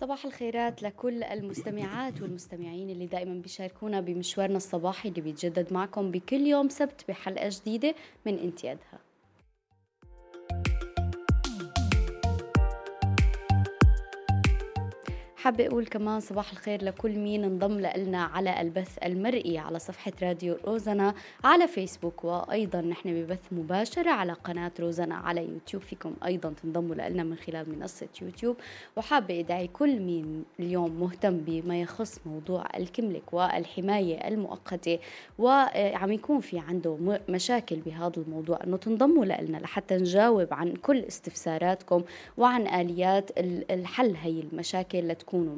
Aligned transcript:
صباح 0.00 0.24
الخيرات 0.24 0.82
لكل 0.82 1.22
المستمعات 1.22 2.22
والمستمعين 2.22 2.90
اللي 2.90 3.06
دائما 3.06 3.34
بيشاركونا 3.34 4.00
بمشوارنا 4.00 4.56
الصباحي 4.56 5.08
اللي 5.08 5.20
بيتجدد 5.20 5.72
معكم 5.72 6.10
بكل 6.10 6.40
يوم 6.46 6.68
سبت 6.68 7.04
بحلقة 7.08 7.48
جديدة 7.48 7.94
من 8.26 8.38
إنتيادها. 8.38 8.97
حابة 15.48 15.66
أقول 15.66 15.86
كمان 15.86 16.20
صباح 16.20 16.50
الخير 16.52 16.84
لكل 16.84 17.18
مين 17.18 17.44
انضم 17.44 17.80
لنا 17.80 18.24
على 18.24 18.60
البث 18.60 18.98
المرئي 19.04 19.58
على 19.58 19.78
صفحة 19.78 20.12
راديو 20.22 20.56
روزنا 20.64 21.14
على 21.44 21.68
فيسبوك 21.68 22.24
وأيضا 22.24 22.80
نحن 22.80 23.22
ببث 23.22 23.52
مباشر 23.52 24.08
على 24.08 24.32
قناة 24.32 24.72
روزنا 24.80 25.14
على 25.14 25.48
يوتيوب. 25.48 25.82
فيكم 25.82 26.14
أيضا 26.24 26.52
تنضموا 26.62 26.94
لنا 26.94 27.22
من 27.22 27.36
خلال 27.36 27.78
منصة 27.78 28.08
يوتيوب. 28.22 28.56
وحابة 28.96 29.40
أدعي 29.40 29.66
كل 29.66 30.00
مين 30.00 30.44
اليوم 30.60 31.00
مهتم 31.00 31.36
بما 31.36 31.80
يخص 31.80 32.20
موضوع 32.26 32.64
الكملك 32.76 33.32
والحماية 33.32 34.28
المؤقتة. 34.28 34.98
وعم 35.38 36.12
يكون 36.12 36.40
في 36.40 36.58
عنده 36.58 37.18
مشاكل 37.28 37.76
بهذا 37.76 38.12
الموضوع 38.16 38.58
أنه 38.64 38.76
تنضموا 38.76 39.24
لنا 39.24 39.56
لحتى 39.56 39.96
نجاوب 39.96 40.48
عن 40.50 40.74
كل 40.74 40.98
استفساراتكم 40.98 42.02
وعن 42.38 42.66
آليات 42.66 43.30
الحل 43.70 44.16
هي 44.16 44.40
المشاكل 44.40 45.08
لتكون 45.08 45.37
تكونوا 45.38 45.56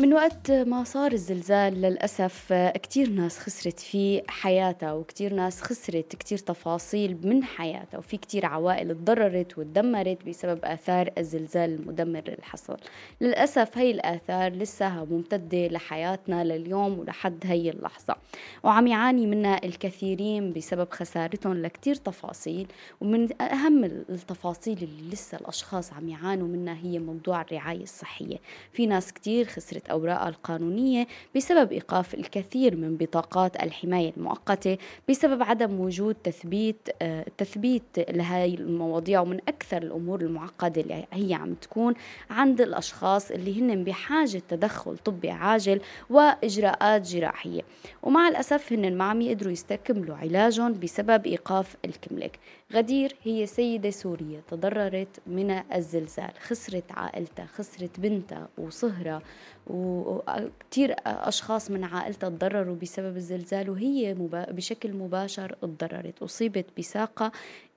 من 0.00 0.12
وقت 0.14 0.50
ما 0.50 0.84
صار 0.84 1.12
الزلزال 1.12 1.80
للأسف 1.80 2.52
كتير 2.52 3.10
ناس 3.10 3.38
خسرت 3.38 3.80
في 3.80 4.22
حياتها 4.28 4.92
وكتير 4.92 5.34
ناس 5.34 5.62
خسرت 5.62 6.16
كتير 6.16 6.38
تفاصيل 6.38 7.18
من 7.22 7.44
حياتها 7.44 7.98
وفي 7.98 8.16
كتير 8.16 8.46
عوائل 8.46 8.94
تضررت 8.94 9.58
وتدمرت 9.58 10.28
بسبب 10.28 10.64
آثار 10.64 11.10
الزلزال 11.18 11.70
المدمر 11.70 12.18
اللي 12.18 12.42
حصل. 12.42 12.76
للأسف 13.20 13.78
هي 13.78 13.90
الآثار 13.90 14.52
لسه 14.52 15.04
ممتدة 15.04 15.66
لحياتنا 15.66 16.44
لليوم 16.44 16.98
ولحد 16.98 17.38
هي 17.44 17.70
اللحظة. 17.70 18.16
وعم 18.64 18.86
يعاني 18.86 19.26
منها 19.26 19.64
الكثيرين 19.64 20.52
بسبب 20.52 20.88
خسارتهم 20.90 21.62
لكتير 21.62 21.94
تفاصيل 21.94 22.66
ومن 23.00 23.42
أهم 23.42 23.84
التفاصيل 23.84 24.78
اللي 24.82 25.10
لسه 25.12 25.38
الأشخاص 25.38 25.92
عم 25.92 26.08
يعانوا 26.08 26.48
منها 26.48 26.74
هي 26.82 26.98
موضوع 26.98 27.40
الرعاية 27.40 27.82
الصحية. 27.82 28.36
في 28.72 28.86
ناس 28.86 29.12
كتير 29.12 29.44
خسرت 29.44 29.89
أوراقها 29.90 30.28
القانونية 30.28 31.06
بسبب 31.36 31.72
إيقاف 31.72 32.14
الكثير 32.14 32.76
من 32.76 32.96
بطاقات 32.96 33.62
الحماية 33.62 34.12
المؤقتة 34.16 34.78
بسبب 35.08 35.42
عدم 35.42 35.80
وجود 35.80 36.14
تثبيت 36.14 36.88
آه، 37.02 37.26
تثبيت 37.38 37.82
لهي 38.10 38.54
المواضيع 38.54 39.20
ومن 39.20 39.38
أكثر 39.48 39.82
الأمور 39.82 40.20
المعقدة 40.20 40.80
اللي 40.80 41.06
هي 41.12 41.34
عم 41.34 41.54
تكون 41.54 41.94
عند 42.30 42.60
الأشخاص 42.60 43.30
اللي 43.30 43.60
هن 43.60 43.84
بحاجة 43.84 44.42
تدخل 44.48 44.98
طبي 44.98 45.30
عاجل 45.30 45.80
وإجراءات 46.10 47.02
جراحية. 47.02 47.62
ومع 48.02 48.28
الأسف 48.28 48.72
هن 48.72 48.96
ما 48.96 49.04
عم 49.04 49.20
يقدروا 49.20 49.52
يستكملوا 49.52 50.16
علاجهم 50.16 50.72
بسبب 50.72 51.26
إيقاف 51.26 51.76
الكملك. 51.84 52.38
غدير 52.72 53.16
هي 53.22 53.46
سيدة 53.46 53.90
سورية 53.90 54.40
تضررت 54.48 55.20
من 55.26 55.50
الزلزال 55.74 56.30
خسرت 56.40 56.92
عائلتها 56.92 57.46
خسرت 57.46 58.00
بنتها 58.00 58.48
وصهرها 58.58 59.22
وكثير 59.66 60.94
أشخاص 61.06 61.70
من 61.70 61.84
عائلتها 61.84 62.28
تضرروا 62.28 62.76
بسبب 62.76 63.16
الزلزال 63.16 63.70
وهي 63.70 64.14
بشكل 64.32 64.92
مباشر 64.92 65.56
تضررت 65.62 66.22
أصيبت 66.22 66.66
بساقة 66.78 67.32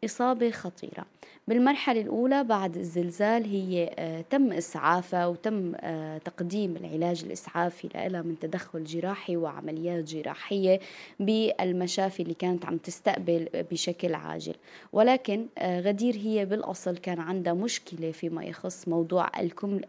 إصابة 0.05 0.51
خطيرة. 0.51 1.05
بالمرحلة 1.47 2.01
الأولى 2.01 2.43
بعد 2.43 2.77
الزلزال 2.77 3.45
هي 3.45 3.95
آه، 3.99 4.21
تم 4.21 4.51
إسعافها 4.51 5.27
وتم 5.27 5.73
آه، 5.75 6.17
تقديم 6.17 6.75
العلاج 6.75 7.23
الإسعافي 7.23 7.89
لها 7.95 8.21
من 8.21 8.39
تدخل 8.39 8.83
جراحي 8.83 9.37
وعمليات 9.37 10.03
جراحية 10.03 10.79
بالمشافي 11.19 12.23
اللي 12.23 12.33
كانت 12.33 12.65
عم 12.65 12.77
تستقبل 12.77 13.47
بشكل 13.71 14.13
عاجل. 14.13 14.55
ولكن 14.93 15.47
آه، 15.57 15.81
غدير 15.81 16.15
هي 16.15 16.45
بالأصل 16.45 16.97
كان 16.97 17.19
عندها 17.19 17.53
مشكلة 17.53 18.11
فيما 18.11 18.43
يخص 18.43 18.87
موضوع 18.87 19.31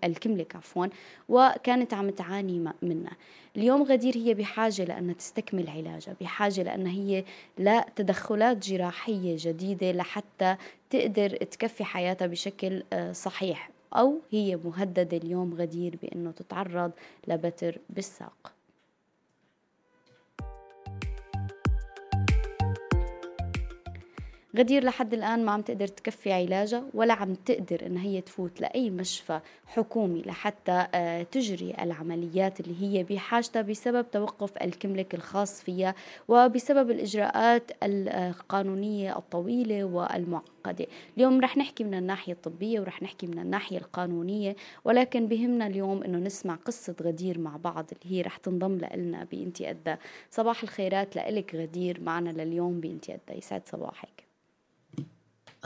الكملك 0.04 0.56
عفوا 0.56 0.86
وكانت 1.28 1.94
عم 1.94 2.10
تعاني 2.10 2.72
منها. 2.82 3.12
اليوم 3.56 3.82
غدير 3.82 4.16
هي 4.16 4.34
بحاجة 4.34 4.84
لأنها 4.84 5.14
تستكمل 5.14 5.70
علاجها 5.70 6.16
بحاجة 6.20 6.62
لأنها 6.62 6.92
هي 6.92 7.24
لا 7.58 7.86
تدخلات 7.96 8.68
جراحية 8.68 9.36
جديدة 9.38 9.92
لحتى 9.92 10.56
تقدر 10.90 11.30
تكفي 11.36 11.84
حياتها 11.84 12.26
بشكل 12.26 12.82
آه، 12.92 13.12
صحيح 13.12 13.70
أو 13.96 14.20
هي 14.30 14.56
مهددة 14.64 15.16
اليوم 15.16 15.54
غدير 15.54 15.98
بأنه 16.02 16.30
تتعرض 16.30 16.92
لبتر 17.28 17.78
بالساق. 17.90 18.53
غدير 24.56 24.84
لحد 24.84 25.14
الآن 25.14 25.44
ما 25.44 25.52
عم 25.52 25.62
تقدر 25.62 25.86
تكفي 25.86 26.32
علاجها 26.32 26.84
ولا 26.94 27.14
عم 27.14 27.34
تقدر 27.34 27.86
إن 27.86 27.96
هي 27.96 28.20
تفوت 28.20 28.60
لأي 28.60 28.90
مشفى 28.90 29.40
حكومي 29.66 30.22
لحتى 30.22 30.86
آه، 30.94 31.22
تجري 31.22 31.74
العمليات 31.82 32.60
اللي 32.60 32.82
هي 32.82 33.02
بحاجتها 33.04 33.62
بسبب 33.62 34.10
توقف 34.10 34.62
الكملك 34.62 35.14
الخاص 35.14 35.62
فيها 35.62 35.94
وبسبب 36.28 36.90
الإجراءات 36.90 37.70
القانونية 37.82 39.18
الطويلة 39.18 39.84
والمعقدة. 39.84 40.86
اليوم 41.16 41.40
رح 41.40 41.56
نحكي 41.56 41.84
من 41.84 41.94
الناحية 41.94 42.32
الطبية 42.32 42.80
ورح 42.80 43.02
نحكي 43.02 43.26
من 43.26 43.38
الناحية 43.38 43.78
القانونية 43.78 44.56
ولكن 44.84 45.26
بهمنا 45.26 45.66
اليوم 45.66 46.02
إنه 46.02 46.18
نسمع 46.18 46.54
قصة 46.54 46.94
غدير 47.02 47.38
مع 47.38 47.56
بعض 47.56 47.86
اللي 47.92 48.16
هي 48.16 48.22
رح 48.22 48.36
تنضم 48.36 48.78
لنا 48.94 49.24
بإنتي 49.24 49.70
أدى. 49.70 49.96
صباح 50.30 50.62
الخيرات 50.62 51.16
لإلك 51.16 51.54
غدير 51.54 52.00
معنا 52.00 52.30
لليوم 52.30 52.80
بإنتي 52.80 53.14
أدى. 53.14 53.38
يسعد 53.38 53.62
صباحك. 53.66 54.23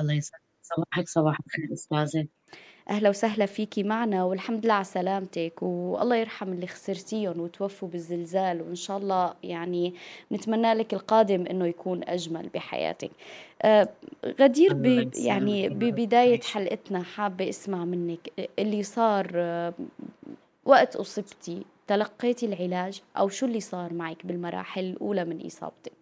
الله 0.00 0.12
يسعدك. 0.14 0.42
صباحك 0.62 1.08
صباح 1.08 1.38
الخير 1.46 1.72
أستاذة. 1.72 2.26
أهلا 2.90 3.08
وسهلا 3.08 3.46
فيكي 3.46 3.82
معنا 3.82 4.24
والحمد 4.24 4.64
لله 4.64 4.74
على 4.74 4.84
سلامتك 4.84 5.62
والله 5.62 6.16
يرحم 6.16 6.52
اللي 6.52 6.66
خسرتيهم 6.66 7.40
وتوفوا 7.40 7.88
بالزلزال 7.88 8.62
وإن 8.62 8.74
شاء 8.74 8.98
الله 8.98 9.34
يعني 9.42 9.94
نتمنى 10.32 10.74
لك 10.74 10.94
القادم 10.94 11.46
إنه 11.46 11.66
يكون 11.66 12.04
أجمل 12.04 12.48
بحياتك. 12.48 13.10
آه 13.62 13.88
غدير 14.40 14.74
ب 14.74 15.10
يعني 15.14 15.68
ببداية 15.68 16.40
حلقتنا 16.40 17.02
حابة 17.02 17.48
أسمع 17.48 17.84
منك 17.84 18.32
اللي 18.58 18.82
صار 18.82 19.30
آه 19.34 19.74
وقت 20.64 20.96
أصبتي 20.96 21.62
تلقيتي 21.86 22.46
العلاج 22.46 23.02
أو 23.16 23.28
شو 23.28 23.46
اللي 23.46 23.60
صار 23.60 23.92
معك 23.92 24.26
بالمراحل 24.26 24.84
الأولى 24.84 25.24
من 25.24 25.46
إصابتك؟ 25.46 25.97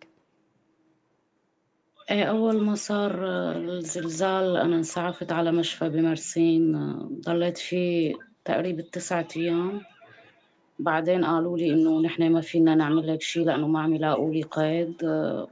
أول 2.11 2.65
ما 2.65 2.75
صار 2.75 3.25
الزلزال 3.57 4.57
أنا 4.57 4.77
انسعفت 4.77 5.33
على 5.33 5.53
مشفى 5.53 5.89
بمرسين 5.89 6.93
ضليت 7.21 7.59
فيه 7.59 8.15
تقريبا 8.45 8.83
تسعة 8.83 9.29
أيام. 9.37 9.81
بعدين 10.79 11.25
قالوا 11.25 11.59
لي 11.59 11.73
إنه 11.73 12.01
نحن 12.01 12.33
ما 12.33 12.41
فينا 12.41 12.75
نعمل 12.75 13.07
لك 13.07 13.23
شيء 13.23 13.45
لأنه 13.45 13.69
ما 13.69 13.81
عم 13.81 13.95
يلاقوا 13.95 14.35
لي 14.35 14.43
قيد 14.43 15.03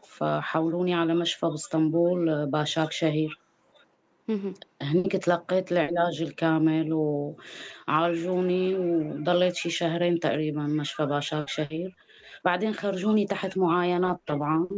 فحولوني 0.09 0.95
على 0.95 1.15
مشفى 1.15 1.47
باسطنبول 1.47 2.47
باشاك 2.47 2.93
شهير. 2.93 3.39
هنيك 4.83 5.17
تلقيت 5.17 5.73
العلاج 5.73 6.23
الكامل 6.23 6.93
وعالجوني 7.89 8.75
وضليت 8.75 9.55
شي 9.55 9.71
شهرين 9.71 10.21
تقريبا 10.21 10.63
مشفى 10.63 11.07
باشاك 11.07 11.49
شهير. 11.49 11.97
بعدين 12.45 12.75
خرجوني 12.75 13.27
تحت 13.27 13.59
معاينات 13.59 14.21
طبعا. 14.27 14.69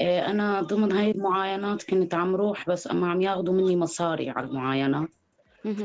إيه، 0.00 0.26
أنا 0.26 0.62
ضمن 0.62 0.92
هاي 0.92 1.10
المعاينات 1.10 1.82
كنت 1.82 2.14
عم 2.14 2.36
روح 2.36 2.68
بس 2.68 2.90
أما 2.90 3.10
عم 3.10 3.20
ياخذوا 3.20 3.54
مني 3.54 3.76
مصاري 3.76 4.30
على 4.30 4.46
المعاينات. 4.46 5.08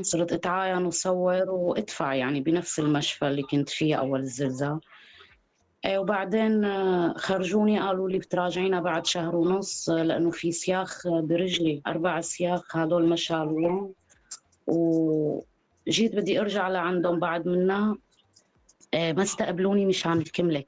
صرت 0.03 0.31
أتعاين 0.33 0.85
وصور 0.85 1.49
وأدفع 1.49 2.13
يعني 2.13 2.41
بنفس 2.41 2.79
المشفى 2.79 3.27
اللي 3.27 3.41
كنت 3.43 3.69
فيه 3.69 3.95
أول 3.95 4.19
الزلزال. 4.19 4.79
إيه، 5.85 5.97
وبعدين 5.97 6.65
آه، 6.65 7.13
خرجوني 7.17 7.79
قالوا 7.79 8.09
لي 8.09 8.17
بتراجعينا 8.17 8.81
بعد 8.81 9.05
شهر 9.05 9.35
ونص 9.35 9.89
آه، 9.89 10.03
لأنه 10.03 10.31
في 10.31 10.51
سياخ 10.51 11.07
برجلي 11.07 11.81
أربع 11.87 12.21
سياخ 12.21 12.77
هدول 12.77 13.07
ما 13.07 13.15
شالوهم 13.15 13.93
وجيت 14.67 16.15
بدي 16.15 16.39
أرجع 16.41 16.69
لعندهم 16.69 17.19
بعد 17.19 17.47
منها. 17.47 17.97
إيه، 18.93 19.13
ما 19.13 19.23
استقبلوني 19.23 19.85
مشان 19.85 20.17
الكملك. 20.17 20.67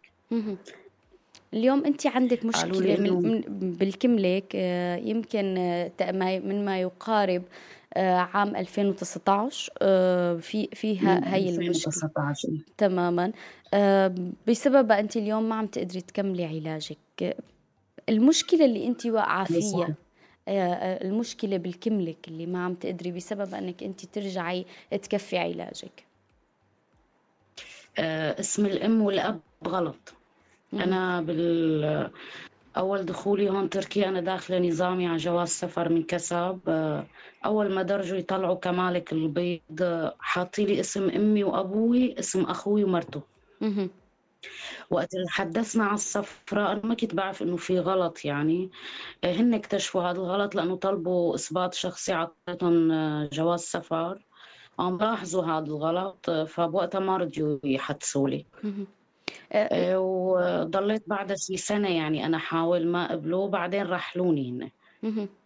اليوم 1.54 1.86
أنت 1.86 2.08
عندك 2.08 2.46
مشكلة 2.46 2.98
من 2.98 3.42
بالكملك 3.60 4.56
آه، 4.56 4.96
يمكن 4.96 5.58
آه، 5.58 5.92
من 6.40 6.66
ما 6.66 6.82
يقارب 6.82 7.44
آه، 7.94 8.16
عام 8.18 8.56
2019 8.56 9.72
في 10.40 10.68
فيها 10.74 11.36
هي 11.36 11.50
المشكلة. 11.50 11.94
تماما. 12.78 13.32
بسبب 14.48 14.92
أنت 14.92 15.18
اليوم 15.18 15.50
ما 15.50 15.56
عم 15.56 15.68
تقدري 15.68 16.02
تكملي 16.02 16.46
علاجك. 16.46 16.98
المشكلة 18.10 18.66
اللي 18.66 18.88
أنت 18.88 19.06
واقعة 19.06 19.46
فيها 19.46 19.96
المشكلة 21.02 21.58
بالكملك 21.58 22.28
اللي 22.28 22.46
ما 22.46 22.66
عم 22.66 22.74
تقدري 22.74 23.12
بسبب 23.12 23.54
أنك 23.54 23.84
أنت 23.84 24.06
ترجعي 24.06 24.66
تكفي 25.02 25.38
علاجك. 25.38 26.06
اسم 28.40 28.66
الأم 28.66 29.02
والأب 29.02 29.40
غلط. 29.68 30.15
أنا 30.76 31.22
بال 31.22 32.10
أول 32.78 33.06
دخولي 33.06 33.50
هون 33.50 33.70
تركيا 33.70 34.10
أنا 34.10 34.22
داخلة 34.22 34.60
نظامي 34.60 35.08
على 35.08 35.18
جواز 35.18 35.48
سفر 35.50 35.90
من 35.90 36.04
كسب. 36.04 36.60
أول 37.46 37.72
ما 37.74 37.82
درجوا 37.82 38.18
يطلعوا 38.18 38.56
كمالك 38.56 39.14
البيض 39.14 40.12
حاطي 40.20 40.66
لي 40.66 40.80
اسم 40.80 41.10
أمي 41.10 41.44
وأبوي 41.44 42.20
اسم 42.20 42.44
أخوي 42.44 42.84
ومرته. 42.84 43.22
وقت 44.90 45.14
اللي 45.14 45.30
حدثنا 45.30 45.84
على 45.84 45.94
الصفراء 45.94 46.72
أنا 46.72 46.82
ما 46.86 46.96
كنت 46.96 47.16
بعرف 47.16 47.42
إنه 47.42 47.56
في 47.58 47.80
غلط 47.80 48.26
يعني. 48.26 48.70
هن 49.24 49.54
اكتشفوا 49.54 50.04
هذا 50.04 50.18
الغلط 50.18 50.56
لأنه 50.56 50.76
طلبوا 50.76 51.36
إثبات 51.36 51.74
شخصي 51.74 52.14
عطيتهم 52.14 52.92
جواز 53.34 53.60
سفر. 53.60 54.26
عم 54.80 54.98
لاحظوا 54.98 55.44
هذا 55.44 55.66
الغلط 55.66 56.30
فبوقتها 56.32 57.00
ما 57.00 57.18
رضيوا 57.18 57.60
يحدثوا 57.64 58.30
لي. 58.30 58.46
آه، 58.64 58.68
آه، 58.68 58.86
وضليت 59.96 61.04
بعد 61.08 61.34
شي 61.34 61.58
سنة 61.58 61.90
يعني 61.90 62.26
أنا 62.26 62.38
حاول 62.38 62.88
ما 62.88 63.12
قبلوا 63.12 63.48
بعدين 63.48 63.88
رحلوني 63.88 64.52
هن 64.52 64.70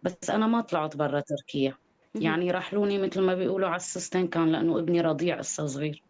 بس 0.02 0.30
أنا 0.30 0.46
ما 0.46 0.60
طلعت 0.60 0.96
برا 0.96 1.20
تركيا. 1.20 1.74
يعني 2.14 2.50
رحلوني 2.50 2.98
مثل 2.98 3.20
ما 3.20 3.34
بيقولوا 3.34 3.68
على 3.68 3.76
السستين 3.76 4.28
كان 4.28 4.52
لأنه 4.52 4.78
ابني 4.78 5.00
رضيع 5.00 5.40
لسه 5.40 5.66
صغير 5.66 6.02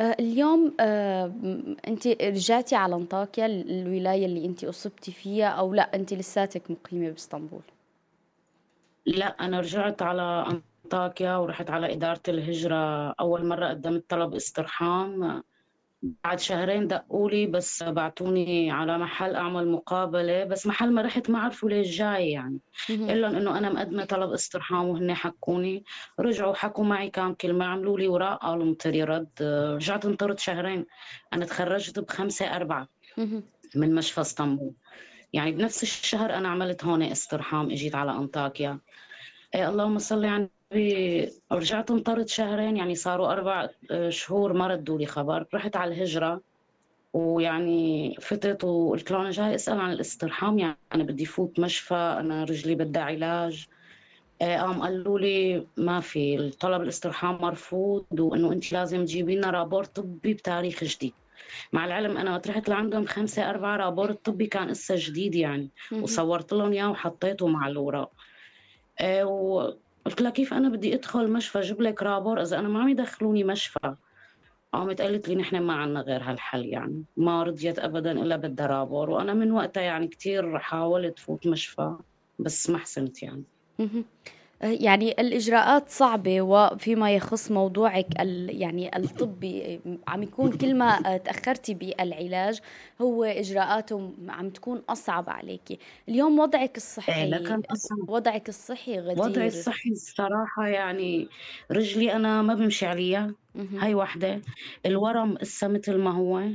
آه، 0.00 0.16
اليوم 0.20 0.74
أنت 1.88 2.06
رجعتي 2.06 2.76
على 2.76 2.94
أنطاكيا 2.94 3.46
الولاية 3.46 4.26
اللي 4.26 4.44
أنت 4.44 4.64
أصبتي 4.64 5.12
فيها 5.12 5.48
أو 5.48 5.74
لا 5.74 5.94
أنت 5.94 6.14
لساتك 6.14 6.70
مقيمة 6.70 7.10
بإسطنبول؟ 7.10 7.62
لا 9.06 9.26
أنا 9.26 9.60
رجعت 9.60 10.02
على 10.02 10.46
أنطاكيا 10.84 11.36
ورحت 11.36 11.70
على 11.70 11.92
إدارة 11.92 12.22
الهجرة. 12.28 13.10
أول 13.20 13.46
مرة 13.46 13.68
قدمت 13.68 14.04
طلب 14.08 14.34
استرحام. 14.34 15.42
بعد 16.02 16.40
شهرين 16.40 16.88
دقوا 16.88 17.30
لي 17.30 17.46
بس 17.46 17.82
بعتوني 17.82 18.70
على 18.70 18.98
محل 18.98 19.34
أعمل 19.34 19.68
مقابلة 19.68 20.44
بس 20.44 20.66
محل 20.66 20.92
ما 20.92 21.02
رحت 21.02 21.30
ما 21.30 21.38
عرفوا 21.38 21.70
ليش 21.70 21.98
جاي 21.98 22.30
يعني. 22.30 22.58
الا 22.90 23.28
إنه 23.28 23.58
أنا 23.58 23.70
مقدمة 23.70 24.04
طلب 24.04 24.32
استرحام 24.32 24.88
وهن 24.88 25.14
حكوني. 25.14 25.84
رجعوا 26.20 26.54
حكوا 26.54 26.84
معي 26.84 27.10
كام 27.10 27.34
كلمة 27.34 27.64
عملوا 27.64 27.98
لي 27.98 28.08
وراء 28.08 28.36
قالوا 28.36 28.64
مطري 28.64 29.04
رد. 29.04 29.42
رجعت 29.74 30.06
انطرت 30.06 30.38
شهرين. 30.38 30.86
أنا 31.32 31.44
تخرجت 31.44 31.98
بخمسة 31.98 32.56
أربعة 32.56 32.88
من 33.74 33.94
مشفى 33.94 34.20
اسطنبول. 34.20 34.72
يعني 35.32 35.52
بنفس 35.52 35.82
الشهر 35.82 36.34
أنا 36.34 36.48
عملت 36.48 36.84
هون 36.84 37.02
استرحام 37.02 37.70
إجيت 37.70 37.94
على 37.94 38.10
أنطاكيا. 38.10 38.78
إيه 39.54 39.68
اللهم 39.68 39.98
صل 39.98 40.24
على 40.24 40.48
رجعت 41.52 41.90
انطرت 41.90 42.28
شهرين 42.28 42.76
يعني 42.76 42.94
صاروا 42.94 43.32
أربع 43.32 43.68
آه، 43.90 44.10
شهور 44.10 44.52
ما 44.52 44.66
ردوا 44.66 44.98
لي 44.98 45.06
خبر. 45.06 45.46
رحت 45.54 45.76
على 45.76 45.94
الهجرة 45.94 46.40
ويعني 47.12 48.16
فتت 48.20 48.64
وقلت 48.64 49.10
له 49.10 49.20
أنا 49.20 49.30
جاي 49.30 49.54
أسأل 49.54 49.80
عن 49.80 49.92
الاسترحام 49.92 50.58
يعني 50.58 50.78
أنا 50.94 51.04
بدي 51.04 51.24
فوت 51.24 51.60
مشفى 51.60 51.94
أنا 51.94 52.44
رجلي 52.44 52.74
بدها 52.74 53.02
علاج. 53.02 53.66
آه، 54.42 54.58
قام 54.58 54.82
قالوا 54.82 55.18
لي 55.18 55.66
ما 55.76 56.00
في 56.00 56.36
الطلب 56.36 56.82
الاسترحام 56.82 57.34
مرفوض 57.42 58.20
وإنه 58.20 58.52
أنت 58.52 58.72
لازم 58.72 59.04
تجيبي 59.04 59.36
لنا 59.36 59.50
رابور 59.50 59.84
طبي 59.84 60.34
بتاريخ 60.34 60.84
جديد. 60.84 61.12
مع 61.72 61.84
العلم 61.84 62.16
أنا 62.16 62.32
وقت 62.32 62.48
رحت 62.48 62.68
لعندهم 62.68 63.06
خمسة 63.06 63.50
أربعة 63.50 63.76
رابور 63.76 64.10
الطبي 64.10 64.46
كان 64.46 64.68
لسه 64.68 64.94
جديد 64.98 65.34
يعني. 65.34 65.70
وصورت 65.92 66.52
لهم 66.52 66.72
إياه 66.72 66.90
وحطيته 66.90 67.46
مع 67.48 67.68
الأوراق. 67.68 68.10
آه، 69.00 69.76
قلت 70.06 70.22
لها 70.22 70.30
كيف 70.30 70.54
أنا 70.54 70.68
بدي 70.68 70.94
أدخل 70.94 71.30
مشفى؟ 71.30 71.58
أجيب 71.58 71.82
لك 71.82 72.02
رابور. 72.02 72.42
إذا 72.42 72.58
أنا 72.58 72.68
ما 72.68 72.80
عم 72.80 72.88
يدخلوني 72.88 73.44
مشفى 73.44 73.94
قامت 74.72 75.00
قالت 75.00 75.28
لي 75.28 75.34
نحن 75.34 75.58
ما 75.58 75.72
عنا 75.72 76.00
غير 76.00 76.22
هالحل 76.22 76.64
يعني. 76.64 77.04
ما 77.16 77.42
رضيت 77.42 77.78
ابدا 77.78 78.12
إلا 78.12 78.36
بدها 78.36 78.66
رابور. 78.66 79.10
وأنا 79.10 79.34
من 79.34 79.52
وقتها 79.52 79.82
يعني 79.82 80.06
كثير 80.06 80.58
حاولت 80.58 81.18
فوت 81.18 81.46
مشفى 81.46 81.96
بس 82.38 82.70
ما 82.70 82.78
حسنت 82.78 83.22
يعني. 83.22 83.44
يعني 84.62 85.10
الإجراءات 85.10 85.88
صعبة 85.88 86.40
وفيما 86.40 87.14
يخص 87.14 87.50
موضوعك 87.50 88.06
يعني 88.48 88.96
الطبي 88.96 89.80
عم 90.08 90.22
يكون 90.22 90.52
كل 90.52 90.74
ما 90.74 91.16
تأخرتي 91.16 91.74
بالعلاج 91.74 92.60
هو 93.00 93.24
إجراءاته 93.24 94.12
عم 94.28 94.50
تكون 94.50 94.82
أصعب 94.88 95.30
عليك. 95.30 95.78
اليوم 96.08 96.38
وضعك 96.38 96.76
الصحي 96.76 97.30
لكن 97.30 97.62
أصعب. 97.70 98.08
وضعك 98.08 98.48
الصحي 98.48 98.98
غدير. 98.98 99.24
وضعي 99.24 99.46
الصحي 99.46 99.90
الصراحة 99.90 100.66
يعني 100.66 101.28
رجلي 101.70 102.12
أنا 102.12 102.42
ما 102.42 102.54
بمشي 102.54 102.86
عليها. 102.86 103.34
هاي 103.78 103.94
وحدة. 103.94 104.40
الورم 104.86 105.36
إسا 105.36 105.68
مثل 105.68 105.98
ما 105.98 106.10
هو. 106.10 106.48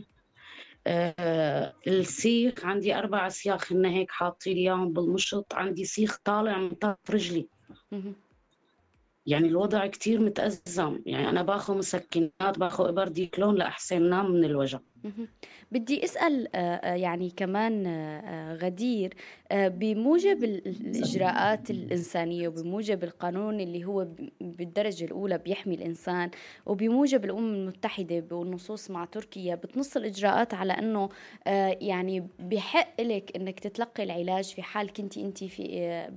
آه 0.87 1.73
السيخ 1.87 2.65
عندي 2.65 2.95
أربع 2.95 3.29
سياخ 3.29 3.73
هن 3.73 3.85
هيك 3.85 4.11
حاطين 4.11 4.53
لي 4.53 4.61
إياهم 4.61 4.93
بالمشط. 4.93 5.53
عندي 5.53 5.85
سيخ 5.85 6.17
طالع 6.23 6.57
من 6.57 6.69
طرف 6.69 6.97
رجلي. 7.09 7.47
يعني 9.27 9.47
الوضع 9.47 9.87
كتير 9.87 10.21
متأزم. 10.21 10.99
يعني 11.05 11.29
أنا 11.29 11.41
باخذ 11.41 11.77
مسكنات 11.77 12.59
باخذ 12.59 12.87
إبر 12.87 13.07
ديكلون 13.07 13.55
لأحسن 13.55 14.09
نام 14.09 14.31
من 14.31 14.43
الوجع. 14.43 14.79
بدي 15.71 16.03
أسأل 16.03 16.55
آه، 16.55 16.59
آه، 16.59 16.95
يعني 16.95 17.29
كمان 17.29 17.87
آه، 17.87 18.55
غدير 18.55 19.13
بموجب 19.51 20.43
الإجراءات 20.43 21.69
الإنسانية 21.69 22.47
وبموجب 22.47 23.03
القانون 23.03 23.59
اللي 23.59 23.85
هو 23.85 24.07
بالدرجة 24.41 25.05
الأولى 25.05 25.37
بيحمي 25.37 25.75
الإنسان 25.75 26.31
وبموجب 26.65 27.25
الأمم 27.25 27.53
المتحدة 27.53 28.25
والنصوص 28.31 28.91
مع 28.91 29.05
تركيا 29.05 29.55
بتنص 29.55 29.97
الإجراءات 29.97 30.53
على 30.53 30.73
إنه 30.73 31.09
يعني 31.81 32.27
بحق 32.39 33.01
لك 33.01 33.35
إنك 33.35 33.59
تتلقي 33.59 34.03
العلاج 34.03 34.45
في 34.45 34.61
حال 34.61 34.93
كنت 34.93 35.17
أنت 35.17 35.43
في 35.43 36.07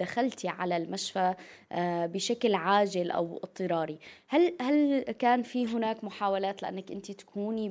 دخلتي 0.00 0.48
على 0.48 0.76
المشفى 0.76 1.34
بشكل 1.80 2.54
عاجل 2.54 3.10
أو 3.10 3.36
اضطراري. 3.44 3.98
هل 4.28 4.56
هل 4.60 5.02
كان 5.02 5.42
في 5.42 5.66
هناك 5.66 6.04
محاولات 6.04 6.62
لأنك 6.62 6.90
أنت 6.92 7.10
تكوني 7.10 7.68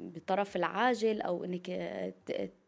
بالطرف 0.00 0.56
العاجل 0.56 1.20
أو 1.20 1.44
إنك 1.44 1.70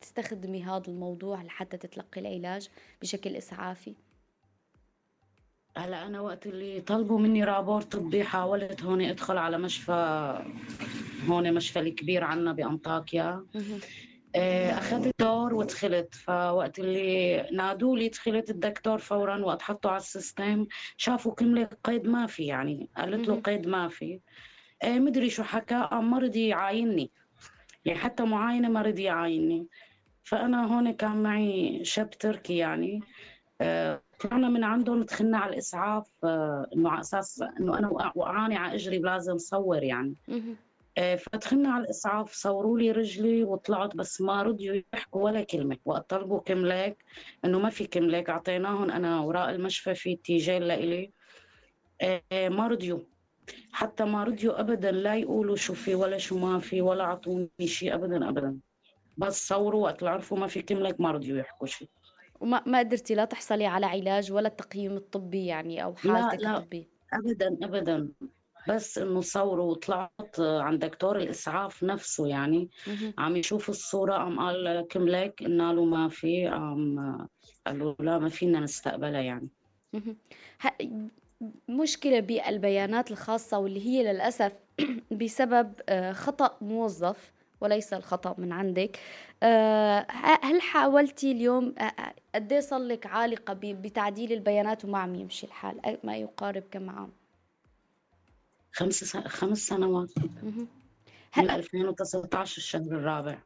تستخدمي 0.06 0.62
هذا 0.62 0.82
الموضوع 0.88 1.42
لحتى 1.42 1.76
تتلقي 1.76 2.20
العلاج 2.20 2.68
بشكل 3.02 3.36
إسعافي؟ 3.36 3.94
هلا 5.76 6.06
أنا 6.06 6.20
وقت 6.20 6.46
اللي 6.46 6.80
طلبوا 6.80 7.18
مني 7.18 7.44
رابور 7.44 7.82
طبي 7.82 8.24
حاولت 8.24 8.82
هون 8.82 9.00
أدخل 9.00 9.38
على 9.38 9.58
مشفى 9.58 10.42
هون 11.28 11.54
مشفى 11.54 11.78
الكبير 11.78 12.24
عنا 12.24 12.52
بأنطاكيا. 12.52 13.46
آه، 14.34 14.78
أخذت 14.78 15.14
دور 15.20 15.54
ودخلت 15.54 16.14
فوقت 16.14 16.78
اللي 16.78 17.42
نادوا 17.52 17.96
لي 17.96 18.08
دخلت 18.08 18.50
الدكتور 18.50 18.98
فورا 18.98 19.44
وقت 19.44 19.62
حطوا 19.62 19.90
على 19.90 20.00
السيستم 20.00 20.66
شافوا 20.96 21.34
كمله 21.34 21.68
قيد 21.84 22.06
ما 22.08 22.26
في 22.26 22.46
يعني 22.46 22.90
قالت 22.96 23.28
له 23.28 23.40
قيد 23.40 23.66
ما 23.66 23.88
في. 23.88 24.20
آه، 24.82 24.98
مدري 24.98 25.30
شو 25.30 25.42
حكى 25.42 25.88
ما 25.92 26.18
رضي 26.18 26.48
يعاينني 26.48 27.10
يعني 27.84 27.98
حتى 27.98 28.22
معاينة 28.22 28.68
ما 28.68 28.82
رضي 28.82 29.02
يعاينني. 29.02 29.66
فأنا 30.26 30.74
هون 30.74 30.92
كان 30.92 31.22
معي 31.22 31.84
شاب 31.84 32.10
تركي 32.10 32.56
يعني. 32.56 33.00
آه، 33.60 34.02
طلعنا 34.20 34.48
من 34.48 34.64
عندهم 34.64 35.02
دخلنا 35.02 35.38
على 35.38 35.52
الإسعاف 35.52 36.10
آه، 36.24 36.66
إنه 36.76 36.90
على 36.90 37.00
أساس 37.00 37.42
إنه 37.60 37.78
أنا 37.78 37.88
وقعاني 37.88 38.56
على 38.56 38.74
إجري 38.74 38.98
لازم 38.98 39.38
صور 39.38 39.82
يعني. 39.82 40.14
فدخلنا 40.96 41.72
على 41.72 41.84
الإسعاف 41.84 42.32
صوروا 42.32 42.78
لي 42.78 42.90
رجلي 42.90 43.44
وطلعت 43.44 43.96
بس 43.96 44.20
ما 44.20 44.42
رضيوا 44.42 44.82
يحكوا 44.94 45.22
ولا 45.22 45.42
كلمة. 45.42 45.76
وقت 45.84 46.10
طلبوا 46.10 46.40
كملاك 46.40 47.04
إنه 47.44 47.58
ما 47.58 47.70
في 47.70 47.86
كملاك 47.86 48.30
أعطيناهم 48.30 48.90
أنا 48.90 49.20
وراء 49.20 49.50
المشفى 49.50 49.94
في 49.94 50.16
تيجان 50.16 50.62
لإلي. 50.62 51.10
ما 52.32 52.68
رضيوا. 52.68 53.00
حتى 53.72 54.04
ما 54.04 54.24
رضيوا 54.24 54.60
ابدا 54.60 54.90
لا 54.90 55.14
يقولوا 55.14 55.56
شو 55.56 55.74
في 55.74 55.94
ولا 55.94 56.18
شو 56.18 56.38
ما 56.38 56.58
في 56.58 56.82
ولا 56.82 57.04
أعطوني 57.04 57.48
شيء 57.64 57.94
ابدا 57.94 58.28
ابدا. 58.28 58.58
بس 59.16 59.48
صوروا 59.48 59.82
وقت 59.84 60.02
عرفوا 60.02 60.38
ما 60.38 60.46
في 60.46 60.62
كملك 60.62 61.00
ما 61.00 61.10
رضيوا 61.10 61.38
يحكوا 61.38 61.66
شيء. 61.66 61.88
وما 62.40 62.62
ما 62.66 62.78
قدرتي 62.78 63.14
لا 63.14 63.24
تحصلي 63.24 63.66
على 63.66 63.86
علاج 63.86 64.32
ولا 64.32 64.48
التقييم 64.48 64.96
الطبي 64.96 65.46
يعني 65.46 65.84
أو 65.84 65.94
حالتك 65.94 66.42
لا 66.42 66.48
لا 66.48 66.56
الطبي 66.58 66.88
ابدا 67.12 67.58
ابدا. 67.62 68.08
بس 68.68 68.98
إنه 68.98 69.20
صوروا 69.20 69.70
وطلعت 69.70 70.40
عند 70.40 70.84
دكتور 70.84 71.18
الإسعاف 71.18 71.82
نفسه 71.82 72.26
يعني 72.26 72.70
عم 73.18 73.36
يشوف 73.36 73.68
الصورة 73.70 74.14
قام 74.14 74.40
قال 74.40 74.86
كملك 74.90 75.42
قلنا 75.42 75.72
له 75.72 75.84
ما 75.84 76.08
في 76.08 76.48
قام 76.48 76.98
قال 77.66 77.78
له 77.78 77.96
لا 78.00 78.18
ما 78.18 78.28
فينا 78.28 78.60
نستقبلها 78.60 79.20
يعني. 79.20 79.48
مشكلة 81.68 82.20
بالبيانات 82.20 83.10
الخاصة 83.10 83.58
واللي 83.58 83.86
هي 83.86 84.12
للأسف 84.12 84.52
بسبب 85.20 85.72
آه، 85.88 86.12
خطأ 86.12 86.58
موظف 86.60 87.32
وليس 87.60 87.92
الخطأ 87.92 88.34
من 88.38 88.52
عندك. 88.52 88.98
آه، 89.42 90.06
هل 90.42 90.60
حاولتي 90.60 91.32
اليوم 91.32 91.74
آه، 91.78 91.82
آه، 91.82 92.14
قد 92.34 92.52
إيه 92.52 92.60
صار 92.60 92.80
لك 92.80 93.06
عالقة 93.06 93.58
بتعديل 93.62 94.32
البيانات 94.32 94.84
وما 94.84 94.98
عم 94.98 95.14
يمشي 95.14 95.46
الحال 95.46 95.98
ما 96.04 96.16
يقارب 96.16 96.62
كم 96.70 96.90
عام 96.90 97.12
خمس 98.72 99.16
خمس 99.16 99.58
سنوات. 99.58 100.10
من 101.36 101.50
2019 101.50 102.56
الشهر 102.58 102.82
الرابع. 102.82 103.38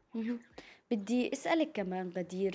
بدي 0.90 1.32
أسألك 1.32 1.72
كمان 1.74 2.12
غدير 2.16 2.54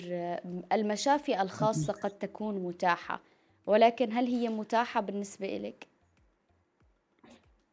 المشافي 0.72 1.42
الخاصة 1.42 1.92
قد 1.92 2.10
تكون 2.10 2.54
متاحة 2.58 3.20
ولكن 3.66 4.12
هل 4.12 4.26
هي 4.26 4.48
متاحة 4.48 5.00
بالنسبة 5.00 5.56
لك 5.56 5.86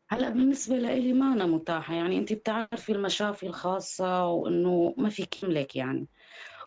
هلا 0.10 0.30
بالنسبة 0.30 0.76
لإلي 0.78 1.14
ما 1.14 1.34
أنا 1.34 1.46
متاحة 1.46 1.94
يعني 1.94 2.18
أنت 2.18 2.34
بتعرفي 2.34 2.92
المشافي 2.92 3.46
الخاصة 3.46 4.28
وإنه 4.28 4.94
ما 4.98 5.10
في 5.10 5.26
كملك 5.26 5.76
يعني. 5.76 6.08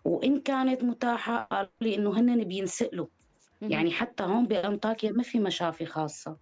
وإن 0.05 0.41
كانت 0.41 0.85
متاحة 0.85 1.43
قالوا 1.45 1.71
لي 1.81 1.95
إنه 1.95 2.21
هن 2.21 2.45
بينسألوا. 2.45 3.07
يعني 3.63 3.91
حتى 3.91 4.23
هون 4.23 4.47
بأنطاكيا 4.47 5.13
ما 5.13 5.23
في 5.23 5.39
مشافي 5.39 5.87
خاصة. 5.87 6.37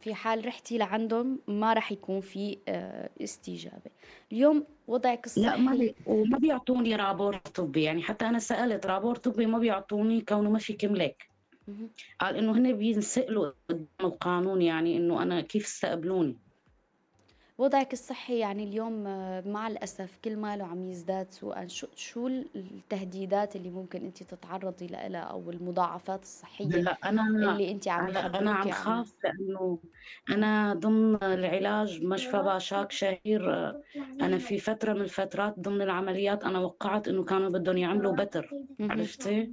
في 0.00 0.14
حال 0.14 0.46
رحتي 0.46 0.78
لعندهم 0.78 1.38
ما 1.48 1.72
راح 1.72 1.92
يكون 1.92 2.20
في 2.20 2.58
آه، 2.68 3.10
استجابة. 3.20 3.90
اليوم 4.32 4.66
وضعك 4.88 5.26
الصحي 5.26 5.42
لا 5.42 5.56
ما 5.56 5.74
بي... 5.74 5.94
وما 6.06 6.38
بيعطوني 6.38 6.96
رابور 6.96 7.36
طبي 7.36 7.82
يعني 7.82 8.02
حتى 8.02 8.26
أنا 8.26 8.38
سألت 8.38 8.86
رابور 8.86 9.16
طبي 9.16 9.46
ما 9.46 9.58
بيعطوني 9.58 10.20
كونه 10.20 10.50
ما 10.50 10.58
في 10.58 10.72
كملك 10.72 11.31
قال 12.20 12.36
إنه 12.36 12.52
هن 12.52 12.76
بينسألوا 12.76 13.52
قدام 13.68 13.86
القانون 14.00 14.62
يعني 14.62 14.96
إنه 14.96 15.22
أنا 15.22 15.40
كيف 15.40 15.64
استقبلوني 15.64 16.38
وضعك 17.58 17.92
الصحي 17.92 18.38
يعني 18.38 18.64
اليوم 18.64 19.06
آه، 19.06 19.40
مع 19.46 19.68
الأسف 19.68 20.18
كل 20.24 20.36
ماله 20.36 20.64
عم 20.64 20.84
يزداد 20.84 21.30
سوءا. 21.30 21.66
شو, 21.66 21.86
شو 21.96 22.26
التهديدات 22.56 23.56
اللي 23.56 23.70
ممكن 23.70 24.04
أنت 24.04 24.22
تتعرضي 24.22 24.86
لها 24.86 25.18
أو 25.18 25.50
المضاعفات 25.50 26.22
الصحية 26.22 26.66
لا 26.66 26.98
أنا 27.04 27.52
اللي 27.52 27.70
أنت 27.70 27.88
عم 27.88 28.16
أنا 28.16 28.50
عم 28.52 28.70
خاف 28.70 29.14
لأنه 29.24 29.78
أنا 30.30 30.74
ضمن 30.74 31.18
العلاج 31.22 32.04
مشفى 32.04 32.36
باشاك 32.42 32.92
شهير 32.92 33.54
آه، 33.54 33.82
أنا 34.20 34.38
في 34.38 34.58
فترة 34.58 34.92
من 34.92 35.00
الفترات 35.00 35.60
ضمن 35.60 35.82
العمليات 35.82 36.44
أنا 36.44 36.58
وقعت 36.58 37.08
إنه 37.08 37.24
كانوا 37.24 37.48
بدهم 37.48 37.76
يعملوا 37.76 38.12
بتر 38.12 38.50
عرفتي؟ 38.80 39.50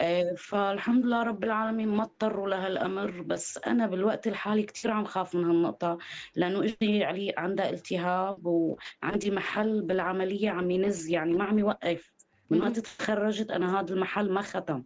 آه، 0.00 0.34
فالحمد 0.38 1.04
لله 1.06 1.22
رب 1.22 1.44
العالمين 1.44 1.88
ما 1.88 2.02
اضطروا 2.02 2.48
لهالامر 2.48 3.22
بس 3.22 3.58
أنا 3.66 3.86
بالوقت 3.86 4.26
الحالي 4.26 4.62
كثير 4.62 4.90
عم 4.90 5.04
خاف 5.04 5.34
من 5.34 5.44
هالنقطة 5.44 5.98
لأنه 6.36 6.64
اجري 6.64 7.04
علي 7.04 7.34
عندها 7.36 7.70
التهاب 7.70 8.46
وعندي 8.46 9.30
محل 9.30 9.82
بالعملية 9.82 10.50
عم 10.50 10.70
ينز 10.70 11.08
يعني 11.08 11.32
ما 11.32 11.44
عم 11.44 11.58
يوقف. 11.58 12.12
من 12.50 12.62
وقت 12.62 12.78
تخرجت 12.78 13.50
أنا 13.50 13.80
هذا 13.80 13.94
المحل 13.94 14.32
ما 14.32 14.42
ختم. 14.42 14.82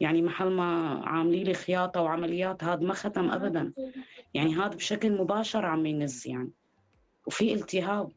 يعني 0.00 0.22
محل 0.22 0.50
ما 0.50 1.00
عاملي 1.06 1.44
لي 1.44 1.54
خياطة 1.54 2.02
وعمليات 2.02 2.64
هذا 2.64 2.86
ما 2.86 2.94
ختم 2.94 3.30
ابدا. 3.30 3.72
يعني 4.34 4.54
هذا 4.56 4.68
بشكل 4.76 5.12
مباشر 5.12 5.66
عم 5.66 5.86
ينز 5.86 6.26
يعني. 6.26 6.50
وفي 7.26 7.54
التهاب. 7.54 8.12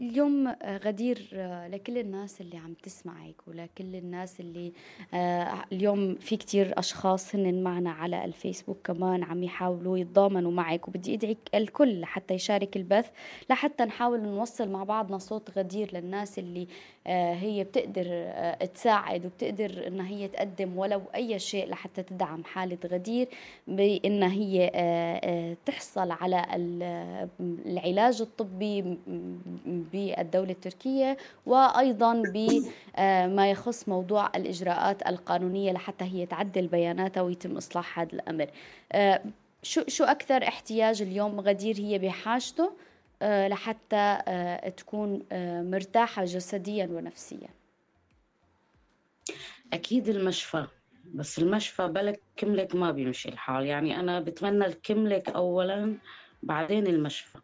اليوم 0.00 0.46
آه، 0.48 0.78
غدير 0.78 1.28
آه، 1.32 1.68
لكل 1.68 1.98
الناس 1.98 2.40
اللي 2.40 2.56
عم 2.56 2.74
تسمعك 2.74 3.34
ولكل 3.46 3.96
الناس 3.96 4.40
اللي 4.40 4.72
آه، 5.14 5.64
اليوم 5.72 6.14
في 6.14 6.36
كتير 6.36 6.78
أشخاص 6.78 7.34
هن 7.34 7.62
معنا 7.62 7.90
على 7.90 8.24
الفيسبوك 8.24 8.78
كمان 8.84 9.22
عم 9.22 9.42
يحاولوا 9.42 9.98
يتضامنوا 9.98 10.52
معك 10.52 10.88
وبدي 10.88 11.14
أدعي 11.14 11.36
الكل 11.54 12.00
لحتى 12.00 12.34
يشارك 12.34 12.76
البث 12.76 13.10
لحتى 13.50 13.84
نحاول 13.84 14.22
نوصل 14.22 14.68
مع 14.68 14.84
بعضنا 14.84 15.18
صوت 15.18 15.58
غدير 15.58 15.90
للناس 15.94 16.38
اللي 16.38 16.66
هي 17.06 17.64
بتقدر 17.64 18.32
تساعد 18.74 19.26
وبتقدر 19.26 19.86
إنها 19.86 20.08
هي 20.08 20.28
تقدم 20.28 20.78
ولو 20.78 21.02
أي 21.14 21.38
شيء 21.38 21.68
لحتى 21.68 22.02
تدعم 22.02 22.44
حالة 22.44 22.78
غدير 22.86 23.28
بإنها 23.66 24.32
هي 24.32 24.70
تحصل 25.66 26.10
على 26.10 26.46
العلاج 27.40 28.20
الطبي 28.20 28.98
بالدولة 29.66 30.50
التركية 30.50 31.16
وأيضا 31.46 32.22
بما 32.34 33.50
يخص 33.50 33.88
موضوع 33.88 34.30
الإجراءات 34.36 35.08
القانونية 35.08 35.72
لحتى 35.72 36.04
هي 36.04 36.26
تعدل 36.26 36.66
بياناتها 36.66 37.20
ويتم 37.20 37.56
إصلاح 37.56 37.98
هذا 37.98 38.12
الأمر. 38.12 38.46
آه، 38.92 39.22
شو 39.62 39.82
شو 39.88 40.04
أكثر 40.04 40.42
احتياج 40.48 41.02
اليوم 41.02 41.40
غدير 41.40 41.76
هي 41.78 41.98
بحاجته؟ 41.98 42.64
آه، 42.64 42.70
لحتى 43.22 44.18
آه، 44.28 44.68
تكون 44.68 45.22
مرتاحة 45.70 46.24
جسديا 46.24 46.86
ونفسيا. 46.86 47.48
أكيد 49.72 50.08
المشفى 50.08 50.66
بس 51.14 51.38
المشفى 51.38 51.88
بلك 51.88 52.20
كملك 52.36 52.74
ما 52.74 52.90
بيمشي 52.90 53.28
الحال. 53.28 53.66
يعني 53.66 54.00
أنا 54.00 54.20
بتمنى 54.20 54.66
الكملك 54.66 55.28
أولا 55.28 55.94
بعدين 56.42 56.86
المشفى. 56.86 57.38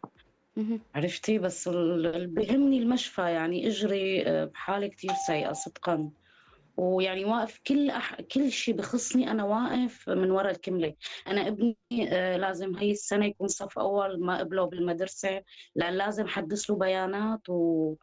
عرفتي؟ 0.95 1.39
بس 1.39 1.67
اللي 1.67 2.27
بيهمني 2.27 2.79
المشفى 2.79 3.21
يعني 3.21 3.67
إجري 3.67 4.27
آه، 4.27 4.45
بحاله 4.45 4.87
كثير 4.87 5.11
سيئة 5.27 5.53
صدقا. 5.53 6.09
ويعني 6.79 7.25
واقف 7.25 7.59
كل 7.67 7.89
أح... 7.89 8.21
كل 8.21 8.51
شيء 8.51 8.75
بخصني 8.75 9.31
أنا 9.31 9.43
واقف 9.43 10.09
من 10.09 10.31
وراء 10.31 10.51
الكملة. 10.51 10.93
أنا 11.27 11.47
ابني 11.47 11.77
آه، 12.09 12.37
لازم 12.37 12.75
هي 12.75 12.91
السنة 12.91 13.25
يكون 13.25 13.47
صف 13.47 13.79
أول 13.79 14.25
ما 14.25 14.39
قبله 14.39 14.65
بالمدرسة 14.65 15.43
لأن 15.75 15.93
لازم 15.93 16.27
حدث 16.27 16.69
له 16.69 16.75
بيانات 16.75 17.49
و 17.49 17.95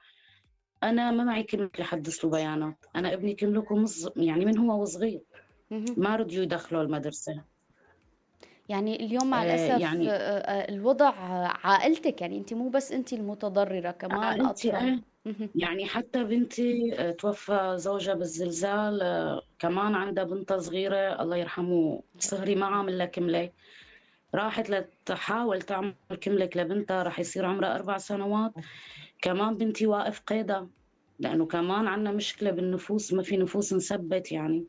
أنا 0.82 1.10
ما 1.10 1.24
معي 1.24 1.42
كلمه 1.42 1.70
لحدث 1.78 2.24
له 2.24 2.30
بيانات. 2.30 2.84
أنا 2.96 3.14
ابني 3.14 3.34
كملكم 3.34 3.84
يعني 4.16 4.44
من 4.44 4.58
هو 4.58 4.82
وصغير 4.82 5.20
ما 5.96 6.16
رضيوا 6.16 6.42
يدخلوا 6.42 6.82
المدرسة. 6.82 7.44
يعني 8.68 9.06
اليوم 9.06 9.30
مع 9.30 9.42
آه، 9.42 9.44
الأسف 9.44 9.80
يعني 9.80 10.10
آه، 10.10 10.12
آه، 10.12 10.74
الوضع 10.74 11.10
عائلتك 11.64 12.20
يعني 12.20 12.38
أنت 12.38 12.54
مو 12.54 12.68
بس 12.68 12.92
أنت 12.92 13.12
المتضررة 13.12 13.90
كمان 13.90 14.40
الأطفال. 14.40 15.02
يعني 15.54 15.86
حتى 15.86 16.24
بنتي 16.24 16.90
توفى 17.18 17.74
زوجها 17.76 18.14
بالزلزال 18.14 19.00
كمان 19.58 19.94
عندها 19.94 20.24
بنتها 20.24 20.58
صغيرة 20.58 21.22
الله 21.22 21.36
يرحمه 21.36 22.02
صهري 22.18 22.54
ما 22.54 22.66
عامل 22.66 22.98
لها 22.98 23.06
كملة. 23.06 23.50
راحت 24.34 24.70
لتحاول 24.70 25.62
تعمل 25.62 25.94
كملك 26.20 26.56
لبنتها 26.56 27.02
راح 27.02 27.18
يصير 27.20 27.46
عمرها 27.46 27.74
أربع 27.74 27.98
سنوات. 27.98 28.52
كمان 29.22 29.56
بنتي 29.56 29.86
واقف 29.86 30.20
قيدة 30.20 30.68
لأنه 31.18 31.46
كمان 31.46 31.86
عندنا 31.86 32.12
مشكلة 32.12 32.50
بالنفوس 32.50 33.12
ما 33.12 33.22
في 33.22 33.36
نفوس 33.36 33.72
نثبت 33.72 34.32
يعني. 34.32 34.64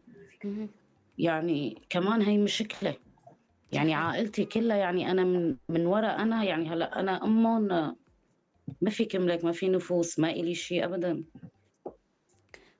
يعني 1.18 1.82
كمان 1.89 2.22
هي 2.22 2.38
مشكلة. 2.38 2.96
يعني 3.72 3.94
عائلتي 3.94 4.46
كلها 4.46 4.78
يعني 4.78 5.12
أنا 5.12 5.24
من 5.24 5.56
من 5.70 5.86
وراء 5.86 6.22
أنا 6.22 6.44
يعني 6.44 6.70
هلا 6.70 7.00
أنا 7.00 7.24
أمهم 7.24 7.96
ما 8.82 8.90
في 8.90 9.06
كملك 9.06 9.46
ما 9.46 9.52
في 9.52 9.70
نفوس 9.70 10.20
ما 10.20 10.30
إلي 10.30 10.56
شيء 10.56 10.86
ابدا. 10.86 11.24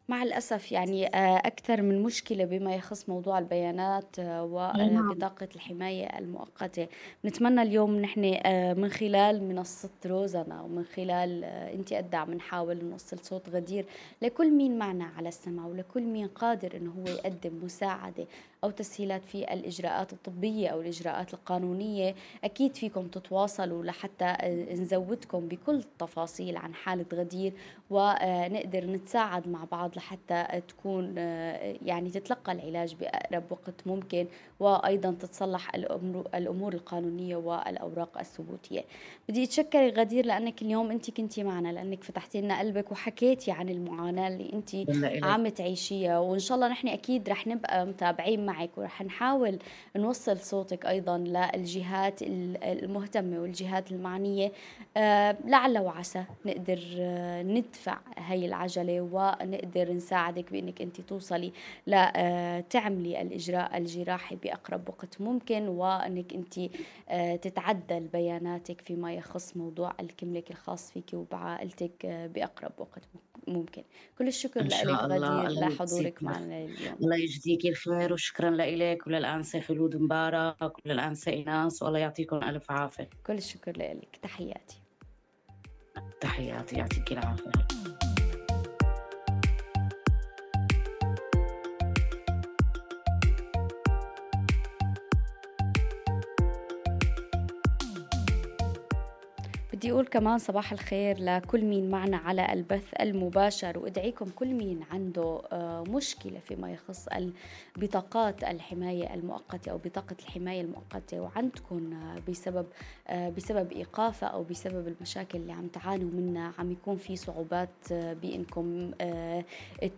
مع 0.10 0.24
الأسف 0.24 0.72
يعني 0.72 1.08
آه، 1.08 1.38
أكثر 1.38 1.82
من 1.82 2.03
مشكلة 2.03 2.46
بما 2.46 2.75
يخص 2.75 3.10
موضوع 3.10 3.39
البيانات 3.39 4.20
آه، 4.20 4.44
وبطاقة 4.44 5.46
نعم. 5.46 5.50
الحماية 5.56 6.17
المؤقتة. 6.17 6.88
نتمنى 7.25 7.62
اليوم 7.62 8.00
نحن 8.00 8.39
آه، 8.46 8.74
من 8.74 8.89
خلال 8.89 9.44
منصة 9.44 9.89
روزنا 10.06 10.62
ومن 10.62 10.84
خلال 10.84 11.44
أنت 11.44 11.94
أدع 11.94 12.24
بنحاول 12.24 12.86
نوصل 12.86 13.20
صوت 13.20 13.50
غدير 13.50 13.86
لكل 14.22 14.51
مين 14.51 14.77
معنا 14.77 15.06
على 15.17 15.29
السمع 15.29 15.65
ولكل 15.65 16.03
مين 16.03 16.27
قادر 16.27 16.77
أنه 16.77 16.91
هو 16.91 17.08
يقدم 17.08 17.63
مساعدة 17.63 18.25
أو 18.63 18.69
تسهيلات 18.69 19.25
في 19.25 19.53
الإجراءات 19.53 20.13
الطبية 20.13 20.67
أو 20.69 20.81
الإجراءات 20.81 21.33
القانونية. 21.33 22.15
أكيد 22.43 22.75
فيكم 22.75 23.07
تتواصلوا 23.07 23.83
لحتى 23.83 24.35
نزودكم 24.71 25.47
بكل 25.47 25.75
التفاصيل 25.75 26.57
عن 26.57 26.73
حالة 26.73 27.05
غدير 27.13 27.53
ونقدر 27.89 28.85
نتساعد 28.85 29.47
مع 29.47 29.63
بعض 29.71 29.91
لحتى 29.95 30.61
تكون 30.67 31.17
يعني 31.85 32.09
تتلقى 32.09 32.51
العلاج 32.51 32.95
بأقرب 32.95 33.43
وقت 33.49 33.73
ممكن 33.85 34.27
وأيضا 34.59 35.11
تتصلح 35.11 35.75
الأمور 36.35 36.73
القانونية 36.73 37.35
والأوراق 37.35 38.17
الثبوتية. 38.17 38.85
بدي 39.29 39.43
أتشكر 39.43 39.89
غدير 39.89 40.25
لأنك 40.25 40.61
اليوم 40.61 40.91
أنت 40.91 41.11
كنتي 41.11 41.43
معنا 41.43 41.69
لأنك 41.69 42.03
فتحتي 42.03 42.41
لنا 42.41 42.59
قلبك 42.59 42.91
وحكيتي 42.91 43.51
عن 43.51 43.69
المعاناة 43.69 44.27
اللي 44.27 44.53
أنت 44.53 44.75
عم 45.23 45.47
تعيشيها. 45.47 46.19
وإن 46.19 46.39
شاء 46.39 46.55
الله 46.55 46.67
نحن 46.67 46.87
أكيد 46.87 47.29
رح 47.29 47.47
نبقى 47.47 47.85
متابعين 47.85 48.45
معك 48.47 48.77
ورح 48.77 49.01
نحاول 49.01 49.59
نوصل 49.95 50.37
صوتك 50.39 50.85
أيضا 50.85 51.17
للجهات 51.17 52.19
المهتمة 52.21 53.39
والجهات 53.39 53.91
المعنية. 53.91 54.51
آه، 54.97 55.37
لعل 55.45 55.77
وعسى 55.77 56.23
نقدر 56.45 56.79
آه، 56.99 57.43
ندفع 57.43 57.97
هاي 58.17 58.45
العجلة 58.45 59.01
ونقدر 59.01 59.93
نساعدك 59.93 60.51
بأنك 60.51 60.81
أنت 60.81 61.01
توصلي 61.01 61.51
لتعملي 61.87 63.21
الإجراء 63.21 63.77
الجراحي 63.77 64.35
بأقرب 64.35 64.89
وقت 64.89 65.21
ممكن 65.21 65.67
وأنك 65.67 66.33
أنت 66.33 66.59
تتعدل 67.41 68.07
بياناتك 68.13 68.81
فيما 68.81 69.13
يخص 69.13 69.57
موضوع 69.57 69.93
الكملك 69.99 70.51
الخاص 70.51 70.91
فيك 70.91 71.13
وبعائلتك 71.13 72.05
بأقرب 72.05 72.71
وقت 72.77 73.01
ممكن. 73.15 73.37
كل 74.17 74.27
الشكر 74.27 74.63
لك 74.63 74.73
غدير 74.87 75.49
لحضورك 75.49 76.23
معنا 76.23 76.63
اليوم. 76.65 76.95
الله 77.01 77.15
يجزيك 77.15 77.65
الخير 77.65 78.13
وشكرا 78.13 78.49
لك 78.49 79.07
وللأنسة 79.07 79.59
خلود 79.59 79.95
مبارك 79.95 80.85
وللأنسة 80.85 81.31
إيناس 81.31 81.83
والله 81.83 81.99
يعطيكم 81.99 82.37
ألف 82.43 82.71
عافية. 82.71 83.09
كل 83.27 83.33
الشكر 83.33 83.77
لك 83.77 84.19
تحياتي. 84.21 84.81
تحياتي 86.21 86.75
يعطيك 86.75 87.11
العافية. 87.11 87.51
بدي 99.88 99.94
أقول 99.94 100.08
كمان 100.08 100.38
صباح 100.38 100.72
الخير 100.72 101.20
لكل 101.20 101.65
مين 101.65 101.89
معنا 101.89 102.17
على 102.17 102.53
البث 102.53 102.94
المباشر. 103.01 103.79
وأدعيكم 103.79 104.25
كل 104.25 104.48
مين 104.48 104.79
عنده 104.91 105.41
آه، 105.51 105.84
مشكلة 105.88 106.39
فيما 106.39 106.72
يخص 106.72 107.06
بطاقات 107.77 108.44
الحماية 108.44 109.13
المؤقتة 109.13 109.72
أو 109.72 109.77
بطاقة 109.77 110.15
الحماية 110.20 110.62
المؤقتة 110.62 111.22
وعندكم 111.22 111.94
آه، 111.94 112.32
بسبب 112.32 112.65
آه، 113.08 113.29
بسبب 113.29 113.72
إيقافها 113.72 114.29
أو 114.29 114.44
بسبب 114.44 114.88
المشاكل 114.88 115.39
اللي 115.39 115.53
عم 115.53 115.67
تعانوا 115.67 116.10
منها 116.12 116.53
عم 116.60 116.72
يكون 116.72 116.98
في 116.98 117.15
صعوبات 117.15 117.70
بإنكم 117.91 118.91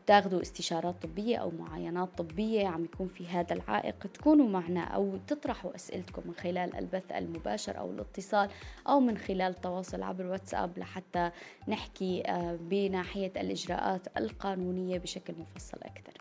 تاخذوا 0.08 0.41
استشارات 0.41 0.96
طبية 1.03 1.38
أو 1.38 1.51
معاينات 1.60 2.10
طبية 2.17 2.67
عم 2.67 2.84
يكون 2.84 3.08
في 3.08 3.27
هذا 3.27 3.53
العائق. 3.53 4.08
تكونوا 4.13 4.48
معنا 4.48 4.84
أو 4.84 5.17
تطرحوا 5.27 5.75
أسئلتكم 5.75 6.22
من 6.25 6.34
خلال 6.34 6.75
البث 6.75 7.12
المباشر 7.12 7.77
أو 7.77 7.91
الاتصال 7.91 8.50
أو 8.88 9.00
من 9.00 9.17
خلال 9.17 9.53
التواصل 9.79 10.03
عبر 10.03 10.25
واتساب 10.25 10.79
لحتى 10.79 11.31
نحكي 11.67 12.24
آه، 12.25 12.57
بناحية 12.62 13.31
الإجراءات 13.38 14.17
القانونية 14.17 14.98
بشكل 14.98 15.33
مفصل 15.38 15.77
أكثر. 15.83 16.13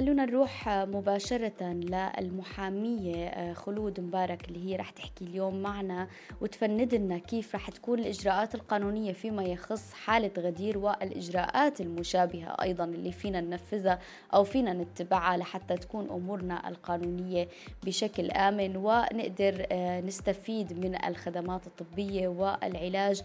خلونا 0.00 0.24
نروح 0.24 0.68
مباشرة 0.68 1.62
للمحامية 1.62 3.26
آه، 3.26 3.52
خلود 3.52 4.00
مبارك 4.00 4.48
اللي 4.48 4.64
هي 4.64 4.76
رح 4.76 4.90
تحكي 4.90 5.24
اليوم 5.24 5.62
معنا 5.62 6.08
وتفند 6.40 6.94
لنا 6.94 7.18
كيف 7.18 7.54
رح 7.54 7.70
تكون 7.70 7.98
الإجراءات 7.98 8.54
القانونية 8.54 9.12
فيما 9.12 9.42
يخص 9.42 9.92
حالة 9.92 10.30
غدير 10.38 10.78
والإجراءات 10.78 11.80
المشابهة 11.80 12.56
أيضا 12.62 12.84
اللي 12.84 13.12
فينا 13.12 13.40
ننفذها 13.40 13.98
أو 14.34 14.44
فينا 14.44 14.72
نتبعها 14.72 15.36
لحتى 15.36 15.76
تكون 15.76 16.10
أمورنا 16.10 16.68
القانونية 16.68 17.48
بشكل 17.84 18.30
آمن 18.30 18.76
ونقدر 18.76 19.66
آه، 19.72 20.00
نستفيد 20.00 20.86
من 20.86 21.04
الخدمات 21.04 21.66
الطبية 21.66 22.28
والعلاج 22.28 23.22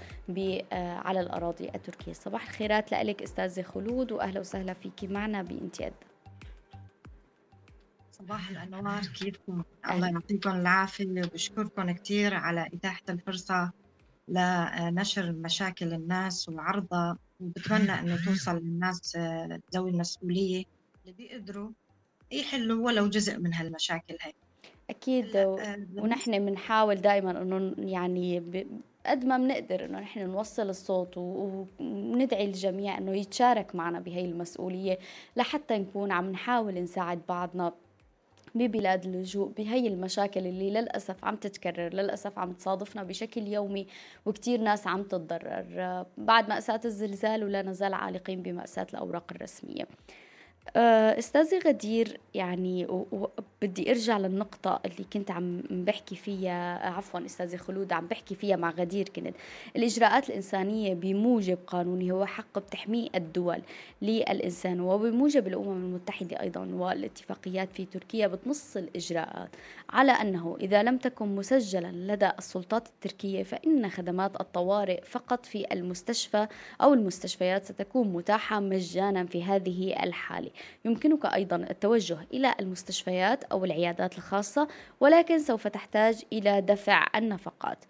آه، 0.73 0.95
على 0.95 1.19
الأراضي 1.19 1.69
التركية. 1.75 2.13
صباح 2.13 2.43
الخيرات 2.43 2.91
لك 2.91 3.21
أستاذة 3.21 3.61
خلود 3.61 4.11
وأهلا 4.11 4.39
وسهلا 4.39 4.73
فيك 4.73 5.03
معنا 5.03 5.41
بإنتياد. 5.41 5.93
صباح 8.19 8.49
الأنوار. 8.49 9.01
كيفكم؟ 9.05 9.63
الله 9.91 10.07
يعطيكم 10.07 10.49
العافية. 10.49 11.21
وبشكركم 11.25 11.91
كثير 11.91 12.33
على 12.33 12.69
إتاحة 12.73 13.01
الفرصة 13.09 13.71
لنشر 14.27 15.31
مشاكل 15.31 15.93
الناس 15.93 16.49
وعرضها 16.49 17.17
وبتمنى 17.39 17.99
إنه 17.99 18.17
توصل 18.25 18.55
للناس 18.55 19.15
آه، 19.15 19.59
ذوي 19.75 19.89
المسؤولية 19.89 20.63
اللي 21.01 21.13
بيقدروا 21.17 21.69
يحلوا 22.31 22.85
ولو 22.85 23.09
جزء 23.09 23.37
من 23.37 23.53
هالمشاكل 23.53 24.17
هاي. 24.21 24.33
أكيد 24.89 25.35
آه، 25.35 25.85
ونحن 25.97 26.45
بنحاول 26.45 26.95
دائما 26.95 27.41
إنه 27.41 27.75
يعني 27.77 28.39
قد 29.05 29.25
ما 29.25 29.37
بنقدر 29.37 29.85
إنه 29.85 29.99
نحن 29.99 30.19
نوصل 30.19 30.69
الصوت 30.69 31.17
وندعي 31.17 32.45
الجميع 32.45 32.97
إنه 32.97 33.15
يتشارك 33.15 33.75
معنا 33.75 33.99
بهي 33.99 34.25
المسؤولية 34.25 34.99
لحتى 35.35 35.77
نكون 35.77 36.11
عم 36.11 36.31
نحاول 36.31 36.83
نساعد 36.83 37.21
بعضنا 37.29 37.73
ببلاد 38.55 39.05
اللجوء 39.05 39.47
بهي 39.47 39.87
المشاكل 39.87 40.47
اللي 40.47 40.69
للأسف 40.69 41.25
عم 41.25 41.35
تتكرر 41.35 41.93
للأسف 41.93 42.39
عم 42.39 42.51
تصادفنا 42.53 43.03
بشكل 43.03 43.47
يومي 43.47 43.87
وكتير 44.25 44.61
ناس 44.61 44.87
عم 44.87 45.03
تتضرر. 45.03 46.05
بعد 46.17 46.49
مأساة 46.49 46.81
الزلزال 46.85 47.43
ولا 47.43 47.61
نزال 47.61 47.93
عالقين 47.93 48.41
بمأساة 48.41 48.87
الأوراق 48.93 49.31
الرسمية. 49.31 49.87
آه، 50.75 51.19
استاذي 51.19 51.59
غدير 51.59 52.19
يعني 52.33 52.87
وبدي 52.89 53.91
أرجع 53.91 54.17
للنقطة 54.17 54.79
اللي 54.85 55.05
كنت 55.13 55.31
عم 55.31 55.61
بحكي 55.71 56.15
فيها 56.15 56.89
عفوا 56.89 57.25
استاذي 57.25 57.57
خلود 57.57 57.93
عم 57.93 58.07
بحكي 58.07 58.35
فيها 58.35 58.55
مع 58.55 58.69
غدير 58.71 59.09
كنت. 59.09 59.33
الإجراءات 59.75 60.29
الإنسانية 60.29 60.93
بموجب 60.93 61.57
قانوني 61.67 62.11
هو 62.11 62.25
حق 62.25 62.59
بتحميه 62.59 63.09
الدول 63.15 63.61
للإنسان 64.01 64.79
وبموجب 64.79 65.47
الأمم 65.47 65.85
المتحدة 65.85 66.41
أيضا 66.41 66.69
والاتفاقيات 66.73 67.69
في 67.73 67.85
تركيا 67.85 68.27
بتنص 68.27 68.77
الإجراءات 68.77 69.49
على 69.89 70.11
أنه 70.11 70.57
إذا 70.61 70.83
لم 70.83 70.97
تكن 70.97 71.35
مسجلا 71.35 71.91
لدى 72.13 72.29
السلطات 72.39 72.87
التركية 72.87 73.43
فإن 73.43 73.89
خدمات 73.89 74.41
الطوارئ 74.41 75.01
فقط 75.03 75.45
في 75.45 75.73
المستشفى 75.73 76.47
أو 76.81 76.93
المستشفيات 76.93 77.65
ستكون 77.65 78.07
متاحة 78.07 78.59
مجانا 78.59 79.25
في 79.25 79.43
هذه 79.43 80.03
الحالة. 80.03 80.51
يمكنك 80.85 81.25
أيضا 81.25 81.55
التوجه 81.55 82.17
إلى 82.33 82.55
المستشفيات 82.59 83.43
أو 83.43 83.65
العيادات 83.65 84.17
الخاصة 84.17 84.67
ولكن 84.99 85.39
سوف 85.39 85.67
تحتاج 85.67 86.23
إلى 86.33 86.61
دفع 86.61 87.07
النفقات. 87.15 87.85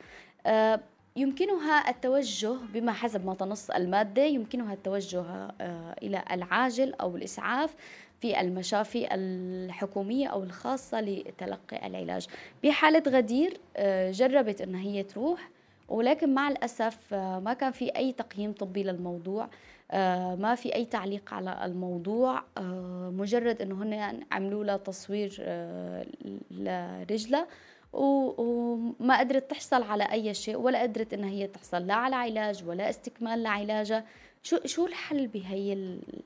آه، 0.46 0.80
يمكنها 1.16 1.90
التوجه 1.90 2.54
بما 2.74 2.92
حسب 2.92 3.26
ما 3.26 3.34
تنص 3.34 3.70
المادة 3.70 4.24
يمكنها 4.24 4.74
التوجه 4.74 5.22
آه، 5.62 5.96
إلى 6.04 6.24
العاجل 6.32 6.94
أو 6.94 7.16
الإسعاف 7.16 7.76
في 8.22 8.42
المشافي 8.42 9.08
الحكومية 9.12 10.28
أو 10.28 10.44
الخاصة 10.44 11.02
لتلقي 11.02 11.88
العلاج. 11.88 12.28
بحالة 12.64 13.04
غدير 13.08 13.60
آه، 13.78 14.12
جربت 14.12 14.62
أن 14.62 14.76
هي 14.76 15.04
تروح 15.04 15.50
ولكن 15.88 16.34
مع 16.34 16.48
الأسف 16.48 17.14
ما 17.14 17.54
كان 17.54 17.72
في 17.72 17.90
أي 17.90 18.12
تقييم 18.12 18.52
طبي 18.54 18.84
للموضوع 18.84 19.50
آه، 19.92 20.36
ما 20.36 20.56
في 20.56 20.76
أي 20.76 20.86
تعليق 20.86 21.34
على 21.34 21.66
الموضوع 21.66 22.44
آه، 22.58 23.10
مجرد 23.16 23.62
أنه 23.62 23.84
هن 23.84 24.24
عملوا 24.32 24.64
لها 24.64 24.78
تصوير 24.78 25.36
آه، 25.40 26.06
لرجلها 26.52 27.48
وما 27.94 29.20
قدرت 29.20 29.52
تحصل 29.52 29.84
على 29.84 30.04
أي 30.04 30.34
شيء 30.34 30.56
ولا 30.56 30.82
قدرت 30.82 31.14
أنها 31.14 31.30
هي 31.30 31.48
تحصل 31.48 31.88
لا 31.88 31.94
على 31.94 32.16
علاج 32.16 32.64
ولا 32.68 32.90
استكمال 32.90 33.44
لعلاجها 33.44 34.06
شو 34.44 34.58
شو 34.66 34.88
الحل 34.88 35.28
بهي 35.28 35.74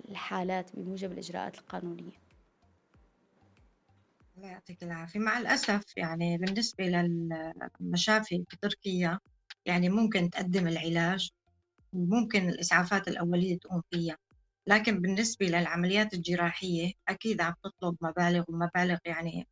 الحالات 0.09 0.69
بموجب 0.73 1.11
الإجراءات 1.11 1.57
القانونية؟ 1.57 2.29
الله 4.37 4.47
يعطيك 4.47 4.83
العافية 4.83 5.19
مع 5.19 5.37
الأسف 5.37 5.97
يعني 5.97 6.37
بالنسبة 6.37 6.83
للمشافي 6.83 8.45
في 8.49 8.57
تركيا 8.61 9.19
يعني 9.65 9.89
ممكن 9.89 10.29
تقدم 10.29 10.67
العلاج 10.67 11.29
وممكن 11.93 12.49
الإسعافات 12.49 13.07
الأولية 13.07 13.57
تقوم 13.59 13.81
فيها. 13.91 14.17
لكن 14.67 15.01
بالنسبة 15.01 15.45
للعمليات 15.45 16.13
الجراحية 16.13 16.93
أكيد 17.07 17.41
عم 17.41 17.53
تطلب 17.63 17.97
مبالغ 18.01 18.43
ومبالغ 18.49 18.97
يعني 19.05 19.47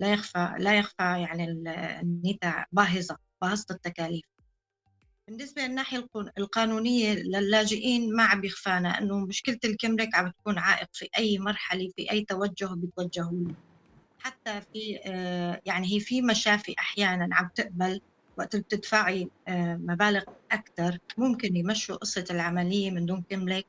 لا 0.00 0.12
يخفى 0.12 0.54
لا 0.58 0.78
يخفى 0.78 1.02
يعني 1.02 1.44
النتاع 2.02 2.66
باهظة 2.72 3.18
باهظة 3.42 3.66
التكاليف. 3.74 4.24
بالنسبة 5.28 5.62
للناحية 5.62 6.06
القانونية 6.38 7.14
للاجئين 7.14 8.16
ما 8.16 8.24
عم 8.24 8.44
يخفانا 8.44 8.98
أنه 8.98 9.26
مشكلة 9.26 9.58
الكمرك 9.64 10.14
عم 10.14 10.30
تكون 10.30 10.58
عائق 10.58 10.88
في 10.92 11.08
أي 11.18 11.38
مرحلة 11.38 11.90
في 11.96 12.10
أي 12.10 12.24
توجه 12.24 12.74
بيتوجهوا 12.74 13.54
حتى 14.18 14.60
في 14.72 15.00
آه، 15.06 15.60
يعني 15.64 15.86
هي 15.94 16.00
في 16.00 16.22
مشافي 16.22 16.74
أحيانا 16.78 17.28
عم 17.32 17.50
تقبل 17.54 18.00
وقت 18.38 18.56
بتدفعي 18.56 19.30
آه، 19.48 19.74
مبالغ 19.76 20.22
أكثر 20.52 20.98
ممكن 21.18 21.56
يمشوا 21.56 21.96
قصة 21.96 22.24
العملية 22.30 22.90
من 22.90 23.06
دون 23.06 23.24
كملك 23.30 23.66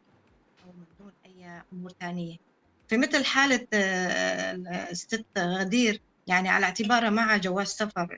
أو 0.64 0.74
من 0.74 0.86
دون 1.00 1.14
أي 1.26 1.64
أمور 1.74 1.92
ثانية 2.00 2.38
في 2.90 2.98
مثل 2.98 3.26
حالة 3.26 3.68
الست 4.92 5.26
آه، 5.38 5.48
غدير 5.60 6.00
يعني 6.30 6.50
على 6.50 6.66
اعتبارها 6.66 7.10
معها 7.10 7.38
جواز 7.38 7.68
سفر. 7.68 8.18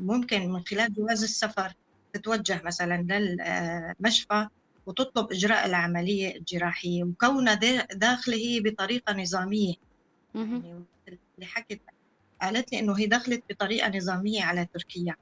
ممكن 0.00 0.48
من 0.52 0.60
خلال 0.66 0.94
جواز 0.94 1.22
السفر 1.22 1.72
تتوجه 2.16 2.62
مثلا 2.64 2.96
للمشفى 3.02 4.48
وتطلب 4.88 5.32
إجراء 5.32 5.66
العملية 5.66 6.36
الجراحية 6.36 7.04
وكونها 7.04 7.54
داخلة 7.92 8.60
بطريقة 8.64 9.12
نظامية. 9.14 9.74
يعني 10.64 10.86
اللي 11.08 11.46
حكت 11.46 11.80
قالت 12.42 12.72
لي 12.72 12.78
إنه 12.78 12.98
هي 12.98 13.06
دخلت 13.06 13.44
بطريقة 13.50 13.88
نظامية 13.96 14.42
على 14.44 14.66
تركيا. 14.74 15.16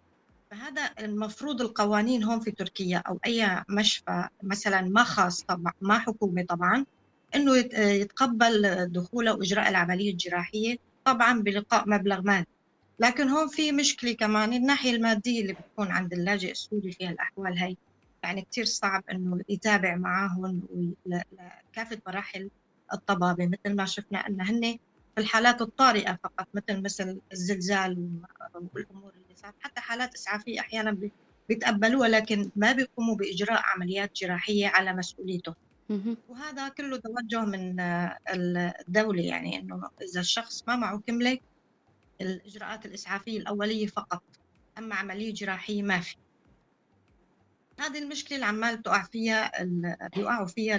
فهذا 0.50 0.90
المفروض 1.00 1.60
القوانين 1.62 2.22
هون 2.24 2.40
في 2.40 2.50
تركيا 2.50 2.98
أو 2.98 3.18
أي 3.26 3.64
مشفى 3.68 4.28
مثلا 4.42 4.80
ما 4.82 5.04
خاص 5.04 5.42
طبعا 5.44 5.72
ما 5.80 5.98
حكومي 5.98 6.42
طبعا 6.44 6.86
إنه 7.34 7.56
يتقبل 7.78 8.86
دخوله 8.92 9.34
وإجراء 9.34 9.68
العملية 9.68 10.10
الجراحية 10.12 10.76
طبعا 11.04 11.40
بلقاء 11.42 11.88
مبلغ 11.90 12.20
مالي 12.22 12.46
لكن 13.00 13.28
هون 13.28 13.48
في 13.48 13.72
مشكلة 13.72 14.12
كمان 14.12 14.52
الناحية 14.52 14.90
المادية 14.96 15.42
اللي 15.42 15.52
بتكون 15.52 15.90
عند 15.92 16.12
اللاجئ 16.12 16.50
السوري 16.50 16.92
في 16.92 17.08
الأحوال 17.08 17.58
هاي 17.58 17.76
يعني 18.22 18.42
كتير 18.42 18.64
صعب 18.64 19.02
إنه 19.12 19.40
يتابع 19.48 19.96
معاهم 19.96 20.62
لكافة 21.06 22.00
مراحل 22.06 22.50
الطبابة 22.92 23.46
مثل 23.46 23.76
ما 23.76 23.84
شفنا 23.84 24.18
أن 24.18 24.40
هن 24.40 24.78
في 25.18 25.24
الحالات 25.24 25.62
الطارئة 25.62 26.18
فقط 26.24 26.48
مثل 26.54 26.82
مثل 26.82 27.20
الزلزال 27.32 28.10
والأمور 28.74 29.12
اللي 29.14 29.34
صارت 29.34 29.54
حتى 29.60 29.80
حالات 29.80 30.14
إسعافية 30.14 30.60
أحيانا 30.60 30.98
بيتقبلوها 31.48 32.08
لكن 32.08 32.50
ما 32.56 32.72
بيقوموا 32.72 33.16
بإجراء 33.16 33.62
عمليات 33.64 34.16
جراحية 34.16 34.66
على 34.66 34.92
مسؤوليته. 34.92 35.54
وهذا 36.28 36.68
كله 36.68 36.96
توجه 36.96 37.44
من 37.44 37.80
الدولة 38.28 39.22
يعني 39.22 39.58
إنه 39.58 39.90
إذا 40.02 40.20
الشخص 40.20 40.68
ما 40.68 40.76
معه 40.76 41.02
كملة 41.06 41.38
الإجراءات 42.20 42.86
الإسعافية 42.86 43.38
الأولية 43.38 43.86
فقط. 43.86 44.22
أما 44.78 44.94
عملية 44.94 45.34
جراحية 45.34 45.82
ما 45.82 46.00
في. 46.00 46.16
هذه 47.80 47.98
المشكلة 47.98 48.36
اللي 48.36 48.46
عمال 48.46 48.82
تقع 48.82 49.02
فيها 49.02 49.52
بيوقعوا 50.16 50.46
فيها 50.46 50.76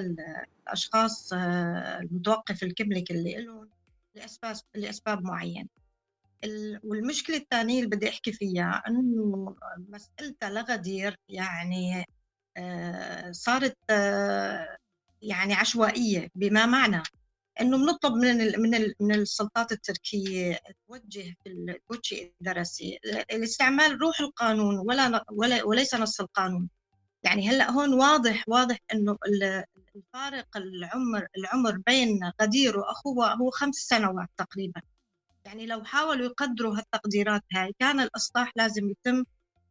الأشخاص 0.67 1.33
آه، 1.33 1.99
المتوقف 1.99 2.63
الكملك 2.63 3.11
اللي 3.11 3.45
لهم. 3.45 3.78
لأسباب 4.15 4.55
لأسباب 4.75 5.23
معينة. 5.23 5.69
والمشكلة 6.83 7.37
الثانية 7.37 7.83
اللي 7.83 7.95
بدي 7.95 8.09
أحكي 8.09 8.31
فيها 8.31 8.83
إنه 8.87 9.55
مسألتها 9.77 10.49
لغدير 10.49 11.15
يعني 11.29 12.05
آه، 12.57 13.31
صارت 13.31 13.77
آه، 13.89 14.77
يعني 15.21 15.53
عشوائية 15.53 16.29
بما 16.35 16.65
معنى 16.65 17.03
إنه 17.61 17.77
بنطلب 17.77 18.13
من 18.13 18.61
من 18.61 18.93
من 18.99 19.15
السلطات 19.15 19.71
التركية 19.71 20.59
توجه 20.87 21.35
في 21.43 21.49
الكوتشي 21.49 22.33
الدراسي 22.41 22.99
الاستعمال 23.31 24.01
روح 24.01 24.19
القانون 24.19 24.77
ولا 24.79 25.23
ولا 25.31 25.63
وليس 25.63 25.95
نص 25.95 26.21
القانون. 26.21 26.69
يعني 27.23 27.49
هلأ 27.49 27.71
هون 27.71 27.93
واضح 27.93 28.43
واضح 28.47 28.77
إنه 28.93 29.17
الفارق 29.99 30.57
العمر 30.57 31.27
العمر 31.37 31.77
بين 31.77 32.19
غدير 32.41 32.79
وأخوه 32.79 33.33
هو 33.33 33.49
خمس 33.51 33.75
سنوات 33.75 34.29
تقريبا. 34.37 34.81
يعني 35.45 35.65
لو 35.65 35.83
حاولوا 35.83 36.25
يقدروا 36.25 36.77
هالتقديرات 36.77 37.43
هاي 37.53 37.73
كان 37.79 37.99
الإصلاح 37.99 38.51
لازم 38.55 38.89
يتم 38.89 39.23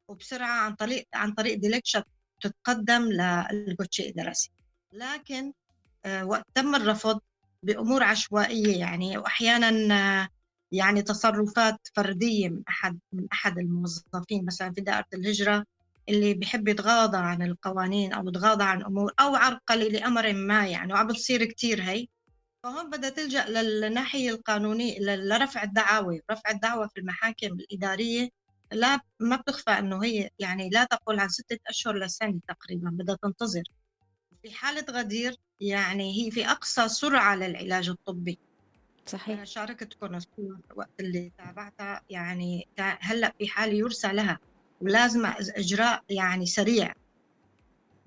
وبسرعة 0.09 0.61
عن 0.61 0.75
طريق 0.75 1.07
عن 1.15 1.33
طريق 1.33 1.59
ديلكشن 1.59 2.03
تتقدم 2.41 3.03
للكوتشي 3.53 4.09
الدراسي. 4.09 4.51
لكن 4.93 5.53
آه، 6.05 6.25
وقت 6.25 6.45
تم 6.55 6.75
الرفض 6.75 7.21
بأمور 7.63 8.03
عشوائية 8.03 8.79
يعني 8.79 9.19
واحيانا 9.19 10.29
يعني 10.73 11.03
تصرفات 11.03 11.81
فردية 11.95 12.49
من 12.49 12.63
أحد 12.69 12.99
من 13.13 13.27
أحد 13.33 13.59
الموظفين 13.59 14.45
مثلا 14.45 14.73
في 14.73 14.81
دائرة 14.81 15.07
الهجرة 15.15 15.65
اللي 16.09 16.35
بحب 16.35 16.69
يتغاضى 16.69 17.19
عن 17.19 17.43
القوانين 17.43 18.13
أو 18.13 18.29
يتغاضى 18.29 18.65
عن 18.65 18.83
أمور 18.83 19.13
أو 19.21 19.37
عرقله 19.37 19.89
لأمر 19.89 20.33
ما 20.33 20.67
يعني 20.67 20.93
وعم 20.93 21.07
بتصير 21.07 21.45
كثير 21.45 21.83
هي. 21.83 22.07
فهون 22.63 22.91
بدها 22.91 23.11
تلجأ 23.11 23.47
للناحية 23.49 24.31
القانونية 24.31 24.99
لرفع 25.01 25.63
الدعاوى 25.63 26.21
رفع 26.31 26.51
الدعوى 26.51 26.89
في 26.89 27.01
المحاكم 27.01 27.47
الإدارية. 27.47 28.29
لا 28.73 29.01
ما 29.21 29.37
بتخفى 29.37 29.71
إنه 29.71 30.05
هي 30.05 30.31
يعني 30.39 30.71
لا 30.71 30.85
تقل 30.85 31.21
عن 31.21 31.29
ستة 31.29 31.59
أشهر 31.67 31.99
لسنة 31.99 32.41
تقريبا 32.49 32.91
بدها 32.91 33.17
تنتظر. 33.23 33.63
في 34.43 34.53
حالة 34.53 34.85
غدير 34.91 35.37
يعني 35.61 36.27
هي 36.27 36.31
في 36.31 36.47
أقصى 36.47 36.89
سرعة 36.89 37.37
للعلاج 37.37 37.89
الطبي. 37.89 38.39
صحيح. 39.07 39.37
أنا 39.37 39.45
شاركتكم 39.45 40.19
وقت 40.77 41.01
اللي 41.01 41.33
تابعتها 41.39 42.03
يعني 42.11 42.69
هلأ 42.79 43.33
في 43.39 43.49
حالة 43.49 43.75
يرسى 43.75 44.09
لها. 44.09 44.39
ولازم 44.81 45.27
إجراء 45.57 46.03
يعني 46.11 46.47
سريع. 46.47 46.93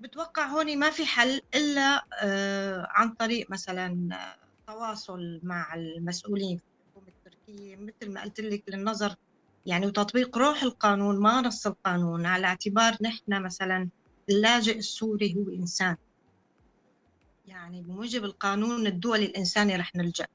بتوقع 0.00 0.46
هون 0.46 0.78
ما 0.78 0.90
في 0.90 1.06
حل 1.06 1.40
إلا 1.54 2.04
آه، 2.22 2.86
عن 2.90 3.14
طريق 3.14 3.50
مثلا 3.50 4.08
تواصل 4.66 5.40
مع 5.42 5.74
المسؤولين 5.74 6.56
في 6.56 6.64
الحكومة 6.64 7.08
التركية 7.08 7.76
مثل 7.76 8.12
ما 8.12 8.22
قلت 8.22 8.40
لك 8.40 8.64
للنظر 8.68 9.14
يعني 9.66 9.86
وتطبيق 9.86 10.38
روح 10.38 10.62
القانون 10.62 11.20
ما 11.20 11.40
نص 11.40 11.66
القانون 11.66 12.26
على 12.26 12.46
اعتبار 12.46 12.96
نحن 13.02 13.42
مثلا 13.42 13.88
اللاجئ 14.30 14.78
السوري 14.78 15.36
هو 15.36 15.50
إنسان. 15.50 15.96
يعني 17.46 17.82
بموجب 17.82 18.24
القانون 18.24 18.86
الدولي 18.86 19.26
الإنساني 19.26 19.76
رح 19.76 19.94
نلجأ. 19.96 20.26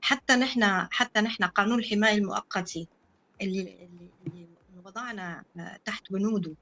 حتى 0.00 0.36
نحن 0.36 0.88
حتى 0.90 1.20
نحن 1.20 1.44
قانون 1.44 1.78
الحماية 1.78 2.14
المؤقتة 2.14 2.86
اللي 3.42 3.60
اللي, 3.60 4.10
اللي 4.26 4.39
وضعنا 4.90 5.44
تحت 5.84 6.12
بنوده. 6.12 6.54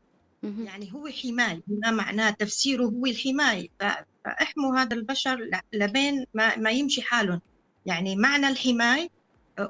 يعني 0.42 0.92
هو 0.94 1.08
حماية 1.08 1.62
ما 1.68 1.90
معناه 1.90 2.30
تفسيره 2.30 2.84
هو 2.84 3.06
الحماية. 3.06 3.68
فاحموا 4.24 4.78
هذا 4.78 4.96
البشر 4.96 5.50
لبين 5.72 6.26
ما, 6.34 6.56
ما 6.56 6.70
يمشي 6.70 7.02
حالهم. 7.02 7.40
يعني 7.86 8.16
معنى 8.16 8.48
الحماية 8.48 9.08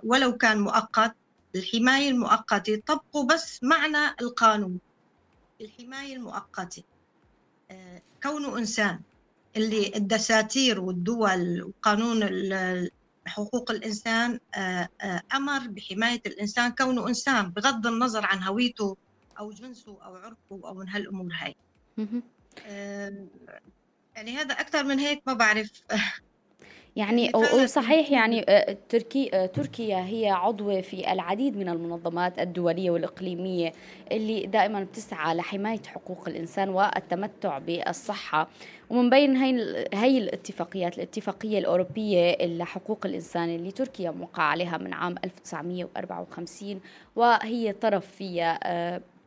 ولو 0.03 0.37
كان 0.37 0.61
مؤقت 0.61 1.15
الحماية 1.57 2.11
المؤقتة 2.11 2.83
طبقوا 2.87 3.27
بس 3.27 3.63
معنى 3.63 4.15
القانون. 4.21 4.79
الحماية 5.61 6.17
المؤقتة 6.17 6.83
آه، 7.71 8.03
كونه 8.23 8.59
إنسان 8.59 9.01
اللي 9.57 9.97
الدساتير 9.97 10.81
والدول 10.81 11.63
وقانون 11.63 12.23
حقوق 13.29 13.71
الإنسان 13.71 14.39
آه، 14.57 14.89
آه، 15.01 15.23
أمر 15.35 15.69
بحماية 15.69 16.21
الإنسان 16.27 16.73
كونه 16.75 17.09
إنسان 17.09 17.51
بغض 17.51 17.87
النظر 17.87 18.27
عن 18.27 18.43
هويته 18.43 18.97
أو 19.41 19.51
جنسه 19.53 20.05
أو 20.05 20.17
عرقه 20.17 20.69
أو 20.69 20.75
من 20.75 20.89
هالأمور 20.89 21.33
هاي. 21.35 21.55
آه، 22.67 23.29
يعني 24.17 24.37
هذا 24.37 24.55
أكثر 24.55 24.85
من 24.85 24.99
هيك 24.99 25.23
ما 25.27 25.33
بعرف. 25.35 25.71
يعني 26.97 27.33
وصحيح 27.35 28.11
يعني 28.11 28.45
آه، 28.49 28.77
تركي 28.89 29.31
آه، 29.35 29.47
تركيا 29.47 30.05
هي 30.07 30.31
عضوة 30.31 30.81
في 30.81 31.13
العديد 31.13 31.57
من 31.57 31.69
المنظمات 31.69 32.39
الدولية 32.39 32.91
والإقليمية 32.91 33.73
اللي 34.13 34.47
دائما 34.47 34.83
بتسعى 34.85 35.35
لحماية 35.35 35.83
حقوق 35.87 36.29
الإنسان 36.29 36.69
والتمتع 36.69 37.59
بالصحة. 37.59 38.49
ومن 38.91 39.11
بين 39.11 39.37
هي 39.37 39.87
هي 39.95 40.19
الاتفاقيات 40.19 40.97
الاتفاقية 40.97 41.59
الأوروبية 41.59 42.37
لحقوق 42.41 43.07
الإنسان 43.07 43.49
اللي 43.49 43.71
تركيا 43.71 44.11
موقع 44.11 44.43
عليها 44.43 44.79
من 44.79 44.93
عام 44.93 45.15
1954 45.25 46.81
وهي 47.17 47.73
طرف 47.73 48.07
فيها 48.07 48.59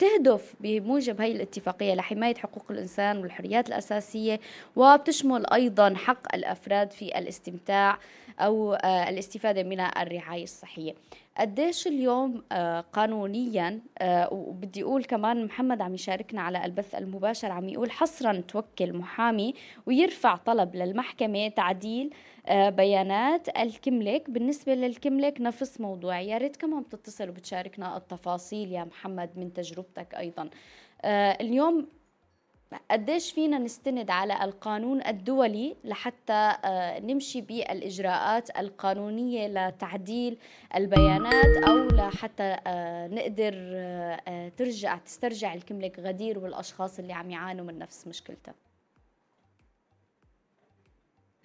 بتهدف 0.02 0.56
بموجب 0.60 1.22
هي 1.22 1.32
الاتفاقية 1.32 1.94
لحماية 1.94 2.36
حقوق 2.36 2.66
الإنسان 2.72 3.18
والحريات 3.18 3.68
الأساسية 3.68 4.40
وبتشمل 4.76 5.54
أيضا 5.54 5.94
حق 5.96 6.36
الأفراد 6.36 6.92
في 6.92 7.20
الاستمتاع 7.20 7.98
أو 8.40 8.74
آه، 8.74 9.10
الاستفادة 9.10 9.64
من 9.64 9.80
الرعاية 9.80 10.44
الصحية. 10.44 10.94
قديش 11.38 11.88
اليوم 11.88 12.44
آه، 12.52 12.82
قانونيا 12.82 13.80
آه، 13.98 14.34
وبدي 14.34 14.84
أقول 14.84 15.04
كمان 15.04 15.46
محمد 15.46 15.82
عم 15.82 15.94
يشاركنا 15.94 16.42
على 16.42 16.66
البث 16.66 16.96
المباشر 16.96 17.52
عم 17.52 17.70
يقول 17.70 17.92
حصرا 17.92 18.44
توكل 18.48 18.94
محامي 18.94 19.54
ويرفع 19.86 20.36
طلب 20.36 20.76
للمحكمة 20.76 21.48
تعديل 21.48 22.14
بيانات 22.52 23.60
الكملك 23.60 24.30
بالنسبة 24.30 24.74
للكملك 24.74 25.42
نفس 25.42 25.82
موضوع. 25.82 26.20
يا 26.20 26.38
ريت 26.38 26.56
كمان 26.56 26.82
بتتصل 26.82 27.30
وبتشاركنا 27.30 27.98
التفاصيل 27.98 28.72
يا 28.72 28.84
محمد 28.84 29.30
من 29.36 29.54
تجربتك 29.54 30.16
أيضا. 30.16 30.50
اليوم 31.42 31.88
قديش 32.92 33.32
فينا 33.32 33.58
نستند 33.58 34.10
على 34.10 34.44
القانون 34.44 35.08
الدولي 35.08 35.76
لحتى 35.84 36.56
آه، 36.66 37.00
نمشي 37.00 37.42
بالإجراءات 37.42 38.60
القانونية 38.60 39.48
لتعديل 39.48 40.38
البيانات 40.76 41.58
أو 41.58 41.88
لحتى 41.88 42.58
آه، 42.68 43.08
نقدر 43.08 43.54
آه، 43.56 44.50
ترجع 44.58 44.98
تسترجع 44.98 45.54
الكملك 45.54 46.00
غدير 46.00 46.40
والأشخاص 46.40 47.00
اللي 47.00 47.14
عم 47.14 47.32
يعانوا 47.32 47.66
من 47.66 47.80
نفس 47.80 48.08
مشكلتها. 48.08 48.54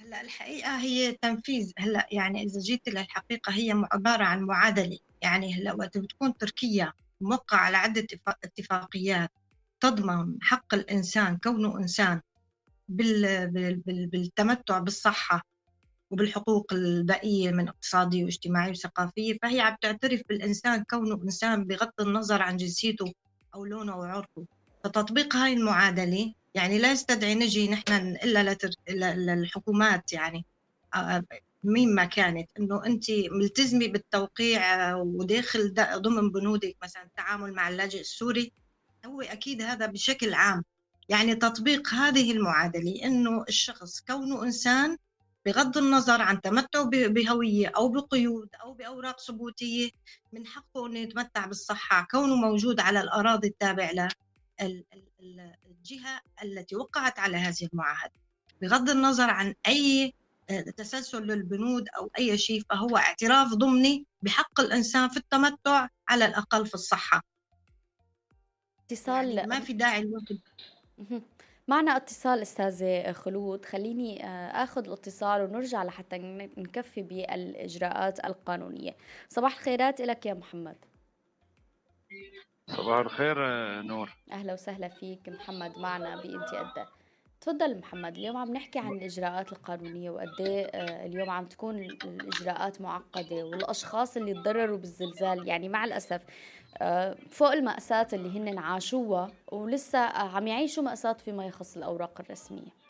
هلأ 0.01 0.21
الحقيقة 0.21 0.79
هي 0.79 1.13
تنفيذ 1.13 1.73
هلأ 1.79 2.07
يعني 2.13 2.43
إذا 2.43 2.61
جيت 2.61 2.89
للحقيقة 2.89 3.53
هي 3.53 3.85
عبارة 3.93 4.25
عن 4.25 4.43
معادلة. 4.43 4.99
يعني 5.23 5.55
هلأ 5.55 5.73
وقت 5.73 5.99
بتكون 5.99 6.37
تركيا 6.37 6.93
موقع 7.21 7.57
على 7.57 7.77
عدة 7.77 8.07
اتفاقيات 8.45 9.31
تضمن 9.81 10.39
حق 10.43 10.75
الإنسان 10.75 11.39
كونه 11.39 11.79
إنسان 11.79 12.21
بالتمتع 12.89 14.79
بالصحة 14.79 15.43
وبالحقوق 16.11 16.73
البقية 16.73 17.51
من 17.51 17.69
اقتصادية 17.69 18.25
واجتماعية 18.25 18.71
وثقافية 18.71 19.39
فهي 19.43 19.61
عم 19.61 19.77
تعترف 19.81 20.23
بالإنسان 20.29 20.85
كونه 20.91 21.23
إنسان 21.23 21.65
بغض 21.65 22.01
النظر 22.01 22.43
عن 22.43 22.57
جنسيته 22.57 23.13
أو 23.55 23.65
لونه 23.65 23.97
وعرقه 23.97 24.47
فتطبيق 24.85 25.37
هاي 25.37 25.53
المعادلة 25.53 26.33
يعني 26.55 26.79
لا 26.79 26.93
يستدعي 26.93 27.35
نجي 27.35 27.69
نحن 27.69 27.93
إلا 27.93 28.57
للحكومات 29.17 30.13
يعني 30.13 30.45
آه، 30.95 31.23
مين 31.65 31.95
ما 31.95 32.05
كانت 32.05 32.51
إنه 32.59 32.87
انت 32.87 33.05
ملتزمة 33.11 33.87
بالتوقيع 33.87 34.95
وداخل 34.95 35.75
ضمن 35.75 36.31
بنودك 36.31 36.77
مثلا 36.83 37.03
التعامل 37.03 37.53
مع 37.53 37.69
اللاجئ 37.69 38.01
السوري 38.01 38.53
هو 39.07 39.23
أكيد 39.23 39.63
هذا 39.63 39.87
بشكل 39.87 40.35
عام. 40.35 40.65
يعني 41.09 41.35
تطبيق 41.35 41.89
هذه 41.95 42.33
المعادلة 42.33 43.05
إنه 43.05 43.45
الشخص 43.49 44.01
كونه 44.01 44.43
إنسان 44.43 44.97
بغض 45.47 45.79
النظر 45.79 46.23
عن 46.23 46.41
تمتعه 46.41 46.85
بهوية 46.85 47.69
أو 47.69 47.89
بقيود 47.89 48.49
أو 48.63 48.75
بأوراق 48.75 49.21
ثبوتية 49.21 49.91
من 50.33 50.47
حقه 50.47 50.87
إنه 50.87 50.99
يتمتع 50.99 51.47
بالصحة 51.47 52.07
كونه 52.11 52.35
موجود 52.35 52.81
على 52.81 53.01
الأراضي 53.01 53.49
التابع 53.49 53.91
له 53.91 54.09
الجهة 55.71 56.21
التي 56.43 56.77
وقعت 56.77 57.19
على 57.19 57.37
هذه 57.37 57.69
المعاهدة. 57.73 58.13
بغض 58.63 58.91
النظر 58.91 59.31
عن 59.31 59.55
أي 59.67 60.15
تسلسل 60.77 61.23
للبنود 61.23 61.89
أو 61.99 62.11
أي 62.19 62.39
شيء 62.39 62.63
فهو 62.71 62.97
اعتراف 62.97 63.49
ضمني 63.55 64.07
بحق 64.23 64.61
الإنسان 64.61 65.09
في 65.09 65.17
التمتع 65.17 65.89
على 66.09 66.25
الأقل 66.25 66.67
في 66.67 66.75
الصحة. 66.75 67.23
اتصال 68.87 69.31
يعني 69.31 69.49
ما 69.49 69.61
في 69.61 69.73
داعي 69.73 70.01
الوقت 70.01 70.33
معنا 71.69 71.97
اتصال 71.97 72.43
أستاذة 72.43 73.13
خلود 73.13 73.65
خليني 73.65 74.25
آه، 74.25 74.63
آخذ 74.63 74.87
الاتصال 74.87 75.43
ونرجع 75.43 75.85
لحتى 75.85 76.19
نكفي 76.57 77.03
بالإجراءات 77.03 78.25
القانونية. 78.25 78.97
صباح 79.29 79.53
الخيرات 79.57 80.01
لك 80.01 80.27
يا 80.27 80.35
محمد. 80.35 80.77
صباح 82.71 82.99
الخير 82.99 83.47
آه، 83.47 83.83
نور. 83.83 84.17
أهلا 84.33 84.53
وسهلا 84.53 84.89
فيك 84.89 85.29
محمد 85.29 85.79
معنا 85.79 86.17
بإنتي 86.17 86.57
قد 86.57 86.87
تفضل 87.41 87.79
محمد 87.79 88.17
اليوم 88.17 88.37
عم 88.37 88.53
نحكي 88.53 88.79
عن 88.79 88.93
الإجراءات 88.93 89.53
القانونية 89.53 90.11
وقد 90.11 90.41
إيه، 90.41 90.65
آه، 90.67 91.07
اليوم 91.07 91.31
عم 91.31 91.47
تكون 91.47 91.79
الإجراءات 91.79 92.81
معقدة 92.81 93.45
والأشخاص 93.45 94.17
اللي 94.17 94.35
تضرروا 94.35 94.79
بالزلزال. 94.79 95.49
يعني 95.49 95.69
مع 95.69 95.85
الأسف 95.85 96.13
آه، 96.13 96.25
فوق 97.31 97.53
المأساة 97.53 98.07
اللي 98.13 98.39
هن 98.39 98.59
عاشوها 98.59 99.31
ولسه 99.53 99.99
عم 99.99 100.47
يعيشوا 100.47 100.83
مأساة 100.83 101.13
فيما 101.13 101.47
يخص 101.47 101.77
الأوراق 101.77 102.21
الرسمية. 102.21 102.87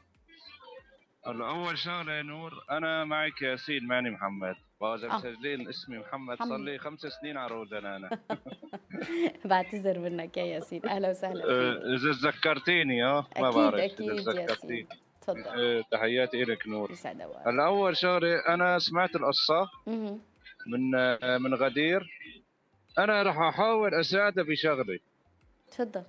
أول 1.27 1.79
شغلة 1.79 2.12
يا 2.12 2.22
نور 2.22 2.53
أنا 2.70 3.05
معك 3.05 3.42
ياسين 3.42 3.87
ماني 3.87 4.11
محمد. 4.11 4.55
واذا 4.81 5.11
آه. 5.11 5.16
مسجلين 5.16 5.68
اسمي 5.68 5.99
محمد 5.99 6.38
صار 6.38 6.59
لي 6.59 6.79
خمس 6.79 7.01
سنين 7.01 7.37
على 7.37 7.55
روزن 7.55 7.87
أنا. 7.87 8.11
بعتذر 9.44 9.99
منك 9.99 10.37
يا 10.37 10.44
ياسين. 10.44 10.87
أهلا 10.87 11.11
وسهلا 11.11 11.42
فيك. 11.42 11.85
إذا 11.85 12.12
تذكرتيني 12.12 13.05
آه. 13.05 13.27
ما 13.40 13.51
بعرف 13.51 13.75
أكيد 13.75 14.01
ياسين 14.37 14.88
تفضل. 15.20 15.59
إيه، 15.59 15.83
تحياتي 15.92 16.44
لك 16.44 16.68
نور. 16.68 16.92
هلا 17.46 17.66
اول 17.66 17.96
شغلة 17.96 18.29
أنا 18.49 18.79
سمعت 18.79 19.16
القصة 19.16 19.68
من 20.66 20.90
من 21.42 21.55
غدير. 21.55 22.15
أنا 22.99 23.23
راح 23.23 23.39
أحاول 23.39 23.95
أساعده 23.95 24.43
بشغله 24.43 24.99
تفضل. 25.71 26.03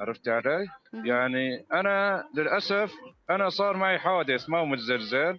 عرفت 0.00 0.28
علي؟ 0.28 0.66
يعني 0.92 1.64
أنا 1.72 2.24
للأسف 2.34 2.92
أنا 3.30 3.48
صار 3.48 3.76
معي 3.76 3.98
حادث 3.98 4.50
ما 4.50 4.58
هو 4.58 4.64
متزلزل. 4.66 5.38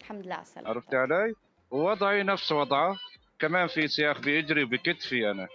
الحمد 0.00 0.24
لله 0.26 0.34
على 0.34 0.42
السلامة. 0.42 0.68
عرفت 0.68 0.94
علي؟ 0.94 1.34
ووضعي 1.70 2.22
نفس 2.22 2.52
وضعه 2.52 2.96
كمان 3.38 3.66
في 3.66 3.88
سياخ 3.88 4.20
بيجري 4.20 4.64
بكتفي 4.64 5.30
أنا. 5.30 5.48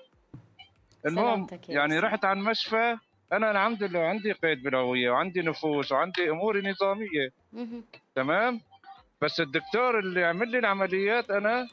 المهم 1.06 1.48
يعني 1.70 2.00
رحت 2.00 2.26
على 2.26 2.40
المشفى 2.40 2.98
أنا 3.34 3.52
الحمد 3.52 3.84
لله 3.84 4.00
عندي 4.00 4.32
قيد 4.32 4.64
بالهويه 4.64 5.12
وعندي 5.12 5.42
نفوس 5.42 5.92
وعندي 5.92 6.30
اموري 6.30 6.62
نظامية. 6.70 7.30
تمام؟ 8.16 8.62
بس 9.22 9.40
الدكتور 9.40 10.00
اللي 10.00 10.24
عمل 10.24 10.52
لي 10.52 10.60
العمليات 10.60 11.32
أنا 11.32 11.68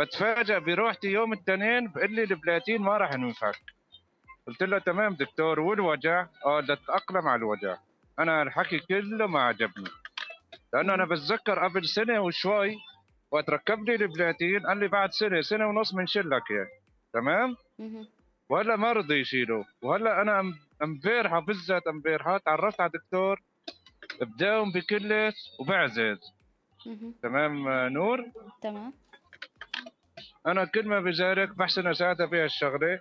بتفاجئ 0.00 0.60
بروحتي 0.60 1.08
يوم 1.08 1.32
الاثنين 1.32 1.88
بقول 1.88 2.12
لي 2.14 2.22
البلاتين 2.22 2.82
ما 2.82 2.96
راح 2.96 3.12
ننفك 3.14 3.56
قلت 4.46 4.62
له 4.62 4.78
تمام 4.78 5.14
دكتور 5.14 5.60
والوجع؟ 5.60 6.26
آه 6.46 6.60
تتاقلم 6.60 7.28
على 7.28 7.38
الوجع. 7.38 7.76
أنا 8.18 8.42
الحكي 8.42 8.78
كله 8.78 9.26
ما 9.26 9.40
عجبني. 9.42 9.90
لأنه 10.72 10.94
أنا 10.94 11.04
بتذكر 11.04 11.64
قبل 11.64 11.84
سنة 11.84 12.20
وشوي 12.20 12.76
وقت 13.30 13.50
ركب 13.50 13.88
لي 13.88 13.94
البلاتين 13.94 14.66
قال 14.66 14.78
لي 14.78 14.88
بعد 14.88 15.10
سنة 15.12 15.40
سنة 15.40 15.66
ونص 15.66 15.94
بنشلك 15.94 16.50
إياه. 16.50 16.66
تمام؟ 17.12 17.56
وهلا 18.48 18.76
ما 18.76 18.92
رضي 18.92 19.20
يشيله. 19.20 19.64
وهلا 19.82 20.22
أنا 20.22 20.52
امبارحه 20.82 21.40
بالذات 21.40 21.86
امبارحه 21.86 22.38
تعرفت 22.38 22.80
على 22.80 22.90
دكتور 22.94 23.40
بداوم 24.20 24.72
بكلس 24.72 25.34
وبعزز 25.60 26.20
تمام 27.22 27.68
نور؟ 27.88 28.24
تمام. 28.62 28.92
أنا 30.46 30.64
كل 30.64 30.88
ما 30.88 31.00
بجارك 31.00 31.56
بحسن 31.56 31.86
أساعدها 31.86 32.26
بها 32.26 32.44
الشغلة. 32.44 33.00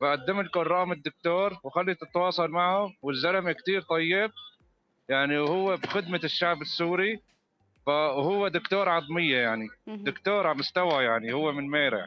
بقدم 0.00 0.40
لكم 0.40 0.60
رقم 0.60 0.92
الدكتور 0.92 1.58
وخلي 1.64 1.94
تتواصل 1.94 2.50
معه 2.50 2.92
والزلمة 3.02 3.52
كتير 3.52 3.82
طيب. 3.82 4.30
يعني 5.08 5.38
وهو 5.38 5.76
بخدمة 5.76 6.20
الشعب 6.24 6.62
السوري 6.62 7.20
فهو 7.86 8.48
دكتور 8.48 8.88
عظمية 8.88 9.36
يعني. 9.36 9.68
دكتور 9.86 10.46
على 10.46 10.58
مستوى 10.58 11.04
يعني 11.04 11.32
هو 11.32 11.52
من 11.52 11.70
ميرع 11.70 12.06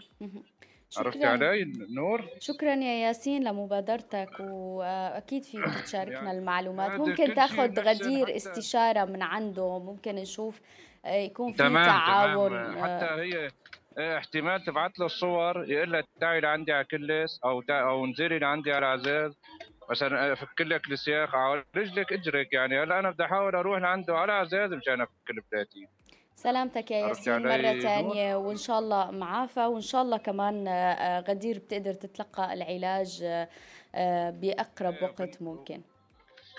عرفتي 0.98 1.26
علي 1.26 1.74
نور؟ 1.90 2.26
شكرا 2.40 2.76
يا 2.76 3.08
ياسين 3.08 3.44
لمبادرتك 3.44 4.30
وأكيد 4.40 5.44
فيك 5.44 5.66
تشاركنا 5.86 6.14
يعني 6.14 6.32
المعلومات. 6.32 6.92
ممكن 6.92 7.34
تاخذ 7.34 7.80
غدير 7.80 8.36
استشارة 8.36 9.06
من 9.06 9.22
عنده. 9.22 9.80
ممكن 9.80 10.16
نشوف 10.16 10.62
آه، 11.06 11.16
يكون 11.16 11.52
في 11.52 11.58
تعاون 11.58 12.50
تمام. 12.50 12.78
آه. 12.78 12.98
حتى 12.98 13.06
هي 13.06 13.50
احتمال 13.98 14.64
تبعت 14.64 15.00
له 15.00 15.06
الصور 15.06 15.70
يقول 15.70 15.92
لها 15.92 16.04
تعي 16.22 16.40
لعندي 16.40 16.72
على 16.72 16.84
كلس 16.84 17.40
أو 17.46 17.64
أو 17.70 18.06
انزلي 18.06 18.40
لعندي 18.40 18.74
على 18.74 18.86
عزاز 18.86 19.40
مثلا 19.90 20.34
افك 20.34 20.62
لك 20.62 20.92
السياخ 20.92 21.36
على 21.36 21.64
رجلك 21.76 22.14
اجرك 22.14 22.54
يعني. 22.54 22.84
هلأ 22.84 23.00
أنا 23.00 23.12
بدي 23.12 23.24
أحاول 23.24 23.56
أروح 23.56 23.82
لعنده 23.82 24.18
على 24.18 24.32
عزاز 24.32 24.74
مشان 24.74 25.02
أفك 25.02 25.30
البلاتين 25.30 25.88
سلامتك 26.36 26.92
يا 26.92 26.98
ياسين 26.98 27.44
مرة 27.44 27.80
ثانية 27.80 28.36
وإن 28.36 28.58
شاء 28.58 28.80
الله 28.80 29.12
معافى 29.12 29.66
وإن 29.66 29.82
شاء 29.82 30.02
الله 30.02 30.18
كمان 30.18 30.68
آه، 30.68 31.20
غدير 31.20 31.60
بتقدر 31.60 31.94
تتلقى 31.94 32.54
العلاج 32.54 33.24
آه، 33.96 34.30
بأقرب 34.30 34.96
وقت 35.02 35.42
ممكن. 35.42 35.82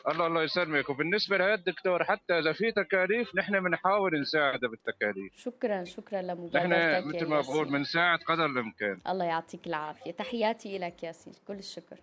الله 0.08 0.26
الله 0.26 0.42
يسلمك. 0.42 0.90
وبالنسبة 0.90 1.36
لهذا 1.36 1.54
الدكتور 1.54 2.04
حتى 2.04 2.38
إذا 2.38 2.52
في 2.52 2.72
تكاليف 2.72 3.34
نحن 3.36 3.60
بنحاول 3.60 4.20
نساعده 4.20 4.68
بالتكاليف. 4.68 5.36
شكرا 5.36 5.84
شكرا 5.84 6.22
لمبادرتك 6.22 6.56
نحن 6.56 7.08
مثل 7.08 7.26
ما 7.26 7.40
بقول 7.40 7.68
بنساعد 7.68 8.18
قدر 8.18 8.46
الإمكان. 8.46 9.00
الله 9.08 9.24
يعطيك 9.24 9.66
العافية. 9.66 10.10
تحياتي 10.10 10.78
لك 10.78 11.02
ياسين. 11.02 11.32
كل 11.48 11.54
الشكر. 11.54 12.00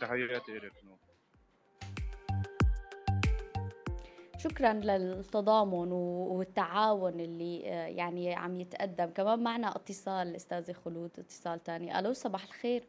تحياتي 0.00 0.52
لك 0.52 0.72
نور. 0.84 0.98
شكرا 4.38 4.72
للتضامن 4.72 5.92
والتعاون 5.92 7.20
اللي 7.20 7.62
آه، 7.66 7.86
يعني 7.86 8.34
عم 8.34 8.60
يتقدم. 8.60 9.06
كمان 9.06 9.42
معنا 9.42 9.76
اتصال 9.76 10.36
استاذه 10.36 10.72
خلود 10.72 11.10
اتصال 11.18 11.64
ثاني 11.64 11.98
ألو 11.98 12.12
صباح 12.12 12.44
الخير. 12.44 12.84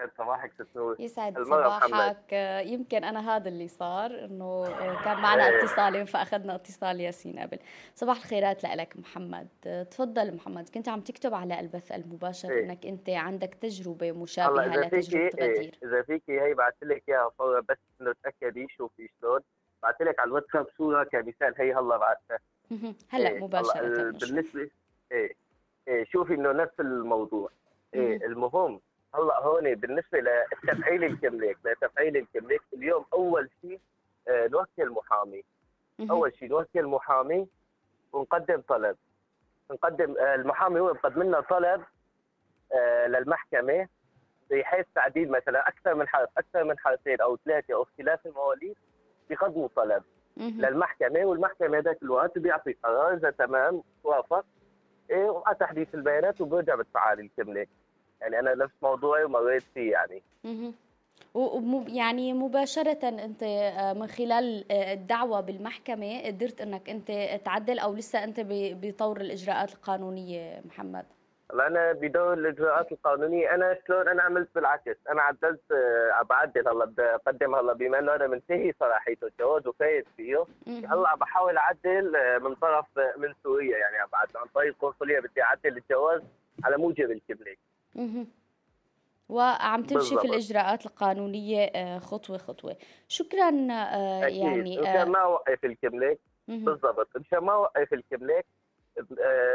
يسعد 0.00 0.10
صباحك 0.18 0.52
ست 0.52 0.96
يسعد 0.98 1.42
صباحك. 1.42 2.32
يمكن 2.66 3.04
أنا 3.04 3.36
هذا 3.36 3.48
اللي 3.48 3.68
صار 3.68 4.24
إنه 4.24 4.64
كان 5.04 5.16
معنا 5.16 5.48
إيه. 5.48 5.58
اتصالين 5.58 6.04
فأخذنا 6.04 6.54
اتصال 6.54 7.00
ياسين 7.00 7.38
قبل. 7.38 7.58
صباح 7.94 8.16
الخيرات 8.16 8.64
لك 8.64 8.96
محمد. 8.96 9.48
تفضل 9.90 10.34
محمد 10.34 10.68
كنت 10.68 10.88
عم 10.88 11.00
تكتب 11.00 11.34
على 11.34 11.60
البث 11.60 11.92
المباشر 11.92 12.50
إيه؟ 12.50 12.64
إنك 12.64 12.86
أنت 12.86 13.10
عندك 13.10 13.54
تجربة 13.54 14.12
مشابهة 14.12 14.66
لتجربة 14.66 15.26
غدير. 15.26 15.38
إيه 15.38 15.72
إذا 15.84 16.02
فيكي 16.02 16.40
هي 16.40 16.54
بعثت 16.54 16.84
لك 16.84 17.02
إياها 17.08 17.30
بس 17.68 17.78
إنه 18.00 18.14
تاكدي 18.24 18.66
شوفي 18.76 19.08
شلون. 19.20 19.40
بعثت 19.82 20.02
لك 20.02 20.18
على 20.18 20.28
الواتساب 20.28 20.66
صوره 20.78 21.04
كمثال 21.04 21.54
هي 21.58 21.74
هلا 21.74 21.96
بعثتها 21.96 22.38
هلا 23.08 23.30
إيه 23.30 23.44
مباشرة 23.44 24.10
بالنسبة 24.10 24.70
إيه 25.12 25.32
إيه 25.88 26.04
شوفي 26.04 26.34
إنه 26.34 26.52
نفس 26.52 26.80
الموضوع. 26.80 27.50
إيه 27.94 28.26
المهم 28.26 28.80
هلا 29.14 29.40
هون 29.42 29.74
بالنسبة 29.74 30.20
لتفعيل 30.20 31.04
الكمليك 31.04 31.58
لتفعيل 31.64 32.16
الكمليك 32.16 32.62
اليوم 32.74 33.04
أول 33.12 33.50
شيء 33.60 33.80
آه، 34.28 34.46
نوكل 34.48 34.90
محامي. 34.90 35.44
أول 36.10 36.34
شيء 36.34 36.48
نوكل 36.48 36.86
محامي 36.86 37.48
ونقدم 38.12 38.60
طلب. 38.68 38.96
نقدم 39.70 40.16
آه، 40.18 40.34
المحامي 40.34 40.80
هو 40.80 40.92
بقدم 40.92 41.22
لنا 41.22 41.40
طلب 41.40 41.82
آه، 42.72 43.06
للمحكمة 43.06 43.88
بحيث 44.50 44.86
تعديل 44.94 45.30
مثلا 45.30 45.68
أكثر 45.68 45.94
من 45.94 46.08
حرف 46.08 46.28
أكثر 46.38 46.64
من 46.64 46.78
حرفين 46.78 47.20
أو 47.20 47.36
ثلاثة 47.44 47.74
أو 47.74 47.82
اختلاف 47.82 48.26
المواليد 48.26 48.76
بيقدموا 49.28 49.68
طلب. 49.76 50.02
للمحكمة 50.36 51.24
والمحكمة 51.24 51.78
ذاك 51.78 52.02
الوقت 52.02 52.38
بيعطي 52.38 52.72
قرار 52.72 53.14
إذا 53.14 53.30
تمام 53.30 53.82
وافق 54.04 54.44
إيه 55.10 55.30
ومع 55.30 55.52
تحديث 55.52 55.94
البيانات 55.94 56.40
وبرجع 56.40 56.74
بالتعالي 56.74 57.22
الكامله 57.22 57.66
يعني 58.20 58.38
أنا 58.38 58.54
نفس 58.54 58.74
موضوعي 58.82 59.24
ومريت 59.24 59.62
فيه 59.74 59.92
يعني. 59.92 60.22
يعني 61.88 62.32
مباشرة 62.32 63.08
أنت 63.08 63.42
آه، 63.42 63.92
من 63.92 64.06
خلال 64.06 64.72
آه، 64.72 64.92
الدعوة 64.92 65.40
بالمحكمة 65.40 66.26
قدرت 66.26 66.60
أنك 66.60 66.90
أنت 66.90 67.40
تعدل 67.44 67.78
أو 67.78 67.94
لسه 67.94 68.24
أنت 68.24 68.40
بطور 68.50 69.20
الإجراءات 69.20 69.74
القانونية 69.74 70.62
محمد؟ 70.64 71.04
أنا 71.52 71.92
بدور 71.92 72.32
الإجراءات 72.32 72.92
القانونية. 72.92 73.54
أنا 73.54 73.78
شلون 73.86 74.08
أنا 74.08 74.22
عملت 74.22 74.48
بالعكس. 74.54 74.96
أنا 75.10 75.22
عدلت 75.22 75.72
آه، 75.72 76.22
بعدل 76.22 76.68
هلا 76.68 76.84
بدي 76.84 77.02
أقدم 77.02 77.54
هلا 77.54 77.72
بما 77.72 77.98
انه 77.98 78.14
أنا 78.14 78.26
منتهي 78.26 78.74
صلاحيته 78.80 79.26
الجواز 79.26 79.66
وفايز 79.66 80.04
فيه. 80.16 80.44
هلا 80.66 81.16
بحاول 81.16 81.56
أعدل 81.56 82.12
من 82.40 82.54
طرف 82.54 82.86
من 83.16 83.34
سوريا 83.42 83.78
يعني 83.78 83.96
بعد 84.12 84.28
عن 84.36 84.46
طريق 84.54 84.74
القنصليه 84.74 85.20
بدي 85.20 85.42
أعدل 85.42 85.76
الجواز 85.76 86.22
على 86.64 86.76
موجب 86.76 87.10
الكبليك 87.10 87.58
وعم 89.28 89.82
تمشي 89.82 89.94
بالضبط. 89.94 90.20
في 90.20 90.26
الإجراءات 90.26 90.86
القانونية 90.86 91.64
آه، 91.64 91.98
خطوة 91.98 92.38
خطوة. 92.38 92.76
شكرا 93.08 93.48
آه، 93.70 94.26
أكيد. 94.26 94.36
يعني 94.36 94.80
مشان 94.80 95.08
ما 95.10 95.18
أوقف 95.18 95.64
الكملك 95.64 96.18
بالضبط. 96.48 97.08
مشان 97.16 97.38
ما 97.38 97.52
أوقف 97.52 97.92
الكملك 97.92 98.46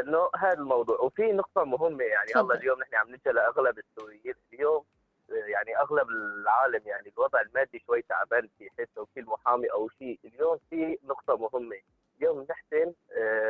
انه 0.04 0.30
هذا 0.36 0.52
الموضوع. 0.52 1.00
وفي 1.00 1.22
نقطة 1.22 1.64
مهمة 1.64 2.04
يعني 2.04 2.30
الله 2.36 2.54
اليوم 2.54 2.80
نحن 2.80 2.94
عم 2.94 3.08
نجي 3.08 3.30
لأغلب 3.30 3.78
السوريين 3.78 4.34
اليوم. 4.52 4.84
يعني 5.28 5.78
أغلب 5.78 6.08
العالم 6.08 6.80
يعني 6.86 7.12
الوضع 7.16 7.40
المادي 7.40 7.82
شوي 7.86 8.02
تعبان 8.02 8.48
في 8.58 8.70
حيث 8.78 8.88
توكيل 8.96 9.26
محامي 9.26 9.66
أو 9.66 9.88
شيء، 9.88 10.18
اليوم 10.24 10.58
في 10.70 10.98
نقطة 11.04 11.36
مهمة، 11.36 11.76
اليوم 12.18 12.46
نحن 12.50 12.92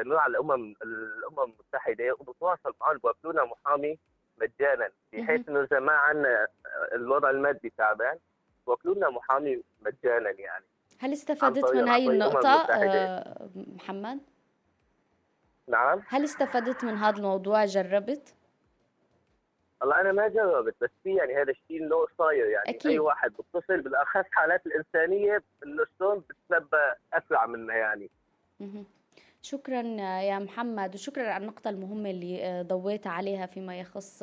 نوع 0.09 0.27
الأمم 0.27 0.75
الأمم 0.83 1.53
المتحدة 1.53 2.13
وبتواصل 2.19 2.75
معهم 2.81 2.99
بوكلونا 2.99 3.45
محامي. 3.45 3.99
مجانا 4.41 4.89
بحيث 5.13 5.49
إنه 5.49 5.63
اذا 5.63 5.81
ما 5.81 5.93
عندنا 5.93 6.47
الوضع 6.95 7.31
المادي 7.31 7.73
تعبان. 7.79 8.19
وكلوا 8.67 8.95
لنا 8.95 9.11
محامي 9.11 9.63
مجانا 9.81 10.31
يعني. 10.31 10.65
هل 10.99 11.13
استفدت 11.13 11.75
من 11.75 11.89
هاي 11.89 12.09
النقطة 12.09 12.49
آه، 12.49 13.49
محمد؟ 13.55 14.21
نعم. 15.69 16.03
هل 16.09 16.25
استفدت 16.25 16.85
من 16.85 16.95
هذا 16.95 17.17
الموضوع؟ 17.17 17.65
جربت؟ 17.65 18.35
والله 19.81 20.01
أنا 20.01 20.13
ما 20.13 20.29
جربت 20.29 20.75
بس 20.81 20.91
في 21.05 21.15
يعني 21.15 21.37
هذا 21.37 21.51
الشيء 21.51 21.83
انه 21.83 22.07
صاير 22.19 22.47
يعني. 22.47 22.71
أكيد. 22.71 22.91
اي 22.91 22.99
واحد 22.99 23.33
بتصل 23.33 23.81
بالأخص 23.81 24.25
حالات 24.31 24.67
الإنسانية 24.67 25.43
إنه 25.65 25.85
شلون 25.99 26.19
بتتنبا 26.29 26.95
أسرع 27.13 27.47
منا 27.47 27.75
يعني. 27.75 28.11
شكرا 29.47 29.83
يا 30.21 30.39
محمد 30.39 30.95
وشكرا 30.95 31.29
على 31.31 31.43
النقطة 31.43 31.71
المهمة 31.71 32.11
اللي 32.11 32.45
آه، 32.45 32.63
ضويت 32.63 33.07
عليها 33.07 33.47
فيما 33.47 33.79
يخص 33.79 34.23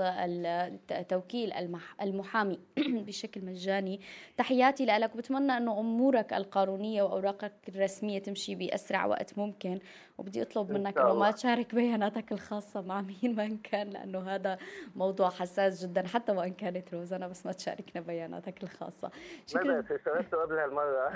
توكيل 1.10 1.54
المحامي 2.02 2.60
بشكل 3.08 3.46
مجاني. 3.46 4.00
تحياتي 4.38 4.86
لك 4.86 5.16
وبتمنى 5.16 5.58
أنه 5.58 5.80
أمورك 5.80 6.34
القانونية 6.34 7.04
وأوراقك 7.04 7.54
الرسمية 7.70 8.20
تمشي 8.20 8.56
بأسرع 8.56 9.06
وقت 9.06 9.38
ممكن. 9.38 9.80
وبدي 10.24 10.42
أطلب 10.42 10.72
منك 10.72 10.98
أنه 10.98 11.14
ما 11.14 11.32
تشارك 11.32 11.76
بياناتك 11.76 12.32
الخاصة 12.32 12.82
مع 12.82 13.02
مين 13.02 13.36
ما 13.38 13.58
كان 13.64 13.90
لأنه 13.90 14.36
هذا 14.36 14.58
موضوع 14.96 15.30
حساس 15.30 15.86
جدا 15.86 16.08
حتى 16.08 16.32
وإن 16.32 16.54
كانت 16.54 16.94
روزانا 16.94 17.28
بس 17.28 17.46
ما 17.46 17.52
تشاركنا 17.52 18.02
بياناتك 18.02 18.64
الخاصة. 18.64 19.12
شكرا. 19.48 19.84
شاركت 20.06 20.36
قبل 20.36 20.56
هالمرة 20.56 21.12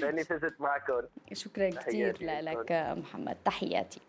لأني 0.00 0.24
فزت 0.24 0.60
معكم. 0.60 1.00
شكرا 1.32 1.70
كثير 1.70 2.16
لك 2.20 2.72
محمد. 2.72 3.36
تحياتي. 3.44 4.00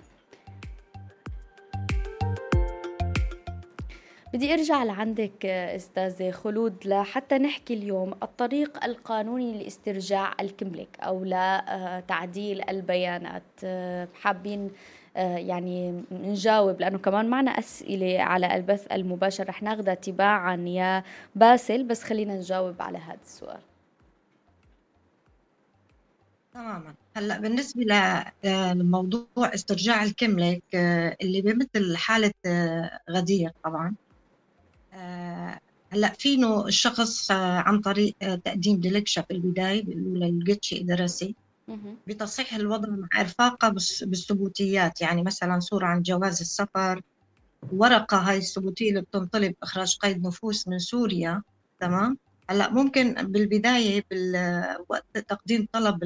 بدي 4.33 4.53
أرجع 4.53 4.83
لعندك 4.83 5.45
أستاذة 5.45 6.31
خلود 6.31 6.87
لحتى 6.87 7.37
نحكي 7.37 7.73
اليوم 7.73 8.13
الطريق 8.23 8.83
القانوني 8.83 9.63
لاسترجاع 9.63 10.33
الكملك 10.39 10.99
أو 10.99 11.23
لتعديل 11.23 12.69
البيانات. 12.69 13.43
حابين 14.13 14.71
يعني 15.15 16.03
نجاوب 16.11 16.81
لأنه 16.81 16.97
كمان 16.97 17.29
معنا 17.29 17.51
أسئلة 17.51 18.21
على 18.21 18.55
البث 18.55 18.87
المباشر. 18.91 19.49
رح 19.49 19.63
ناخذها 19.63 19.93
تباعا 19.93 20.55
يا 20.55 21.03
باسل 21.35 21.83
بس 21.83 22.03
خلينا 22.03 22.35
نجاوب 22.35 22.81
على 22.81 22.97
هذا 22.97 23.19
السؤال. 23.25 23.61
تماما. 26.53 26.93
هلأ 27.15 27.39
بالنسبة 27.39 27.83
لموضوع 28.73 29.27
استرجاع 29.37 30.03
الكملك 30.03 30.63
اللي 31.21 31.41
بمثل 31.41 31.97
حالة 31.97 32.33
غدير 33.09 33.51
طبعا. 33.63 33.87
آه، 33.87 34.02
هلا 35.93 36.13
فينه 36.19 36.65
الشخص 36.65 37.31
آه، 37.31 37.57
عن 37.57 37.79
طريق 37.79 38.15
آه، 38.21 38.35
تقديم 38.35 38.79
ديلكشا 38.79 39.21
في 39.21 39.33
البداية 39.33 39.83
بيقولوا 39.83 40.17
له 40.17 40.57
دراسي 40.81 41.35
بتصحيح 42.07 42.53
الوضع 42.53 42.89
مع 42.89 43.21
ارفاقه 43.21 43.69
بالثبوتيات 44.01 45.01
يعني 45.01 45.23
مثلا 45.23 45.59
صورة 45.59 45.85
عن 45.85 46.01
جواز 46.01 46.41
السفر 46.41 47.01
ورقة 47.73 48.17
هاي 48.17 48.37
الثبوتية 48.37 48.89
اللي 48.89 49.01
بتنطلب 49.01 49.55
إخراج 49.63 49.97
قيد 50.01 50.27
نفوس 50.27 50.67
من 50.67 50.79
سوريا 50.79 51.43
تمام؟ 51.81 52.17
هلأ 52.49 52.69
ممكن 52.69 53.13
بالبداية 53.13 54.03
بالوقت 54.11 55.17
تقديم 55.27 55.67
طلب 55.71 56.03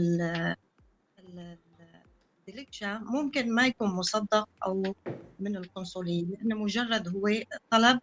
الديلكشا 2.48 2.98
ممكن 2.98 3.56
ما 3.56 3.68
يكون 3.68 3.88
مصدق 3.88 4.50
أو 4.66 4.96
من 5.40 5.56
القنصلية 5.56 6.26
لأنه 6.26 6.56
مجرد 6.56 7.08
هو 7.08 7.30
طلب 7.70 8.00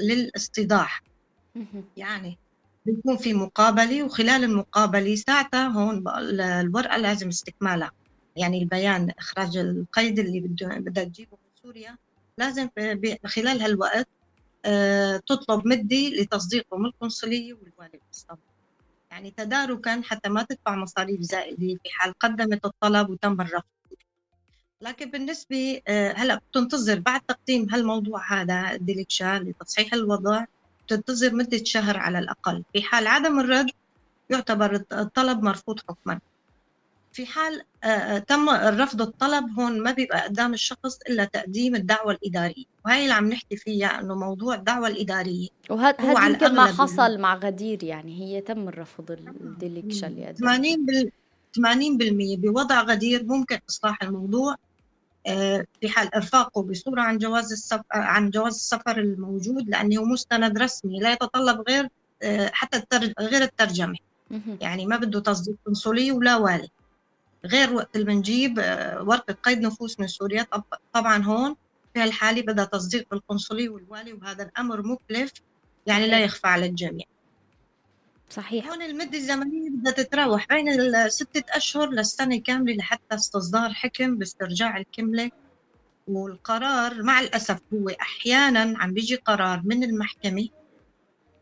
للاستيضاح 0.00 1.02
يعني 1.96 2.38
بيكون 2.86 3.16
في 3.16 3.34
مقابلة 3.34 4.02
وخلال 4.02 4.44
المقابلة 4.44 5.14
ساعتها 5.14 5.68
هون 5.68 6.04
الورقة 6.40 6.96
لازم 6.96 7.28
استكمالها. 7.28 7.90
يعني 8.36 8.62
البيان 8.62 9.10
إخراج 9.18 9.56
القيد 9.56 10.18
اللي 10.18 10.40
بدها 10.40 11.04
تجيبه 11.04 11.32
من 11.32 11.62
سوريا 11.62 11.96
لازم 12.38 12.68
خلال 13.24 13.62
هالوقت 13.62 14.08
آه، 14.64 15.16
تطلب 15.26 15.68
مدي 15.68 16.22
لتصديقه 16.22 16.76
من 16.78 16.86
القنصلية 16.86 17.54
والوالي 17.54 18.00
بالصبر 18.08 18.38
يعني 19.10 19.30
تداركا 19.30 20.02
حتى 20.04 20.28
ما 20.28 20.42
تدفع 20.42 20.76
مصاريف 20.76 21.20
زائدة 21.20 21.78
في 21.82 21.90
حال 21.90 22.12
قدمت 22.20 22.64
الطلب 22.64 23.10
وتم 23.10 23.40
الرفض. 23.40 23.64
لكن 24.82 25.10
بالنسبة 25.10 25.80
آه، 25.88 26.12
هلأ 26.12 26.40
بتنتظر 26.50 26.98
بعد 26.98 27.20
تقديم 27.20 27.66
هالموضوع 27.70 28.32
هذا 28.32 28.72
الديليكشا 28.72 29.38
لتصحيح 29.38 29.94
الوضع 29.94 30.44
بتنتظر 30.86 31.34
مدة 31.34 31.64
شهر 31.64 31.96
على 31.96 32.18
الأقل. 32.18 32.62
في 32.72 32.82
حال 32.82 33.06
عدم 33.06 33.40
الرد 33.40 33.70
يعتبر 34.30 34.84
الطلب 34.92 35.42
مرفوض 35.42 35.80
حكما. 35.88 36.20
في 37.12 37.26
حال 37.26 37.62
آه، 37.84 37.86
آه، 37.86 38.18
تم 38.18 38.50
رفض 38.50 39.02
الطلب 39.02 39.60
هون 39.60 39.82
ما 39.82 39.92
بيبقى 39.92 40.22
قدام 40.22 40.54
الشخص 40.54 40.98
إلا 41.08 41.24
تقديم 41.24 41.74
الدعوة 41.74 42.12
الإدارية. 42.12 42.64
وهي 42.86 43.02
اللي 43.02 43.14
عم 43.14 43.28
نحكي 43.28 43.56
فيها 43.56 44.00
إنه 44.00 44.14
موضوع 44.14 44.54
الدعوة 44.54 44.88
الإدارية 44.88 45.48
وهذا 45.70 46.28
يمكن 46.28 46.54
ما 46.54 46.64
حصل 46.66 47.18
مع 47.18 47.34
غدير 47.34 47.84
يعني 47.84 48.20
هي 48.20 48.40
تم 48.40 48.68
الرفض 48.68 49.10
الديليكشا 49.10 50.06
اللي 50.06 50.34
80 50.34 50.86
بال 50.86 51.10
80% 51.56 52.36
بوضع 52.36 52.82
غدير 52.82 53.24
ممكن 53.24 53.58
إصلاح 53.68 54.02
الموضوع. 54.02 54.56
في 55.80 55.88
حال 55.88 56.14
إرفاقه 56.14 56.62
بصورة 56.62 57.00
عن 57.00 57.18
جواز 57.18 57.52
السفر 57.52 57.84
عن 57.92 58.30
جواز 58.30 58.54
السفر 58.54 58.98
الموجود 58.98 59.68
لأنه 59.68 60.04
مستند 60.04 60.58
رسمي 60.58 61.00
لا 61.00 61.12
يتطلب 61.12 61.64
غير 61.68 61.88
آه، 62.22 62.50
حتى. 62.52 62.82
غير 63.20 63.42
الترجمة. 63.42 63.96
يعني 64.60 64.86
ما 64.86 64.96
بده 64.96 65.20
تصديق 65.20 65.56
قنصلي 65.66 66.12
ولا 66.12 66.36
والي. 66.36 66.68
غير 67.44 67.72
وقت 67.74 67.96
اللي 67.96 68.06
بنجيب 68.06 68.58
آه، 68.58 69.02
ورقة 69.02 69.34
قيد 69.42 69.60
نفوس 69.60 70.00
من 70.00 70.06
سوريا 70.06 70.46
طبعا 70.92 71.22
هون 71.22 71.56
في 71.94 72.00
هالحالة 72.00 72.42
بدها 72.42 72.64
تصديق 72.64 73.06
بالقنصلي 73.10 73.68
والوالي 73.68 74.12
وهذا 74.12 74.42
الأمر 74.42 74.82
مكلف 74.82 75.32
يعني 75.86 76.06
لا 76.06 76.20
يخفى 76.20 76.46
على 76.46 76.66
الجميع. 76.66 77.06
صحيح. 78.30 78.68
هون 78.68 78.82
المدة 78.82 79.18
الزمنية 79.18 79.70
بدها 79.70 79.92
تتراوح. 79.92 80.46
بين 80.48 80.68
الستة 80.68 81.44
أشهر 81.56 81.90
للسنة 81.90 82.40
كاملة 82.40 82.74
لحتى 82.74 83.14
استصدار 83.14 83.72
حكم 83.74 84.16
باسترجاع 84.16 84.76
الكملة 84.76 85.30
والقرار؟ 86.08 87.02
مع 87.02 87.20
الأسف 87.20 87.58
هو 87.74 87.88
أحيانا 87.88 88.74
عم 88.78 88.94
بيجي 88.94 89.16
قرار 89.16 89.62
من 89.64 89.84
المحكمة 89.84 90.48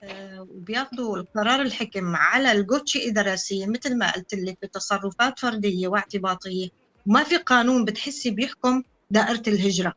آه، 0.03 0.41
وبياخذوا 0.41 1.17
القرار 1.17 1.63
الحكم 1.63 2.17
على 2.17 2.53
الجوتشي 2.53 3.09
إدارسية 3.09 3.67
مثل 3.67 3.99
ما 3.99 4.13
قلت 4.13 4.35
لك 4.35 4.59
بتصرفات 4.63 5.39
فردية 5.39 5.89
واعتباطية. 5.89 6.69
وما 7.07 7.23
في 7.25 7.37
قانون 7.37 7.85
بتحسي 7.85 8.31
بيحكم 8.31 8.83
دائرة 9.11 9.43
الهجرة. 9.49 9.93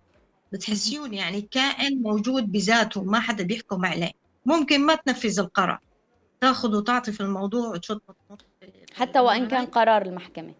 بتحسيون 0.53 1.13
يعني 1.13 1.41
كائن 1.41 2.01
موجود 2.01 2.51
بذاته 2.51 3.03
ما 3.03 3.19
حدا 3.19 3.43
بيحكم 3.43 3.85
عليه. 3.85 4.11
ممكن 4.45 4.85
ما 4.85 4.95
تنفذ 4.95 5.39
القرار. 5.39 5.79
تاخذ 6.41 6.75
وتعطي 6.75 7.11
في 7.11 7.21
الموضوع 7.21 7.67
وتشط 7.67 8.01
حتى 8.93 9.19
وإن 9.19 9.47
كان 9.47 9.65
قرار 9.65 10.01
المحكمة. 10.01 10.53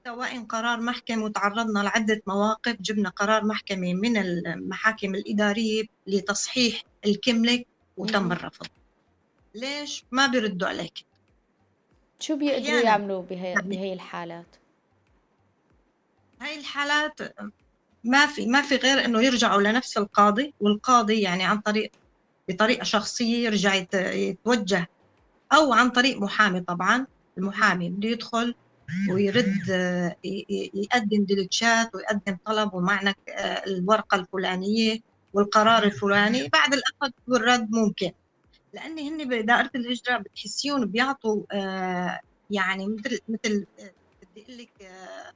حتى 0.00 0.10
وإن 0.10 0.44
قرار 0.44 0.80
محكمة 0.80 1.24
وتعرضنا 1.24 1.78
لعدة 1.78 2.22
مواقف 2.26 2.76
جبنا 2.80 3.08
قرار 3.08 3.44
محكمة 3.44 3.94
من 3.94 4.16
المحاكم 4.16 5.14
الإدارية 5.14 5.84
لتصحيح 6.06 6.82
الكملك 7.06 7.66
وتم 7.96 8.32
الرفض. 8.32 8.66
ليش؟ 9.54 10.04
ما 10.10 10.26
بيردوا 10.26 10.68
عليك. 10.68 11.04
شو 12.20 12.36
بيقدروا 12.36 12.80
يعملوا 12.80 13.22
بهي, 13.22 13.54
بهي 13.54 13.92
الحالات؟ 13.92 14.56
هاي 16.40 16.58
الحالات 16.58 17.20
ما 18.04 18.26
في 18.26 18.46
ما 18.46 18.62
في 18.62 18.76
غير 18.76 19.04
إنه 19.04 19.22
يرجعوا 19.22 19.62
لنفس 19.62 19.98
القاضي 19.98 20.54
والقاضي 20.60 21.20
يعني 21.20 21.44
عن 21.44 21.60
طريق 21.60 21.90
بطريقة 22.48 22.84
شخصية 22.84 23.44
يرجع 23.44 23.74
يتوجه 23.94 24.86
أو 25.52 25.72
عن 25.72 25.90
طريق 25.90 26.18
محامي 26.18 26.60
طبعا. 26.60 27.06
المحامي 27.38 27.90
بده 27.90 28.08
يدخل 28.08 28.54
ويرد 29.10 29.54
يقدم 30.74 31.24
دلتشات 31.24 31.94
ويقدم 31.94 32.36
طلب 32.44 32.74
ومعنى 32.74 33.14
الورقة 33.66 34.14
الفلانية 34.14 34.98
والقرار 35.32 35.82
الفلاني. 35.82 36.48
بعد 36.48 36.74
الأخذ 36.74 37.10
والرد 37.28 37.70
ممكن. 37.70 38.12
لأن 38.72 38.98
هن 38.98 39.28
بإدارة 39.28 39.70
الهجرة 39.74 40.18
بتحسيهم 40.18 40.84
بيعطوا 40.84 41.42
آه، 41.52 42.20
يعني 42.50 42.86
مثل 42.86 43.20
مثل 43.28 43.66
بدي 44.22 44.42
أقول 44.42 44.58
لك 44.58 44.82
آه، 44.82 45.32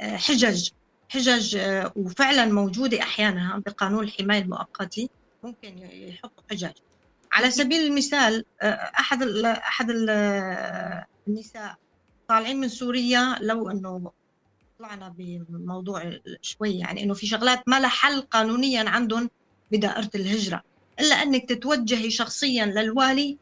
آه، 0.00 0.16
حجج 0.16 0.70
حجج 1.08 1.58
وفعلا 1.96 2.46
موجودة 2.46 3.00
أحيانا 3.02 3.62
بقانون 3.66 4.04
الحماية 4.04 4.42
المؤقتة. 4.42 5.08
ممكن 5.42 5.78
يحطوا 5.78 6.44
حجج 6.50 6.72
على 7.32 7.50
سبيل 7.50 7.80
المثال 7.86 8.44
أحد 8.62 9.22
ال 9.22 9.46
أحد 9.46 9.90
ال 9.90 10.10
النساء 11.28 11.74
طالعين 12.28 12.60
من 12.60 12.68
سوريا 12.68 13.36
لو 13.40 13.70
إنه 13.70 14.12
طلعنا 14.78 15.14
بموضوع 15.18 16.18
شوي 16.42 16.78
يعني 16.78 17.02
إنه 17.02 17.14
في 17.14 17.26
شغلات 17.26 17.68
ما 17.68 17.80
لها 17.80 17.88
حل 17.88 18.20
قانونيا 18.20 18.90
عندهم 18.90 19.30
بدائرة 19.72 20.10
الهجرة. 20.14 20.62
إلا 21.00 21.14
إنك 21.14 21.48
تتوجهي 21.48 22.10
شخصيا 22.10 22.66
للوالي 22.66 23.38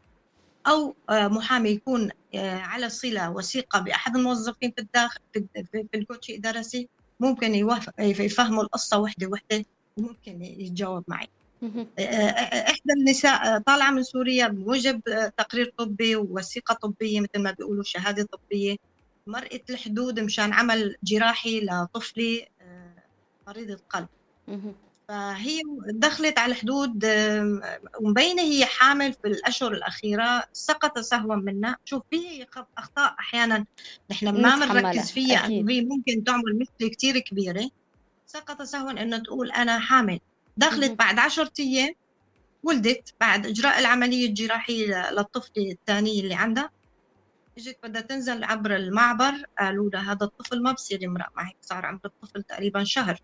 أو 0.67 0.95
آه، 1.09 1.27
محامي 1.27 1.69
يكون 1.69 2.09
آه، 2.35 2.57
على 2.57 2.89
صلة 2.89 3.31
وثيقة 3.31 3.79
بأحد 3.79 4.15
الموظفين 4.15 4.71
في 4.71 4.81
الداخل 4.81 5.19
في 5.71 5.87
الكوتشي 5.95 6.35
الدراسي 6.35 6.89
ممكن 7.19 7.67
يفهموا 7.99 8.63
القصة 8.63 8.99
وحده 8.99 9.27
وحده 9.27 9.65
وممكن 9.97 10.43
يتجاوب 10.43 11.03
معي. 11.07 11.25
آه، 11.25 11.40
إحدى 11.99 12.93
النساء 12.97 13.59
طالعة 13.59 13.91
من 13.91 14.03
سوريا 14.03 14.47
بموجب 14.47 15.01
تقرير 15.37 15.73
طبي 15.77 16.15
ووثيقة 16.15 16.73
طبية 16.73 17.21
مثل 17.21 17.43
ما 17.43 17.51
بيقولوا 17.51 17.83
شهادة 17.83 18.27
طبية. 18.31 18.75
مرقت 19.27 19.69
الحدود 19.69 20.19
مشان 20.19 20.53
عمل 20.53 20.95
جراحي 21.03 21.59
لطفلي 21.59 22.47
مريض 23.47 23.71
القلب. 23.71 24.07
فهي 25.07 25.61
دخلت 25.85 26.39
على 26.39 26.51
الحدود 26.51 27.05
ومبينة 27.99 28.41
هي 28.41 28.65
حامل 28.65 29.13
في 29.13 29.27
الأشهر 29.27 29.71
الأخيرة 29.71 30.43
سقط 30.53 30.99
سهوا 30.99 31.35
منا 31.35 31.75
شوف 31.85 32.03
في 32.09 32.45
أخطاء 32.77 33.15
أحيانا 33.19 33.65
نحن 34.11 34.41
ما 34.41 34.55
بنركز 34.55 35.11
فيها. 35.11 35.47
هي 35.47 35.81
ممكن 35.81 36.23
تعمل 36.23 36.59
مشكلة 36.59 36.89
كثير 36.89 37.19
كبيرة. 37.19 37.69
سقط 38.25 38.61
سهوا 38.61 38.91
أنه 38.91 39.17
تقول 39.17 39.51
أنا 39.51 39.79
حامل. 39.79 40.19
دخلت 40.57 40.91
بعد 40.91 41.19
عشرة 41.19 41.51
أيام 41.59 41.93
ولدت 42.63 43.13
بعد 43.19 43.47
إجراء 43.47 43.79
العملية 43.79 44.27
الجراحية 44.27 45.11
للطفل 45.11 45.51
الثاني 45.57 46.19
اللي 46.19 46.35
عندها. 46.35 46.69
إجت 47.57 47.77
بدها 47.83 48.01
تنزل 48.01 48.43
عبر 48.43 48.75
المعبر 48.75 49.33
قالوا 49.59 49.89
لها 49.89 50.11
هذا 50.11 50.25
الطفل 50.25 50.63
ما 50.63 50.71
بصير 50.71 51.03
يمرق 51.03 51.29
معك 51.35 51.55
صار 51.61 51.85
عمر 51.85 51.99
الطفل 52.05 52.43
تقريبا 52.43 52.83
شهر. 52.83 53.19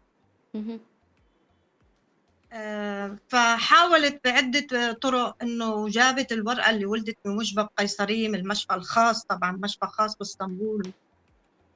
فحاولت 3.28 4.21
بعدة 4.25 4.93
طرق 4.93 5.43
إنه 5.43 5.89
جابت 5.89 6.32
الورقة 6.32 6.69
اللي 6.69 6.86
ولدت 6.86 7.17
بموجبة 7.25 7.63
قيصرية 7.78 8.30
من 8.30 8.36
المشفى 8.36 8.73
الخاص 8.73 9.23
طبعا 9.25 9.51
مشفى 9.51 9.86
خاص 9.86 10.17
بإسطنبول. 10.17 10.91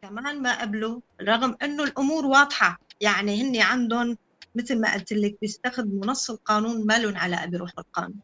كمان 0.01 0.41
ما 0.41 0.61
قبلوا 0.61 1.01
رغم 1.21 1.55
إنه 1.63 1.83
الأمور 1.83 2.25
واضحة 2.25 2.79
يعني 3.01 3.41
هن 3.41 3.61
عندهم 3.61 4.17
مثل 4.55 4.81
ما 4.81 4.93
قلت 4.93 5.13
لك 5.13 5.37
بيستخدموا 5.41 6.05
نص 6.05 6.29
القانون 6.29 6.85
ما 6.85 6.99
لهم 6.99 7.17
علاقة 7.17 7.45
بروح 7.45 7.71
القانون. 7.79 8.19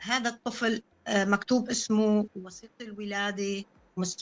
هذا 0.00 0.30
الطفل 0.30 0.82
آه، 1.06 1.24
مكتوب 1.24 1.70
اسمه 1.70 2.26
وثيقة 2.36 2.72
الولادة 2.80 3.64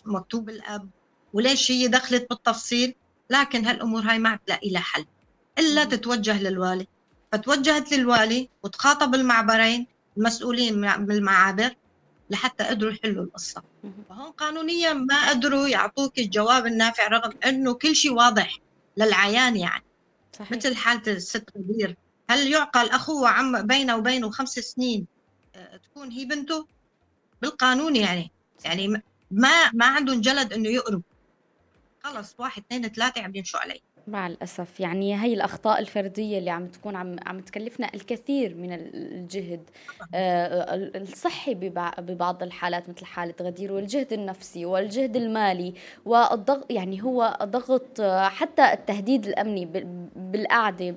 مكتوب 0.06 0.48
الأب 0.50 0.88
وليش 1.32 1.70
هي 1.70 1.88
دخلت 1.88 2.26
بالتفصيل؟ 2.30 2.94
لكن 3.30 3.64
هالأمور 3.64 4.02
هاي 4.02 4.18
ما 4.18 4.34
بتلاقي 4.34 4.70
لها 4.70 4.80
حل. 4.80 5.06
إلا 5.58 5.84
تتوجه 5.84 6.42
للوالي. 6.42 6.86
فتوجهت 7.32 7.92
للوالي 7.92 8.48
وتخاطب 8.62 9.14
المعبرين 9.14 9.86
المسؤولين 10.16 10.80
بالمعابر 10.96 11.74
لحتى 12.30 12.64
قدروا 12.64 12.92
يحلوا 12.92 13.24
القصة. 13.24 13.62
فهون 14.08 14.30
قانونيا 14.30 14.92
ما 14.92 15.30
قدروا 15.30 15.68
يعطوك 15.68 16.18
الجواب 16.18 16.66
النافع 16.66 17.08
رغم 17.08 17.32
أنه 17.46 17.74
كل 17.74 17.96
شيء 17.96 18.12
واضح 18.12 18.58
للعيان 18.96 19.56
يعني. 19.56 19.85
صحيح. 20.38 20.52
مثل 20.52 20.76
حالة 20.76 21.12
الست 21.12 21.44
غدير 21.56 21.96
هل 22.30 22.52
يعقل 22.52 22.90
أخوه 22.90 23.28
عم 23.28 23.66
بينه 23.66 23.96
وبينه 23.96 24.30
خمس 24.30 24.58
سنين 24.58 25.06
آه، 25.54 25.76
تكون 25.76 26.10
هي 26.10 26.24
بنته؟ 26.24 26.66
بالقانون 27.42 27.96
يعني. 27.96 28.30
يعني 28.64 28.88
ما 29.30 29.70
ما 29.72 29.86
عندهم 29.86 30.20
جلد 30.20 30.52
إنه 30.52 30.68
يقروا 30.68 31.00
خلص 32.04 32.34
واحد 32.38 32.62
اثنين 32.62 32.88
ثلاثة 32.88 33.22
عم 33.22 33.34
يمشوا 33.34 33.60
علي. 33.60 33.82
مع 34.08 34.26
الأسف. 34.26 34.80
يعني 34.80 35.22
هي 35.22 35.34
الأخطاء 35.34 35.80
الفردية 35.80 36.38
اللي 36.38 36.50
عم 36.50 36.66
تكون 36.66 36.96
عم, 36.96 37.16
عم 37.26 37.40
تكلفنا 37.40 37.90
الكثير 37.94 38.54
من 38.54 38.72
الجهد 38.72 39.70
آه، 40.14 40.74
الصحي 40.74 41.54
ببعض 41.98 42.42
الحالات 42.42 42.88
مثل 42.88 43.04
حالة 43.04 43.34
غدير 43.42 43.72
والجهد 43.72 44.12
النفسي 44.12 44.64
والجهد 44.66 45.16
المالي 45.16 45.74
والضغط 46.04 46.70
يعني 46.70 47.02
هو 47.02 47.38
ضغط 47.42 48.00
حتى 48.10 48.72
التهديد 48.72 49.26
الأمني 49.26 49.66
بالقعدة 50.16 50.90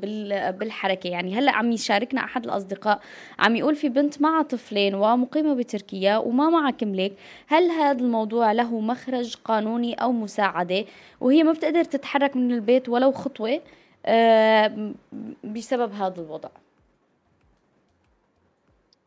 بالحركة. 0.51 1.07
يعني 1.07 1.35
هلأ 1.35 1.51
عم 1.51 1.71
يشاركنا 1.71 2.23
أحد 2.23 2.45
الأصدقاء 2.45 2.99
عم 3.39 3.55
يقول 3.55 3.75
في 3.75 3.89
بنت 3.89 4.21
مع 4.21 4.41
طفلين 4.41 4.95
ومقيمة 4.95 5.53
بتركيا 5.53 6.17
وما 6.17 6.49
معها 6.49 6.71
كملك 6.71 7.13
هل 7.47 7.71
هذا 7.71 7.99
الموضوع 8.01 8.51
له 8.51 8.79
مخرج 8.79 9.35
قانوني 9.35 9.93
أو 9.93 10.11
مساعدة؟ 10.11 10.85
وهي 11.21 11.43
ما 11.43 11.51
بتقدر 11.51 11.83
تتحرك 11.83 12.35
من 12.35 12.51
البيت 12.51 12.89
ولو 12.99 13.11
خطوة 13.11 13.61
آه، 14.05 14.93
بسبب 15.43 15.91
هذا 15.93 16.21
الوضع 16.21 16.49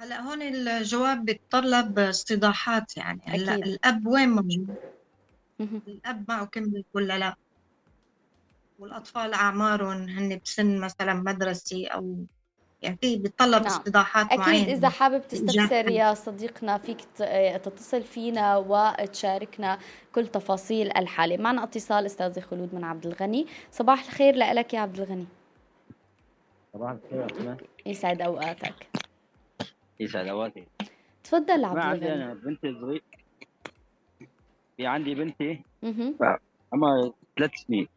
هلا 0.00 0.20
هون 0.20 0.42
الجواب 0.42 1.24
بيتطلب 1.24 1.98
استيضاحات 1.98 2.96
يعني 2.96 3.20
هلا 3.26 3.54
الأب 3.54 4.06
وين 4.06 4.28
موجود؟ 4.28 4.76
الأب 5.88 6.24
معه 6.28 6.46
كمل 6.46 6.84
ولا 6.94 7.18
لا؟ 7.18 7.34
والأطفال 8.78 9.34
أعمارهم 9.34 10.08
هن 10.08 10.40
بسن 10.44 10.80
مثلا 10.80 11.14
مدرسي 11.14 11.86
أو 11.86 12.16
يعني 12.82 12.98
في 13.00 13.16
بيتطلب 13.16 13.62
نعم. 13.62 13.66
استضاحات 13.66 14.26
أكيد 14.26 14.38
معينة. 14.38 14.72
إذا 14.72 14.88
حابب 14.88 15.28
تستفسر 15.28 15.90
يا 15.90 16.14
صديقنا 16.14 16.78
فيك 16.78 17.00
تتصل 17.64 18.02
فينا 18.02 18.56
وتشاركنا 18.56 19.78
كل 20.14 20.26
تفاصيل 20.26 20.96
الحالة. 20.96 21.36
معنا 21.36 21.64
اتصال 21.64 22.06
أستاذ 22.06 22.40
خلود 22.40 22.74
من 22.74 22.84
عبد 22.84 23.06
الغني. 23.06 23.46
صباح 23.70 24.04
الخير 24.04 24.36
لك 24.36 24.74
يا 24.74 24.80
عبد 24.80 25.00
الغني. 25.00 25.26
صباح 26.72 26.90
الخير 26.90 27.56
يسعد 27.86 28.22
أوقاتك. 28.22 28.86
يسعد 30.00 30.26
أوقاتك 30.26 30.64
تفضل 31.24 31.64
عبد 31.64 32.02
الغني. 32.02 32.14
أنا 32.14 32.34
بنتي 32.34 32.72
صغيرة 32.80 33.02
في 34.76 34.86
عندي 34.86 35.14
بنتي 35.14 35.62
عمرها 36.72 37.12
ثلاث 37.36 37.50
سنين. 37.66 37.88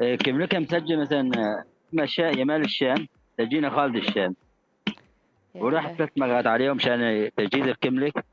إيه، 0.00 0.16
كملكها 0.16 0.58
مسجل 0.60 1.00
مثلا؟ 1.00 1.64
مشى 1.94 2.40
يمال 2.40 2.60
الشام 2.64 3.08
تجينا 3.38 3.70
خالد 3.70 3.96
الشام. 3.96 4.34
وراح 5.54 5.92
ثلاث 5.92 6.10
مرات 6.16 6.46
عليهم 6.46 6.76
مشان 6.76 7.30
تجهيز 7.36 7.66
الكملك. 7.66 8.24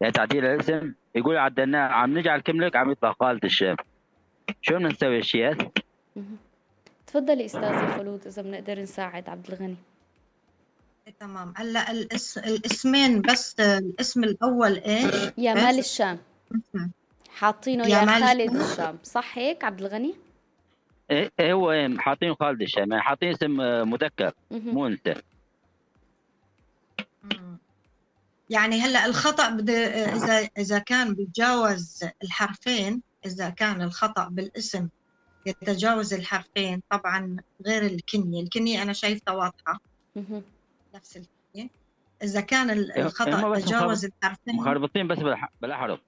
يعني 0.00 0.12
تعديل 0.12 0.44
الاسم 0.44 0.92
يقول 1.14 1.36
عدلناه 1.36 1.88
عم 1.88 2.18
نجعل 2.18 2.40
كملك 2.40 2.76
عم 2.76 2.90
يطلع 2.90 3.12
خالد 3.20 3.44
الشام. 3.44 3.76
شو 4.62 4.74
بدنا 4.74 4.88
نسوي 4.88 5.18
اشياء 5.18 5.70
تفضلي 7.06 7.44
أستاذ 7.44 7.96
خلود 7.98 8.26
إذا 8.26 8.42
بنقدر 8.42 8.80
نساعد 8.80 9.28
عبد 9.28 9.46
الغني. 9.48 9.76
إيه، 11.06 11.14
تمام. 11.20 11.54
هلا 11.56 11.90
الاس... 11.90 12.38
الاسمين 12.38 13.22
بس 13.22 13.60
الاسم 13.60 14.24
الأول 14.24 14.78
إيش؟ 14.78 15.32
يا 15.38 15.54
مال 15.54 15.78
الشام. 15.78 16.18
حاطينه 17.30 17.84
يا, 17.84 17.98
يا 17.98 18.06
خالد 18.06 18.54
الشام. 18.54 18.98
صح 19.02 19.38
هيك 19.38 19.64
عبد 19.64 19.80
الغني؟ 19.80 20.14
إيه 21.10 21.52
هو 21.52 21.88
حاطين 21.98 22.34
خالد 22.34 22.62
الشام 22.62 22.90
يعني 22.92 23.02
حاطين 23.02 23.28
اسم 23.28 23.56
مذكر 23.90 24.32
مو 24.50 24.86
انثى 24.86 25.14
يعني 28.50 28.80
هلا 28.80 29.06
الخطأ 29.06 29.50
بده 29.50 29.72
إذا 30.14 30.48
إذا 30.58 30.78
كان 30.78 31.14
بيتجاوز 31.14 32.04
الحرفين 32.22 33.02
إذا 33.26 33.50
كان 33.50 33.82
الخطأ 33.82 34.28
بالاسم 34.28 34.88
يتجاوز 35.46 36.14
الحرفين 36.14 36.82
طبعا 36.90 37.36
غير 37.66 37.82
الكنية. 37.82 38.42
الكنية 38.42 38.82
أنا 38.82 38.92
شايفتها 38.92 39.34
واضحة. 39.34 39.80
نفس 40.94 41.16
الكنية. 41.16 41.70
إذا 42.22 42.40
كان 42.40 42.70
الخطأ 42.70 43.60
تجاوز 43.60 44.04
الحرفين. 44.04 44.56
مخربطين 44.56 45.08
بس 45.08 45.18
بالأحرف. 45.60 46.00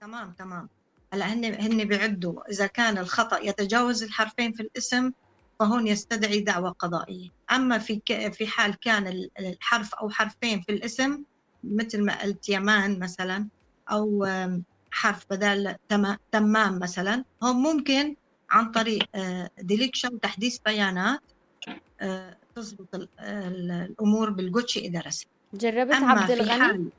تمام 0.00 0.32
تمام. 0.32 0.68
هلا 1.14 1.32
هن 1.32 1.44
هن 1.44 1.84
بيعدوا. 1.84 2.50
إذا 2.50 2.66
كان 2.66 2.98
الخطأ 2.98 3.38
يتجاوز 3.38 4.02
الحرفين 4.02 4.52
في 4.52 4.60
الاسم 4.60 5.12
فهون 5.60 5.86
يستدعي 5.86 6.40
دعوة 6.40 6.70
قضائية. 6.70 7.28
أما 7.52 7.78
في 7.78 8.02
في 8.32 8.46
حال 8.46 8.74
كان 8.80 9.28
الحرف 9.40 9.94
أو 9.94 10.10
حرفين 10.10 10.60
في 10.60 10.72
الاسم 10.72 11.22
مثل 11.64 12.04
ما 12.04 12.22
قلت 12.22 12.48
يمان 12.48 12.98
مثلا 12.98 13.48
أو 13.90 14.26
حرف 14.90 15.24
بدل 15.30 15.76
تمام 16.32 16.78
مثلا 16.78 17.24
هم 17.42 17.62
ممكن 17.62 18.16
عن 18.50 18.70
طريق 18.70 19.04
ديليكشن 19.58 20.08
آه، 20.08 20.14
وتحديث 20.14 20.58
بيانات 20.66 21.20
آه، 22.00 22.36
تضبط 22.54 23.08
الأمور 23.20 24.30
بالجوتشي 24.30 24.80
إذا 24.80 25.00
رسم. 25.00 25.26
جربت 25.54 25.94
عبد 25.94 26.30
الغني؟ 26.30 26.90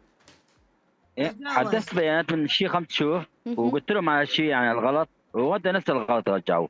حدثت 1.45 1.95
بيانات 1.95 2.33
من 2.33 2.47
شيء 2.47 2.67
خمس 2.67 2.87
شهور 2.89 3.27
وقلت 3.55 3.91
لهم 3.91 4.09
على 4.09 4.25
شيء 4.25 4.45
يعني 4.45 4.71
الغلط 4.71 5.09
وودى 5.33 5.71
نفس 5.71 5.89
الغلط 5.89 6.29
رجعوه 6.29 6.69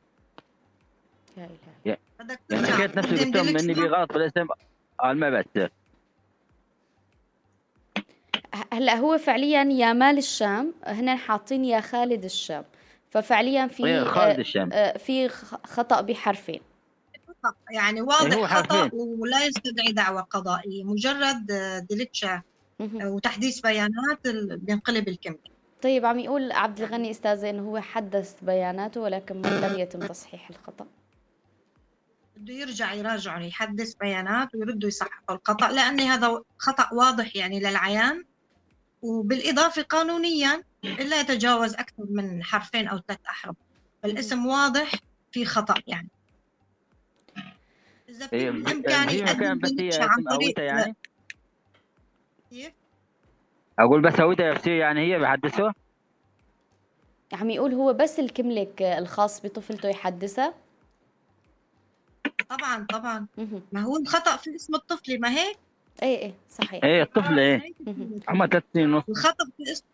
يا 1.38 1.50
الهي 2.22 2.38
يعني 2.50 2.68
حكيت 2.68 2.98
نفسي 2.98 3.26
قلت 3.26 3.36
لهم 3.36 3.58
إني 3.58 3.74
بغلط 3.74 4.14
بالاسم 4.14 4.48
قال 5.00 5.18
ما 5.18 5.30
بس 5.30 5.70
هلا 8.74 8.96
هو 8.96 9.18
فعليا 9.18 9.64
يا 9.64 9.93
مال 9.93 10.18
الشام 10.18 10.74
هن 10.84 11.16
حاطين 11.16 11.66
يا 11.66 11.82
خالد 11.82 12.24
الشام. 12.24 12.64
ففعليا 13.10 13.68
في 13.68 13.86
إيه، 13.86 14.04
خالد 14.04 14.39
الشام. 14.39 14.70
آه، 14.74 14.98
في 14.98 15.30
خطأ 15.64 16.02
بحرفين. 16.02 16.62
يعني 17.72 18.02
واضح 18.02 18.38
إيه، 18.38 18.46
خطأ 18.46 18.89
ولا 18.93 19.46
يستدعي 19.46 19.91
دعوة 19.91 20.22
قضائية 20.22 20.84
مجرد 20.84 21.46
ديليتشا 21.89 22.41
وتحديث 22.80 23.59
بيانات 23.59 24.28
بينقلب 24.57 25.07
الكميه 25.07 25.55
طيب 25.86 26.05
عم 26.05 26.19
يقول 26.19 26.51
عبد 26.51 26.82
الغني 26.82 27.11
استاذه 27.11 27.49
إنه 27.49 27.69
هو 27.69 27.80
حدث 27.80 28.36
بياناته 28.41 29.01
ولكن 29.01 29.41
لم 29.41 29.80
يتم 29.80 29.99
تصحيح 30.07 30.49
الخطأ. 30.49 30.88
بده 32.38 32.53
يرجع 32.53 32.93
يراجع 32.93 33.41
يحدث 33.41 33.93
بيانات 33.93 34.55
ويردوا 34.55 34.88
يصححوا 34.88 35.36
الخطأ 35.36 35.71
لأن 35.71 35.99
هذا 35.99 36.41
خطأ 36.57 36.89
واضح 36.93 37.36
يعني 37.36 37.59
للعيان. 37.59 38.23
وبالإضافة 39.01 39.82
قانونيا 39.82 40.63
لا 40.84 41.19
يتجاوز 41.21 41.73
أكثر 41.73 42.05
من 42.09 42.43
حرفين 42.43 42.88
أو 42.88 42.99
ثلاث 43.07 43.19
أحرف. 43.30 43.55
الاسم 44.05 44.45
واضح 44.45 44.91
في 45.32 45.45
خطأ 45.45 45.76
يعني. 45.88 46.09
يقدم 49.11 49.59
عن 50.01 50.23
طريق 50.23 50.59
يعني 50.59 50.95
كيف؟ 52.56 52.74
أقول 53.80 54.01
بس 54.01 54.20
هويتها 54.20 54.45
يفسير 54.51 54.74
يعني 54.74 55.14
هي 55.14 55.20
بحدثه 55.20 55.74
عم 57.34 57.49
يقول 57.49 57.74
هو 57.74 57.93
بس 57.93 58.20
الكملك 58.20 58.82
الخاص 58.82 59.45
بطفلته 59.45 59.89
يحدثها. 59.89 60.53
طبعا 62.49 62.86
طبعا. 62.89 63.28
ما 63.72 63.82
هو 63.82 63.97
الخطأ 63.97 64.38
في 64.38 64.56
اسم 64.56 64.76
الطفل 64.76 65.20
ما 65.20 65.30
هيك 65.30 65.58
إيه 66.03 66.18
إيه 66.18 66.34
صحيح. 66.49 66.84
إيه 66.84 67.03
الطفل 67.03 67.39
إيه؟ 67.39 67.74
عمرها 68.28 68.47
ثلاث 68.47 68.64
سنين 68.74 68.93
ونص. 68.93 69.03
الخطأ 69.10 69.45
في 69.58 69.72
اسم 69.72 69.86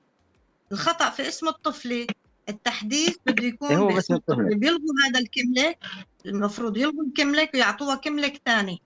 الخطأ 0.71 1.09
في 1.09 1.27
اسم 1.27 1.47
الطفل. 1.47 2.07
التحديث 2.49 3.17
بده 3.25 3.43
يكون 3.47 3.69
إيه 3.69 3.77
هو 3.77 3.87
باسم 3.87 4.13
الطفل. 4.13 4.55
بيلغوا 4.59 4.93
هذا 5.09 5.19
الكملك 5.19 5.77
المفروض 6.25 6.77
يلغوا 6.77 7.03
الكملك 7.03 7.53
ويعطوها 7.53 7.95
كملك 7.95 8.41
ثاني 8.45 8.81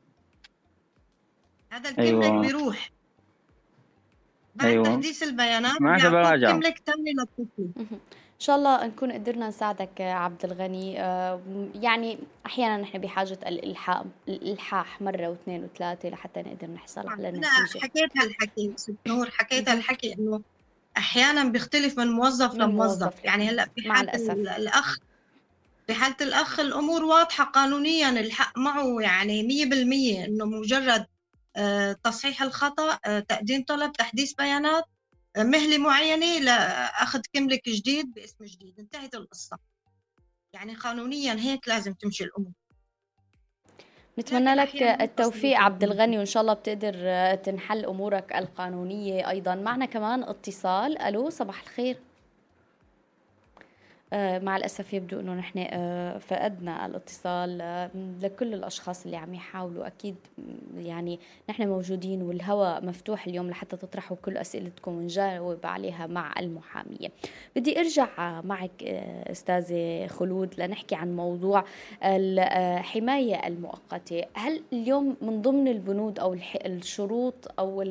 هذا 1.70 1.90
الكملك 1.90 2.24
أيوة. 2.24 2.42
بيروح. 2.42 2.95
بعد 4.56 4.68
أيوة. 4.68 4.84
تحديث 4.84 5.24
البيانات 5.24 5.82
ما 5.82 5.98
كملك 6.38 6.82
ثاني 6.86 7.14
للطفل. 7.14 7.70
إن 8.36 8.40
شاء 8.40 8.56
الله 8.56 8.88
نكون 8.88 9.12
قدرنا 9.12 9.48
نساعدك 9.48 10.02
عبد 10.02 10.46
الغني. 10.46 11.02
آه، 11.02 11.42
يعني 11.76 12.18
أحيانا 12.46 12.78
نحن 12.78 12.98
بحاجة 12.98 13.40
الالحاح 13.48 14.04
الإلحاح 14.28 15.02
مرة 15.02 15.28
واثنين 15.28 15.64
وثلاثة 15.64 16.10
لحتى 16.10 16.42
نقدر 16.42 16.68
نحصل 16.68 17.08
على 17.08 17.32
نتيجه 17.32 17.48
أنا 17.48 17.84
حكيت 17.84 18.18
هالحكي 18.18 18.74
ست 18.76 18.96
نور 19.08 19.30
حكيت 19.30 19.70
هالحكي 19.70 20.14
إنه 20.14 20.42
أحيانا 20.98 21.44
بيختلف 21.44 21.98
من 21.98 22.08
موظف 22.08 22.56
لموظف. 22.56 23.24
يعني 23.24 23.50
هلأ 23.50 23.70
في 23.76 23.92
حاله 23.92 24.34
الاخ 24.58 24.98
في 25.88 25.94
حاله 25.94 26.16
الأخ 26.22 26.60
الأمور 26.60 27.04
واضحة 27.04 27.44
قانونيا 27.44 28.10
الحق 28.10 28.58
معه 28.58 29.02
يعني 29.02 29.44
100% 29.44 30.26
إنه 30.26 30.46
مجرد 30.46 31.06
تصحيح 32.04 32.42
الخطأ 32.42 33.00
آه، 33.06 33.20
تقديم 33.20 33.64
طلب 33.64 33.92
تحديث 33.92 34.34
بيانات 34.34 34.84
مهلة 35.38 35.78
معينة 35.78 36.40
لأخذ 36.40 37.22
كملك 37.34 37.70
جديد 37.70 38.14
باسم 38.14 38.46
جديد. 38.46 38.80
انتهت 38.80 39.16
القصة. 39.16 39.58
يعني 40.54 40.76
قانونيا 40.76 41.34
هيك 41.34 41.68
لازم 41.68 41.94
تمشي 41.94 42.24
الأمور. 42.24 42.52
نتمنى 44.20 44.56
لك 44.56 44.76
التوفيق 44.76 45.58
عبد 45.60 45.84
الغني 45.84 46.18
وإن 46.18 46.26
شاء 46.26 46.42
الله 46.42 46.54
بتقدر 46.54 46.96
تنحل 47.36 47.86
أمورك 47.86 48.36
القانونية 48.36 49.30
أيضا. 49.30 49.56
معنا 49.56 49.86
كمان 49.86 50.24
اتصال. 50.24 50.98
ألو 50.98 51.30
صباح 51.30 51.62
الخير. 51.62 51.96
آه، 51.96 52.15
مع 54.14 54.58
الأسف 54.58 54.94
يبدو 54.94 55.20
أنه 55.20 55.34
نحن 55.34 55.68
آه، 55.70 56.18
فقدنا 56.18 56.86
الاتصال 56.86 57.62
آه، 57.62 57.90
لكل 58.22 58.54
الأشخاص 58.54 59.06
اللي 59.06 59.18
عم 59.18 59.34
يحاولوا. 59.34 59.88
أكيد 59.88 60.16
يعني 60.78 61.20
نحن 61.50 61.68
موجودين 61.68 62.22
والهواء 62.22 62.86
مفتوح 62.86 63.28
اليوم 63.28 63.50
لحتى 63.50 63.78
تطرحوا 63.78 64.18
كل 64.22 64.38
أسئلتكم 64.38 64.98
ونجاوب 64.98 65.66
عليها 65.66 66.08
مع 66.08 66.34
المحامية. 66.40 67.12
بدي 67.56 67.80
أرجع 67.80 68.42
معك 68.42 68.84
أستاذة 69.32 70.08
خلود 70.08 70.60
لنحكي 70.60 70.96
عن 70.96 71.16
موضوع 71.16 71.64
الحماية 72.04 73.48
المؤقتة. 73.48 74.24
هل 74.34 74.64
اليوم 74.74 75.18
من 75.22 75.42
ضمن 75.42 75.68
البنود 75.68 76.20
أو 76.20 76.38
الشروط 76.66 77.54
أو 77.60 77.84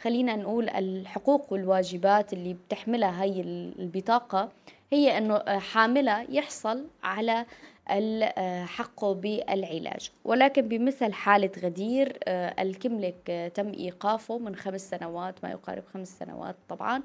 خلينا 0.00 0.36
نقول 0.36 0.68
الحقوق 0.68 1.52
والواجبات 1.52 2.32
اللي 2.32 2.54
بتحملها 2.54 3.22
هي 3.24 3.40
البطاقة؟ 3.40 4.48
هي 4.92 5.18
أنه 5.18 5.36
آه، 5.36 5.58
حاملة 5.58 6.26
يحصل 6.30 6.86
على 7.02 7.46
آه، 7.90 8.64
حقه 8.64 9.14
بالعلاج. 9.14 10.10
ولكن 10.24 10.68
بمثل 10.68 11.12
حالة 11.12 11.50
غدير 11.62 12.18
آه، 12.24 12.62
الكملك 12.62 13.50
تم 13.54 13.72
إيقافه 13.72 14.38
من 14.38 14.56
خمس 14.56 14.90
سنوات 14.90 15.34
ما 15.42 15.50
يقارب 15.50 15.82
خمس 15.94 16.18
سنوات 16.18 16.56
طبعا. 16.68 17.02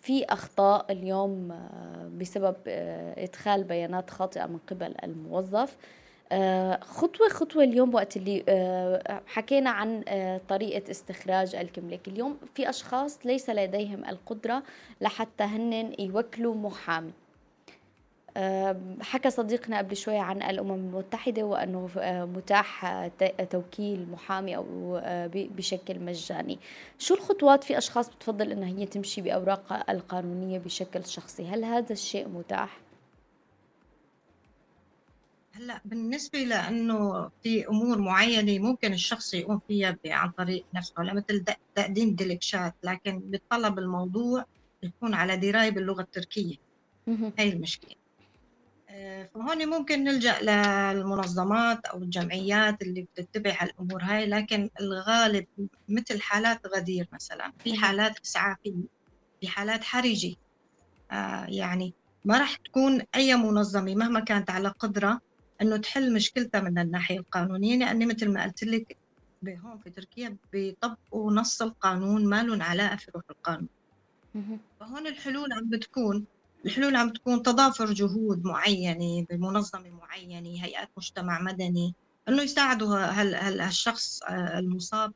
في 0.00 0.24
أخطاء 0.28 0.92
اليوم 0.92 1.58
بسبب 2.18 2.56
إدخال 3.18 3.64
بيانات 3.64 4.10
خاطئة 4.10 4.46
من 4.46 4.58
قبل 4.58 4.94
الموظف. 5.04 5.76
خطوة 6.80 7.28
خطوة 7.28 7.64
اليوم 7.64 7.94
وقت 7.94 8.16
اللي 8.16 8.44
آه، 8.48 9.22
حكينا 9.26 9.70
عن 9.70 10.04
آه، 10.08 10.40
طريقة 10.48 10.90
استخراج 10.90 11.54
الكملك 11.54 12.08
اليوم 12.08 12.38
في 12.54 12.68
أشخاص 12.68 13.18
ليس 13.24 13.50
لديهم 13.50 14.04
القدرة 14.04 14.62
لحتى 15.00 15.44
هن 15.44 15.92
يوكلوا 15.98 16.54
محامي. 16.54 17.12
حكى 19.00 19.30
صديقنا 19.30 19.78
قبل 19.78 19.96
شوي 19.96 20.18
عن 20.18 20.42
الأمم 20.42 20.74
المتحدة 20.74 21.42
وأنه 21.42 21.88
متاح 22.36 23.06
توكيل 23.50 24.06
محامي 24.12 24.56
أو 24.56 25.00
بشكل 25.34 26.00
مجاني. 26.00 26.58
شو 26.98 27.14
الخطوات 27.14 27.64
في 27.64 27.78
أشخاص 27.78 28.08
بتفضل 28.08 28.52
أنها 28.52 28.68
هي 28.68 28.86
تمشي 28.86 29.20
بأوراقها 29.20 29.84
القانونية 29.92 30.58
بشكل 30.58 31.06
شخصي؟ 31.06 31.46
هل 31.46 31.64
هذا 31.64 31.92
الشيء 31.92 32.28
متاح؟ 32.28 32.87
هلا 35.58 35.80
بالنسبة 35.84 36.38
لأنه 36.38 37.30
في 37.42 37.68
أمور 37.68 37.98
معينة 37.98 38.58
ممكن 38.58 38.92
الشخص 38.92 39.34
يقوم 39.34 39.60
فيها 39.68 39.96
عن 40.06 40.30
طريق 40.30 40.66
نفسه 40.74 40.94
مثل 40.98 41.44
تقديم 41.74 42.14
ديلكشات 42.14 42.74
لكن 42.82 43.18
بيتطلب 43.18 43.78
الموضوع 43.78 44.44
يكون 44.82 45.14
على 45.14 45.36
دراية 45.36 45.70
باللغة 45.70 46.00
التركية. 46.02 46.56
هي 47.38 47.48
المشكلة. 47.52 47.94
آه، 48.88 49.30
فهون 49.34 49.68
ممكن 49.68 50.04
نلجأ 50.04 50.40
للمنظمات 50.40 51.86
أو 51.86 51.98
الجمعيات 52.02 52.82
اللي 52.82 53.06
بتتبع 53.16 53.56
هالأمور 53.60 54.02
هاي 54.02 54.26
لكن 54.26 54.70
الغالب 54.80 55.46
مثل 55.88 56.20
حالات 56.20 56.60
غدير 56.76 57.08
مثلا 57.12 57.52
في 57.64 57.76
حالات 57.76 58.12
إسعافية 58.24 58.84
في 59.40 59.48
حالات 59.48 59.84
حرجة 59.84 60.34
آه 61.12 61.46
يعني 61.48 61.94
ما 62.26 62.38
راح 62.38 62.56
تكون 62.56 63.02
أي 63.14 63.36
منظمة 63.36 63.94
مهما 63.94 64.20
كانت 64.20 64.50
على 64.50 64.68
قدرة 64.68 65.20
إنه 65.62 65.76
تحل 65.76 66.14
مشكلتها 66.14 66.60
من 66.60 66.78
الناحية 66.78 67.18
القانونية. 67.18 67.76
لاني 67.78 68.06
مثل 68.06 68.32
ما 68.32 68.44
قلت 68.44 68.62
لك 68.64 68.98
هون 69.48 69.78
في 69.78 69.90
تركيا 69.90 70.36
بيطبقوا 70.52 71.32
نص 71.32 71.62
القانون 71.62 72.26
ما 72.28 72.42
لهم 72.42 72.62
علاقة 72.62 72.96
في 72.96 73.10
روح 73.14 73.22
القانون. 73.30 73.68
فهون 74.80 75.06
الحلول 75.06 75.52
عم 75.52 75.68
بتكون 75.68 76.26
الحلول 76.66 76.96
عم 76.96 77.08
بتكون 77.10 77.42
تضافر 77.42 77.92
جهود 77.92 78.44
معينة 78.44 79.26
بمنظمة 79.30 79.90
معينة 79.90 80.64
هيئات 80.64 80.88
مجتمع 80.96 81.40
مدني 81.42 81.94
إنه 82.28 82.42
يساعدوا 82.42 82.96
هالشخص 82.98 84.22
آه، 84.22 84.58
المصاب 84.58 85.12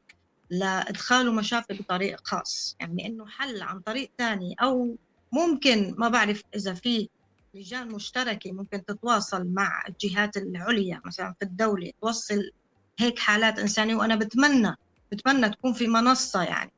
لإدخاله 0.51 1.32
مشافي 1.32 1.74
بطريق 1.74 2.20
خاص. 2.24 2.76
يعني 2.80 3.07
إنه 3.07 3.26
حل 3.26 3.62
عن 3.62 3.80
طريق 3.80 4.11
ثاني 4.18 4.55
أو 4.62 4.97
ممكن 5.32 5.95
ما 5.99 6.09
بعرف 6.09 6.43
إذا 6.57 6.74
في 6.74 7.09
لجان 7.55 7.89
مشتركه 7.89 8.53
ممكن 8.53 8.85
تتواصل 8.85 9.47
مع 9.47 9.85
الجهات 9.89 10.37
العليا 10.37 11.01
مثلا 11.05 11.35
في 11.39 11.45
الدولة 11.45 11.93
توصل 12.03 12.51
هيك 12.99 13.19
حالات 13.19 13.59
إنسانية 13.59 13.95
وأنا 13.95 14.17
بتمنى 14.17 14.75
بتمنى 15.13 15.49
تكون 15.51 15.73
في 15.73 15.87
منصة 15.87 16.43
يعني. 16.43 16.73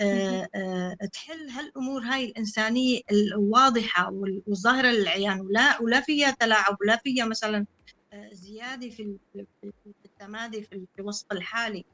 أه 0.00 0.48
أه 0.54 0.96
تحل 1.12 1.48
هالأمور 1.50 2.02
هاي 2.02 2.24
الإنسانية 2.24 3.00
الواضحة 3.10 4.10
والظاهره 4.12 4.88
للعيان 4.88 5.40
ولا 5.40 5.82
ولا 5.82 6.00
فيها 6.00 6.30
تلاعب 6.30 6.76
ولا 6.80 6.96
فيها 6.96 7.24
مثلا 7.24 7.66
آه، 8.12 8.28
زيادة 8.32 8.90
في 8.90 9.16
التمادي 10.04 10.62
في 10.62 10.86
الوصف 10.98 11.32
الحالي. 11.32 11.84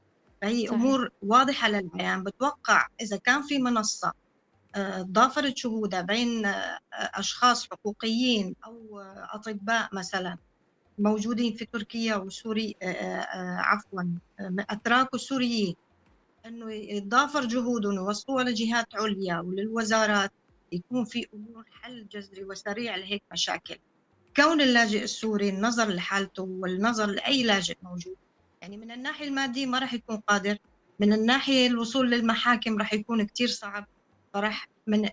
فهي 0.42 0.66
صحيح. 0.66 0.72
أمور 0.80 1.10
واضحة 1.22 1.68
للعيان. 1.68 2.24
بتوقع 2.24 2.86
إذا 3.00 3.16
كان 3.16 3.42
في 3.42 3.58
منصة 3.58 4.12
ضافرت 5.02 5.56
شهودها 5.56 6.00
بين 6.00 6.52
أشخاص 6.92 7.66
حقوقيين 7.70 8.54
أو 8.66 9.00
أطباء 9.34 9.88
مثلا 9.92 10.38
موجودين 10.98 11.54
في 11.54 11.64
تركيا 11.72 12.16
وسوري 12.16 12.76
عفوا 13.58 14.02
أتراك 14.40 15.14
وسوريين 15.14 15.74
أنه 16.46 16.72
يتضافر 16.72 17.44
جهودهم 17.44 17.98
ويوصلوها 17.98 18.44
لجهات 18.44 18.86
عليا 18.94 19.40
وللوزارات 19.40 20.32
يكون 20.72 21.04
في 21.04 21.26
أمور 21.34 21.64
حل 21.70 22.08
جذري 22.08 22.44
وسريع 22.44 22.96
لهيك 22.96 23.22
مشاكل. 23.32 23.78
كون 24.36 24.60
اللاجئ 24.60 25.02
السوري 25.02 25.48
النظر 25.48 25.88
لحالته 25.88 26.42
والنظر 26.42 27.06
لأي 27.06 27.42
لاجئ 27.42 27.76
موجود 27.82 28.16
يعني 28.62 28.76
من 28.76 28.90
الناحية 28.90 29.28
المادية 29.28 29.66
ما 29.66 29.78
راح 29.78 29.94
يكون 29.94 30.16
قادر 30.16 30.58
من 31.00 31.12
الناحية 31.12 31.66
الوصول 31.66 32.10
للمحاكم 32.10 32.78
راح 32.78 32.92
يكون 32.92 33.26
كتير 33.26 33.48
صعب. 33.48 33.86
فراح 34.34 34.68
من 34.86 35.08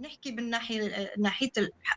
نحكي 0.00 0.30
بالناحيه 0.30 1.10
ناحية 1.18 1.50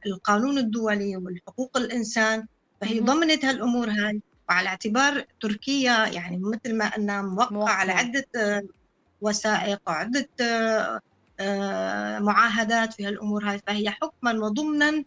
القانون 0.06 0.58
الدولي 0.58 1.18
والحقوق 1.18 1.78
الإنسان 1.78 2.48
فهي 2.82 3.00
ضمنت 3.00 3.46
هالأمور 3.46 3.90
هاي. 3.90 4.22
وعلى 4.50 4.70
اعتبار 4.70 5.26
تركيا 5.42 6.08
يعني 6.08 6.38
مثل 6.38 6.78
ما 6.78 6.86
أنها 6.86 7.22
موقعة 7.22 7.74
على 7.74 7.92
عدة 7.92 8.26
وثائق 9.22 9.82
وعدة 9.88 10.30
معاهدات 12.20 12.94
في 12.94 13.06
هالأمور 13.06 13.50
هاي 13.50 13.60
فهي 13.68 13.90
حكما 13.90 14.34
وضمنا 14.34 15.04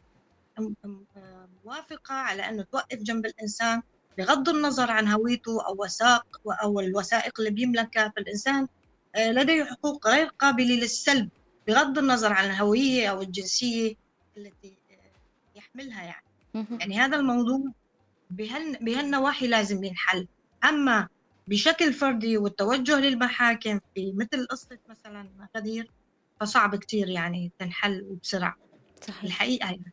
موافقة 1.65 2.15
على 2.15 2.49
أنه 2.49 2.63
توقف 2.63 2.99
جنب 2.99 3.27
الإنسان 3.27 3.83
بغض 4.19 4.49
النظر 4.49 4.91
عن 4.91 5.09
هويته 5.09 5.67
أو 5.67 5.83
وثائق 5.85 6.39
أو 6.63 6.81
الوثائق 6.81 7.41
اللي 7.41 7.51
بيملكها 7.51 8.13
فالإنسان 8.17 8.69
لديه 9.19 9.65
حقوق 9.65 10.09
غير 10.09 10.27
قابلة 10.27 10.75
للسلب. 10.75 11.31
بغض 11.67 11.99
النظر 11.99 12.33
عن 12.33 12.45
الهوية 12.45 13.11
أو 13.11 13.23
الجنسية 13.23 13.95
التي 14.37 14.79
يحملها 15.57 16.03
يعني 16.03 16.25
يعني 16.81 16.99
هذا 16.99 17.17
الموضوع 17.17 17.61
بهال 18.31 18.79
بهالنواحي 18.81 19.47
لازم 19.47 19.85
ينحل 19.85 20.27
أما 20.65 21.09
بشكل 21.49 21.93
فردي 21.93 22.39
والتوجه 22.39 23.01
للمحاكم 23.01 23.81
في 23.95 24.13
مثل 24.13 24.47
قصة 24.47 24.79
مثلا 24.89 25.29
غدير 25.57 25.91
فصعب 26.41 26.77
كتير 26.77 27.09
يعني 27.09 27.53
تنحل 27.59 28.03
وبسرعة 28.03 28.57
صحيح. 29.01 29.25
الحقيقة 29.25 29.67
يعني. 29.67 29.93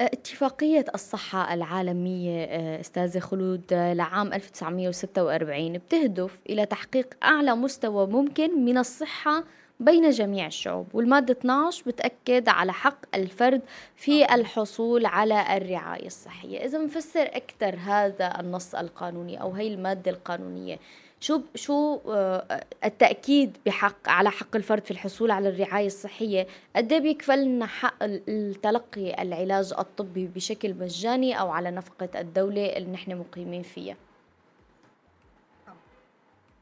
اتفاقية 0.00 0.84
الصحة 0.94 1.54
العالمية 1.54 2.44
أستاذة 2.80 3.18
خلود 3.18 3.74
لعام 3.74 4.32
1946 4.32 5.72
بتهدف 5.78 6.38
إلى 6.50 6.66
تحقيق 6.66 7.14
أعلى 7.24 7.54
مستوى 7.54 8.06
ممكن 8.06 8.64
من 8.64 8.78
الصحة 8.78 9.44
بين 9.80 10.10
جميع 10.10 10.46
الشعوب 10.46 10.86
والمادة 10.94 11.32
12 11.32 11.82
بتأكد 11.86 12.48
على 12.48 12.72
حق 12.72 12.98
الفرد 13.14 13.62
في 13.96 14.34
الحصول 14.34 15.06
على 15.06 15.56
الرعاية 15.56 16.06
الصحية. 16.06 16.64
إذا 16.64 16.78
نفسر 16.78 17.22
أكثر 17.22 17.76
هذا 17.76 18.40
النص 18.40 18.74
القانوني 18.74 19.40
أو 19.40 19.52
هي 19.52 19.68
المادة 19.68 20.10
القانونية 20.10 20.78
شو 21.20 21.40
شو 21.54 22.00
آه، 22.08 22.64
التأكيد 22.84 23.56
بحق 23.66 24.08
على 24.08 24.30
حق 24.30 24.56
الفرد 24.56 24.84
في 24.84 24.90
الحصول 24.90 25.30
على 25.30 25.48
الرعاية 25.48 25.86
الصحية؟ 25.86 26.46
قد 26.76 26.92
إيه 26.92 27.00
بيكفلنا 27.00 27.66
حق 27.66 28.02
التلقي 28.02 29.22
العلاج 29.22 29.72
الطبي 29.78 30.26
بشكل 30.26 30.74
مجاني 30.74 31.40
أو 31.40 31.50
على 31.50 31.70
نفقة 31.70 32.20
الدولة 32.20 32.66
اللي 32.66 32.90
نحن 32.90 33.16
مقيمين 33.18 33.62
فيها؟ 33.62 33.96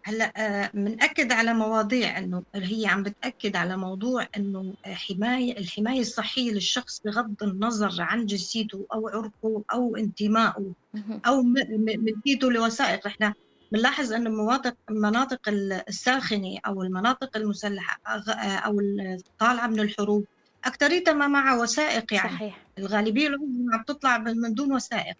هلأ 0.06 0.70
بنأكد 0.74 1.32
آه، 1.32 1.36
على 1.36 1.54
مواضيع 1.54 2.18
إنه 2.18 2.42
هي 2.54 2.86
عم 2.86 3.02
بتأكد 3.02 3.56
على 3.56 3.76
موضوع 3.76 4.26
إنه 4.36 4.74
حماية 4.86 5.58
الحماية 5.58 6.00
الصحية 6.00 6.52
للشخص 6.52 7.00
بغض 7.04 7.42
النظر 7.42 8.02
عن 8.02 8.26
جنسيته 8.26 8.86
أو 8.94 9.08
عرقه 9.08 9.64
أو 9.72 9.96
انتمائه 9.96 10.74
أو 11.26 11.42
ملكيته 11.98 12.50
لوثائق 12.50 13.06
إحنا 13.06 13.34
بنلاحظ 13.72 14.12
إنه 14.12 14.30
مناطق 14.30 14.74
المناطق 14.90 15.48
الساخنة 15.88 16.58
أو 16.66 16.82
المناطق 16.82 17.36
المسلحة 17.36 18.00
أو 18.36 18.80
الطالعة 18.80 19.66
من 19.66 19.80
الحروب 19.80 20.24
اكثريتها 20.64 21.14
ما 21.14 21.26
معها 21.26 21.62
وثائق 21.62 22.14
يعني. 22.14 22.36
صحيح. 22.36 22.66
الغالبية 22.78 23.26
العظمى 23.26 23.74
عم 23.74 23.82
تطلع 23.86 24.18
من 24.18 24.54
دون 24.54 24.72
وثائق. 24.72 25.16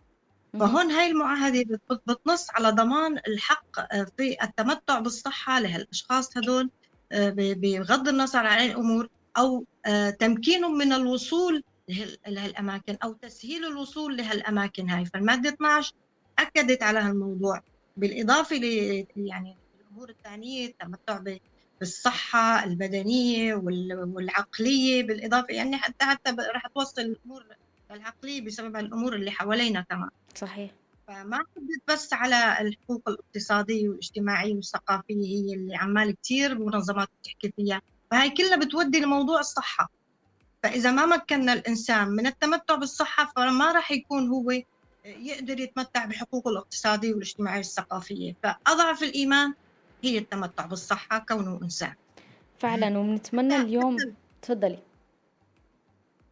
فهون 0.61 0.91
هاي 0.91 1.11
المعاهدة 1.11 1.81
بتنص 2.07 2.51
على 2.51 2.71
ضمان 2.71 3.19
الحق 3.29 3.95
آه، 3.95 4.07
في 4.17 4.37
التمتع 4.43 4.99
بالصحة 4.99 5.61
لهالأشخاص 5.61 6.37
هدول 6.37 6.71
آه، 7.13 7.35
بغض 7.37 8.09
النظر 8.09 8.47
عن 8.47 8.67
الأمور 8.67 9.09
أو 9.39 9.65
آه، 9.87 10.11
تمكينهم 10.11 10.79
من 10.79 10.93
الوصول 10.93 11.63
لهالأماكن 12.29 12.97
أو 13.05 13.13
تسهيل 13.13 13.65
الوصول 13.65 14.17
لهالأماكن 14.17 14.91
هاي. 14.91 15.05
فالمادة 15.05 15.49
12 15.49 15.93
أكدت 16.39 16.83
على 16.83 16.99
هالموضوع. 16.99 17.61
بالإضافة 17.97 18.57
ل 18.57 18.65
يعني 19.17 19.59
الأمور 19.81 20.11
الثانية 20.11 20.67
التمتع 20.67 21.21
بالصحة 21.81 22.65
البدنية 22.65 23.55
والعقلية 23.55 25.03
بالإضافة 25.03 25.55
يعني 25.55 25.77
حتى 25.77 26.05
حتى 26.05 26.31
رح 26.55 26.67
توصل 26.75 27.01
الأمور 27.03 27.47
العقلية 27.91 28.41
بسبب 28.41 28.77
الأمور 28.77 29.15
اللي 29.15 29.31
حوالينا 29.31 29.81
كمان 29.81 30.11
صحيح. 30.35 30.71
فما 31.09 31.37
حدد 31.37 31.81
بس 31.89 32.13
على 32.13 32.57
الحقوق 32.61 33.09
الاقتصادية 33.09 33.89
والاجتماعية 33.89 34.55
والثقافية 34.55 35.27
هي 35.27 35.55
اللي 35.55 35.77
عمال 35.77 36.17
كثير 36.23 36.59
منظمات 36.59 37.09
بتحكي 37.23 37.53
فيها. 37.57 37.83
فهي 38.11 38.31
كلها 38.31 38.57
بتودي 38.57 39.01
لموضوع 39.01 39.41
الصحة. 39.41 39.91
فإذا 40.63 40.91
ما 40.91 41.07
مكنا 41.07 41.53
الإنسان 41.53 42.09
من 42.09 42.27
التمتع 42.27 42.75
بالصحة 42.75 43.33
فما 43.37 43.73
راح 43.73 43.93
يكون 43.93 44.29
هو 44.29 44.51
يقدر 45.05 45.61
يتمتع 45.61 46.05
بحقوقه 46.05 46.51
الاقتصادية 46.51 47.13
والاجتماعية 47.13 47.59
والثقافية. 47.59 48.35
فأضعف 48.43 49.03
الإيمان 49.03 49.55
هي 50.05 50.19
التمتع 50.19 50.67
بالصحة 50.67 51.19
كونه 51.19 51.61
إنسان. 51.63 51.95
فعلا 52.59 52.99
وبنتمنى 52.99 53.57
اليوم 53.57 53.97
تفضلي. 54.43 54.79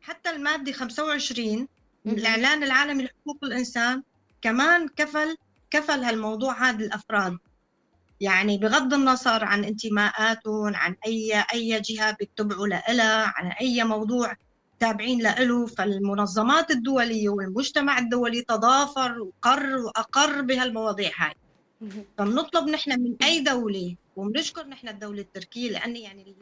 حتى 0.05 0.31
المادة 0.31 0.73
25 0.73 1.69
الإعلان 2.07 2.63
العالمي 2.63 3.05
لحقوق 3.05 3.39
الإنسان 3.45 4.03
كمان 4.43 4.89
كفل 4.89 5.37
كفل 5.71 6.05
هالموضوع 6.05 6.69
هذا 6.71 6.85
الأفراد. 6.85 7.39
يعني 8.21 8.59
بغض 8.59 8.95
النظر 8.95 9.45
عن 9.45 9.65
انتماءاتهم 9.65 10.75
عن 10.75 10.97
أي 11.07 11.45
أي 11.55 11.81
جهة 11.81 12.17
بيتبعوا 12.21 12.67
لها 12.67 13.33
عن 13.37 13.53
أي 13.61 13.85
موضوع 13.85 14.35
تابعين 14.81 15.23
له 15.23 15.67
فالمنظمات 15.67 16.71
الدولية 16.71 17.29
والمجتمع 17.29 17.99
الدولي 17.99 18.43
تضافر 18.43 19.21
وقر 19.21 19.77
وأقر 19.77 20.41
بهالمواضيع 20.43 21.11
هاي. 21.19 21.35
فبنطلب 22.19 22.69
نحن 22.69 22.91
من 23.01 23.17
أي 23.23 23.41
دولة 23.41 23.97
وبنشكر 24.17 24.67
نحن 24.67 24.89
الدولة 24.89 25.21
التركية 25.21 25.71
لأن 25.71 25.97
يعني 25.97 26.35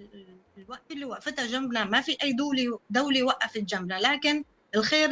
الوقت 0.58 0.90
اللي 0.90 1.04
وقفتها 1.04 1.46
جنبنا 1.46 1.84
ما 1.84 2.00
في 2.00 2.16
أي 2.22 2.32
دولة 2.32 2.78
دولة 2.90 3.22
وقفت 3.22 3.58
جنبنا 3.58 3.94
لكن 3.94 4.44
الخير 4.74 5.10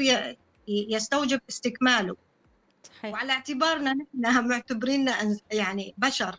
يستوجب 0.68 1.40
استكماله. 1.48 2.16
صحيح. 2.82 3.12
وعلى 3.12 3.32
اعتبارنا 3.32 3.92
نحن 3.92 4.48
معتبريننا 4.48 5.36
يعني 5.52 5.94
بشر 5.98 6.36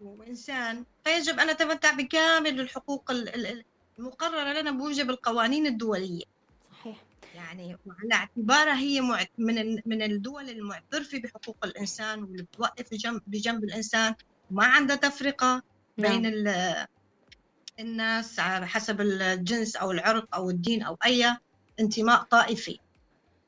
وإنسان 0.00 0.84
فيجب 1.04 1.38
أن 1.38 1.50
نتمتع 1.50 1.92
بكامل 1.92 2.60
الحقوق 2.60 3.10
المقررة 3.98 4.60
لنا 4.60 4.70
بموجب 4.70 5.10
القوانين 5.10 5.66
الدولية. 5.66 6.24
صحيح. 6.72 6.96
يعني 7.34 7.76
وعلى 7.86 8.14
اعتبارها 8.14 8.76
هي 8.78 9.00
من 9.38 9.80
من 9.86 10.02
الدول 10.02 10.50
المعترفة 10.50 11.18
بحقوق 11.18 11.56
الإنسان 11.64 12.22
واللي 12.22 12.42
بتوقف 12.42 12.90
بجنب 12.92 13.22
بجنب 13.26 13.64
الإنسان. 13.64 14.14
وما 14.50 14.64
عندها 14.64 14.96
تفرقة 14.96 15.62
بين 15.98 16.44
نعم. 16.44 16.86
الناس 17.78 18.40
حسب 18.40 19.00
الجنس 19.00 19.76
أو 19.76 19.90
العرق 19.90 20.34
أو 20.34 20.50
الدين 20.50 20.82
أو 20.82 20.98
أي 21.04 21.36
انتماء 21.80 22.22
طائفي 22.22 22.78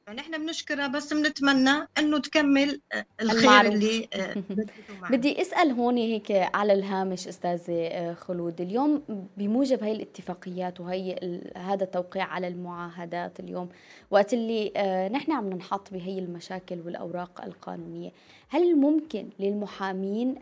فنحن 0.06 0.38
بنشكرها 0.38 0.86
بس 0.86 1.12
بنتمنى 1.12 1.88
إنه 1.98 2.18
تكمل 2.18 2.80
آه، 2.92 3.06
الخير 3.20 3.40
المعروف. 3.40 3.72
اللي 3.72 4.08
آه، 4.14 4.34
بدي 5.10 5.42
أسأل 5.42 5.70
هون 5.70 5.96
هيك 5.96 6.30
على 6.30 6.72
الهامش 6.72 7.28
أستاذة 7.28 7.86
آه، 7.86 8.14
خلود 8.14 8.60
اليوم 8.60 9.02
بموجب 9.36 9.82
هاي 9.82 9.92
الاتفاقيات 9.92 10.80
وهي 10.80 11.18
هذا 11.56 11.84
التوقيع 11.84 12.24
على 12.24 12.48
المعاهدات 12.48 13.40
اليوم 13.40 13.68
وقت 14.10 14.32
اللي 14.34 14.72
نحن 15.12 15.32
عم 15.32 15.50
ننحط 15.50 15.92
بهي 15.92 16.18
المشاكل 16.18 16.80
والأوراق 16.80 17.44
القانونية 17.44 18.12
هل 18.48 18.76
ممكن 18.76 19.28
للمحامين 19.38 20.34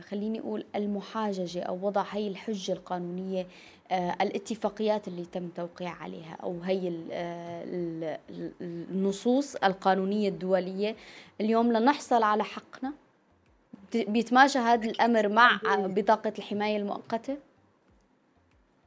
خليني 0.00 0.40
أقول 0.40 0.64
المحاججة 0.76 1.62
أو 1.62 1.86
وضع 1.86 2.04
هي 2.10 2.28
الحجة 2.28 2.72
القانونية 2.72 3.46
الاتفاقيات 3.92 5.08
اللي 5.08 5.24
تم 5.24 5.48
توقيع 5.48 5.90
عليها 5.90 6.34
أو 6.42 6.60
هي 6.60 6.92
آه، 7.12 8.18
النصوص 8.60 9.56
القانونية 9.56 10.28
الدولية. 10.28 10.96
اليوم 11.40 11.72
لنحصل 11.72 12.22
على 12.22 12.44
حقنا. 12.44 12.92
بيتماشى 13.94 14.58
هذا 14.58 14.90
الأمر 14.90 15.28
مع 15.28 15.60
بطاقة 15.66 16.32
الحماية 16.38 16.76
المؤقتة؟ 16.76 17.36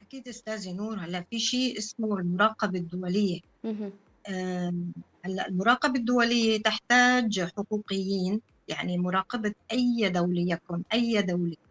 أكيد 0.02 0.28
أستاذة 0.28 0.74
نور. 0.74 0.95
هلا 0.99 1.22
في 1.22 1.39
شيء 1.39 1.78
اسمه 1.78 2.18
المراقبة 2.18 2.80
الدولية. 2.80 3.39
هلا 5.26 5.47
المراقبة 5.47 5.99
الدولية 5.99 6.62
تحتاج 6.62 7.39
حقوقيين 7.58 8.41
يعني 8.68 8.97
مراقبة 8.97 9.54
أي 9.72 10.10
دولة 10.10 10.41
يكن 10.41 10.82
أي 10.93 11.22
دولة. 11.22 11.52
آه، 11.54 11.71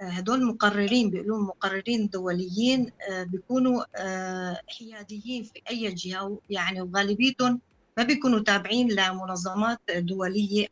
هدول 0.00 0.46
مقررين 0.46 1.10
بيقولون 1.10 1.46
مقررين 1.46 2.08
دوليين 2.08 2.92
آه، 3.10 3.22
بيكونوا 3.22 3.84
آه، 3.96 4.60
حياديين 4.68 5.44
في 5.44 5.62
أي 5.70 5.94
جهة 5.94 6.38
يعني 6.50 6.80
وغالبيتهم 6.80 7.60
ما 7.96 8.02
بيكونوا 8.02 8.40
تابعين 8.40 8.92
لمنظمات 8.92 9.78
دولية 9.90 10.66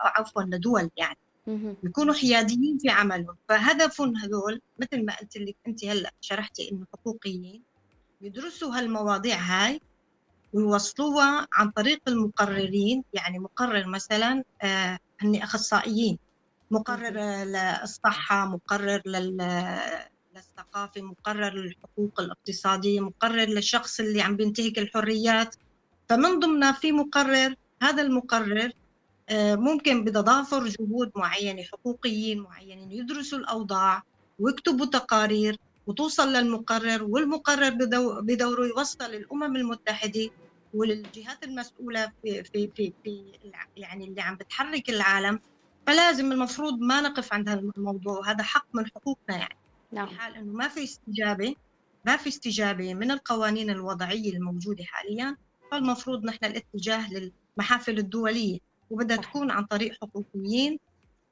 عفوا 0.00 0.42
لدول 0.42 0.90
يعني. 0.96 1.16
بيكونوا 1.82 2.14
حياديين 2.14 2.78
في 2.78 2.88
عملهم. 2.88 3.36
فهدفهم 3.48 4.16
هذول 4.16 4.60
مثل 4.78 5.04
ما 5.04 5.16
قلت 5.16 5.36
لك 5.36 5.56
أنت 5.66 5.84
هلأ 5.84 6.12
شرحتي 6.20 6.70
إنه 6.72 6.86
حقوقيين 6.92 7.62
يدرسوا 8.20 8.78
هالمواضيع 8.78 9.36
هاي 9.36 9.80
ويوصلوها 10.52 11.46
عن 11.52 11.70
طريق 11.70 12.00
المقررين 12.08 13.04
يعني 13.12 13.38
مقرر 13.38 13.88
مثلا 13.88 14.44
هن 15.20 15.36
أخصائيين. 15.36 16.18
مقرر 16.70 17.44
للصحة 17.44 18.46
مقرر 18.46 19.02
للثقافة 20.34 21.02
مقرر 21.02 21.54
للحقوق 21.54 22.20
الاقتصادية 22.20 23.00
مقرر 23.00 23.44
للشخص 23.48 24.00
اللي 24.00 24.22
عم 24.22 24.36
بينتهك 24.36 24.78
الحريات. 24.78 25.54
فمن 26.10 26.40
ضمنها 26.40 26.72
في 26.72 26.92
مقرر 26.92 27.54
هذا 27.82 28.02
المقرر 28.02 28.70
آه، 29.30 29.54
ممكن 29.56 30.04
بتضافر 30.04 30.68
جهود 30.68 31.12
معينة 31.16 31.62
حقوقيين 31.62 32.40
معينين 32.40 32.92
يدرسوا 32.92 33.38
الأوضاع 33.38 34.02
ويكتبوا 34.40 34.86
تقارير 34.86 35.56
وتوصل 35.88 36.28
للمقرر 36.32 37.04
والمقرر 37.04 37.70
بدوره 38.22 38.66
يوصل 38.66 39.04
للأمم 39.12 39.56
المتحدة 39.56 40.30
وللجهات 40.74 41.42
المسؤولة 41.44 42.12
في, 42.22 42.44
في, 42.44 42.72
في, 42.76 42.94
في 43.04 43.32
يعني 43.76 44.04
اللي 44.08 44.20
عم 44.22 44.36
بتحرك 44.36 44.90
العالم. 44.90 45.40
فلازم 45.86 46.32
المفروض 46.32 46.78
ما 46.80 47.00
نقف 47.00 47.32
عند 47.32 47.48
هذا 47.48 47.60
الموضوع 47.76 48.30
هذا 48.30 48.42
حق 48.42 48.66
من 48.74 48.86
حقوقنا 48.86 49.36
يعني. 49.36 49.56
نعم. 49.92 50.08
في 50.08 50.14
حال 50.14 50.34
إنه 50.34 50.52
ما 50.52 50.68
في 50.68 50.84
استجابة 50.84 51.54
ما 52.04 52.16
في 52.16 52.28
استجابة 52.28 52.94
من 52.94 53.10
القوانين 53.10 53.70
الوضعية 53.70 54.32
الموجودة 54.32 54.84
حاليا 54.84 55.36
فالمفروض 55.70 56.24
نحن 56.24 56.44
الاتجاه 56.44 57.08
للمحافل 57.12 57.98
الدولية. 57.98 58.58
وبدها 58.90 59.16
تكون 59.16 59.50
عن 59.50 59.64
طريق 59.64 59.92
حقوقيين 60.02 60.78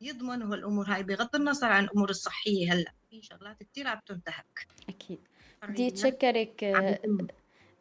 يضمنوا 0.00 0.54
الأمور 0.54 0.86
هاي 0.88 1.02
بغض 1.02 1.36
النظر 1.36 1.66
عن 1.66 1.84
الأمور 1.84 2.10
الصحية 2.10 2.72
هلأ. 2.72 2.92
في 3.10 3.22
شغلات 3.22 3.62
كثير 3.62 3.88
عم 3.88 4.00
تنتهك. 4.06 4.66
أكيد. 4.88 5.18
بدي 5.68 5.88
اتشكرك 5.88 6.64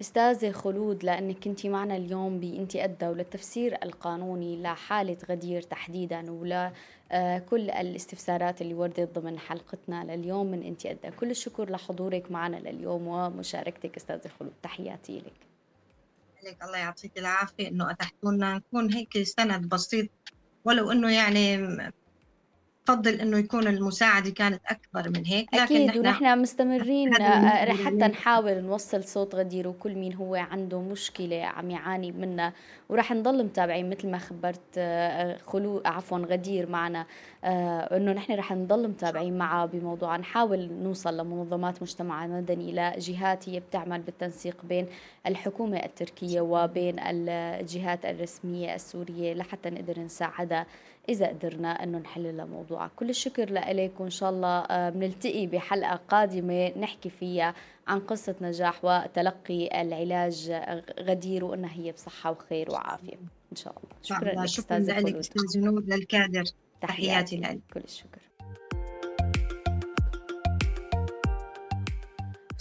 استاذه 0.02 0.52
خلود 0.52 1.04
لأنك 1.04 1.40
كنتي 1.44 1.70
معنا 1.70 1.98
اليوم 1.98 2.40
بانتي 2.40 2.84
أدى 2.84 3.08
وللتفسير 3.08 3.78
القانوني 3.84 4.62
لحاله 4.62 5.18
غدير 5.30 5.62
تحديدا 5.62 6.32
ولا 6.32 6.74
آه، 7.12 7.38
كل 7.38 7.70
الاستفسارات 7.70 8.62
اللي 8.62 8.74
وردت 8.74 9.20
ضمن 9.20 9.40
حلقتنا 9.40 10.04
لليوم 10.16 10.52
من 10.52 10.64
انتي 10.64 10.92
أدى. 10.92 11.12
كل 11.20 11.32
الشكر 11.32 11.72
لحضورك 11.72 12.32
معنا 12.32 12.56
لليوم 12.58 13.08
ومشاركتك 13.08 13.96
استاذه 13.98 14.32
خلود 14.40 14.54
تحياتي 14.64 15.20
لك. 15.20 15.34
لك 16.44 16.64
الله 16.64 16.78
يعطيك 16.78 17.18
العافية. 17.18 17.68
إنه 17.68 17.92
اتحتونا 17.92 18.54
نكون 18.54 18.94
هيك 18.94 19.24
سند 19.24 19.70
بسيط 19.70 20.10
ولو 20.66 20.92
إنه 20.92 21.12
يعني 21.12 21.58
بفضل 22.88 23.14
إنه 23.14 23.38
يكون 23.38 23.68
المساعدة 23.68 24.30
كانت 24.30 24.62
أكبر 24.68 25.10
من 25.10 25.26
هيك 25.26 25.54
لكن 25.54 25.62
أكيد 25.62 25.98
ونحن 25.98 26.40
مستمرين 26.40 27.22
آه، 27.22 27.74
حتى 27.74 27.96
نحاول 27.96 28.62
نوصل 28.64 29.04
صوت 29.04 29.36
غدير 29.36 29.68
وكل 29.68 29.96
مين 29.96 30.14
هو 30.14 30.36
عنده 30.36 30.82
مشكلة 30.82 31.44
عم 31.44 31.72
يعاني 31.72 32.12
منها 32.12 32.54
وراح 32.90 33.12
نضل 33.12 33.44
متابعين 33.44 33.90
مثل 33.90 34.08
ما 34.08 34.18
خبرت 34.18 34.62
آه، 34.78 35.38
خلو 35.38 35.82
عفوا 35.86 36.18
غدير 36.18 36.70
معنا 36.70 37.06
آه، 37.44 37.98
إنه 37.98 38.12
نحن 38.12 38.34
رح 38.34 38.52
نضل 38.52 38.88
متابعين 38.88 39.38
معه 39.38 39.66
بموضوع 39.66 40.18
نحاول 40.18 40.72
نوصل 40.72 41.18
لمنظمات 41.18 41.82
مجتمع 41.82 42.28
مدني 42.28 42.72
لجهات 42.72 43.50
هي 43.50 43.60
بتعمل 43.60 44.02
بالتنسيق 44.02 44.66
بين 44.66 44.88
الحكومة 45.28 45.78
التركية 45.78 46.42
وبين 46.42 46.96
الجهات 47.00 48.06
الرسمية 48.06 48.76
السورية 48.76 49.34
لحتى 49.34 49.70
نقدر 49.70 50.00
نساعدها. 50.00 50.66
إذا 51.10 51.28
قدرنا 51.28 51.84
أنه 51.84 51.98
نحل 51.98 52.38
لها 52.38 52.46
موضوع 52.46 52.88
كل 52.88 53.10
الشكر 53.10 53.54
لك 53.54 53.92
وإن 54.00 54.10
شاء 54.10 54.30
الله 54.30 54.60
آه، 54.60 54.90
بنلتقي 54.90 55.48
بحلقة 55.48 55.96
قادمة 55.96 56.78
نحكي 56.78 57.10
فيها 57.10 57.56
عن 57.88 58.00
قصة 58.00 58.36
نجاح 58.42 58.86
وتلقي 58.86 59.82
العلاج 59.82 60.52
غدير 61.00 61.46
وأنها 61.46 61.74
هي 61.74 61.92
بصحة 61.92 62.32
وخير 62.32 62.72
وعافية. 62.72 63.14
إن 63.52 63.56
شاء 63.56 63.74
الله. 63.78 63.96
شكرا 64.02 64.42
لك 64.42 64.46
شكرا 64.46 64.80
لك 64.80 65.16
أستاذ 65.16 65.60
نور 65.60 65.84
للكادر. 65.84 66.44
تحياتي 66.82 67.38
لك. 67.38 67.60
كل 67.74 67.82
الشكر. 67.84 68.22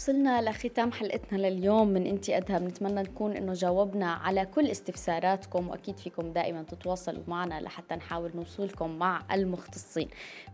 وصلنا 0.00 0.42
لختام 0.42 0.92
حلقتنا 0.92 1.38
لليوم. 1.38 1.88
من 1.88 2.06
انتي 2.06 2.36
ادها 2.36 2.58
بنتمنى 2.58 3.02
نكون 3.02 3.36
إنه 3.36 3.52
جاوبنا 3.52 4.12
على 4.12 4.46
كل 4.46 4.66
استفساراتكم 4.66 5.68
وأكيد 5.68 5.98
فيكم 5.98 6.32
دائما 6.32 6.62
تتواصلوا 6.62 7.22
معنا 7.28 7.60
لحتى 7.60 7.94
نحاول 7.94 8.30
نوصلكم 8.34 8.90
مع 8.90 9.22
المختصين. 9.32 10.08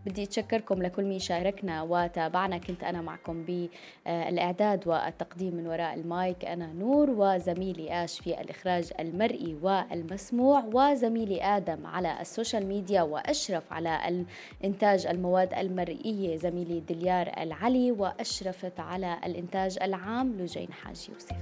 بدي 0.05 0.23
أتشكركم 0.23 0.81
لكل 0.81 1.03
مين 1.03 1.19
شاركنا 1.19 1.81
وتابعنا. 1.81 2.57
كنت 2.57 2.83
أنا 2.83 3.01
معكم 3.01 3.43
بالإعداد 3.43 4.87
والتقديم 4.87 5.55
من 5.55 5.67
وراء 5.67 5.93
المايك 5.93 6.45
أنا 6.45 6.73
نور 6.73 7.09
وزميلي 7.09 8.03
آش 8.03 8.19
في 8.19 8.41
الإخراج 8.41 8.91
المرئي 8.99 9.57
والمسموع 9.61 10.63
وزميلي 10.73 11.43
آدم 11.43 11.87
على 11.87 12.21
ال 12.21 12.27
social 12.27 12.65
media 12.65 13.01
وأشرف 13.01 13.73
على 13.73 14.25
انتاج 14.63 15.07
المواد 15.07 15.53
المرئية 15.53 16.35
زميلي 16.35 16.79
دليار 16.79 17.31
العلي 17.37 17.91
وأشرفت 17.91 18.79
على 18.79 19.19
الإنتاج 19.37 19.77
العام 19.81 20.37
لجين 20.37 20.73
حاج 20.73 21.09
يوسف. 21.09 21.37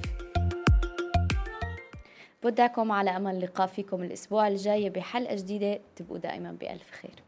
بودعكم 2.43 2.91
على 2.91 3.09
أمل 3.09 3.41
لقاء 3.41 3.67
فيكم 3.67 4.03
الأسبوع 4.03 4.47
الجاي 4.47 4.89
بحلقة 4.89 5.35
جديدة. 5.35 5.79
تبقوا 5.95 6.17
دائما 6.17 6.51
بألف 6.51 6.91
خير. 6.91 7.23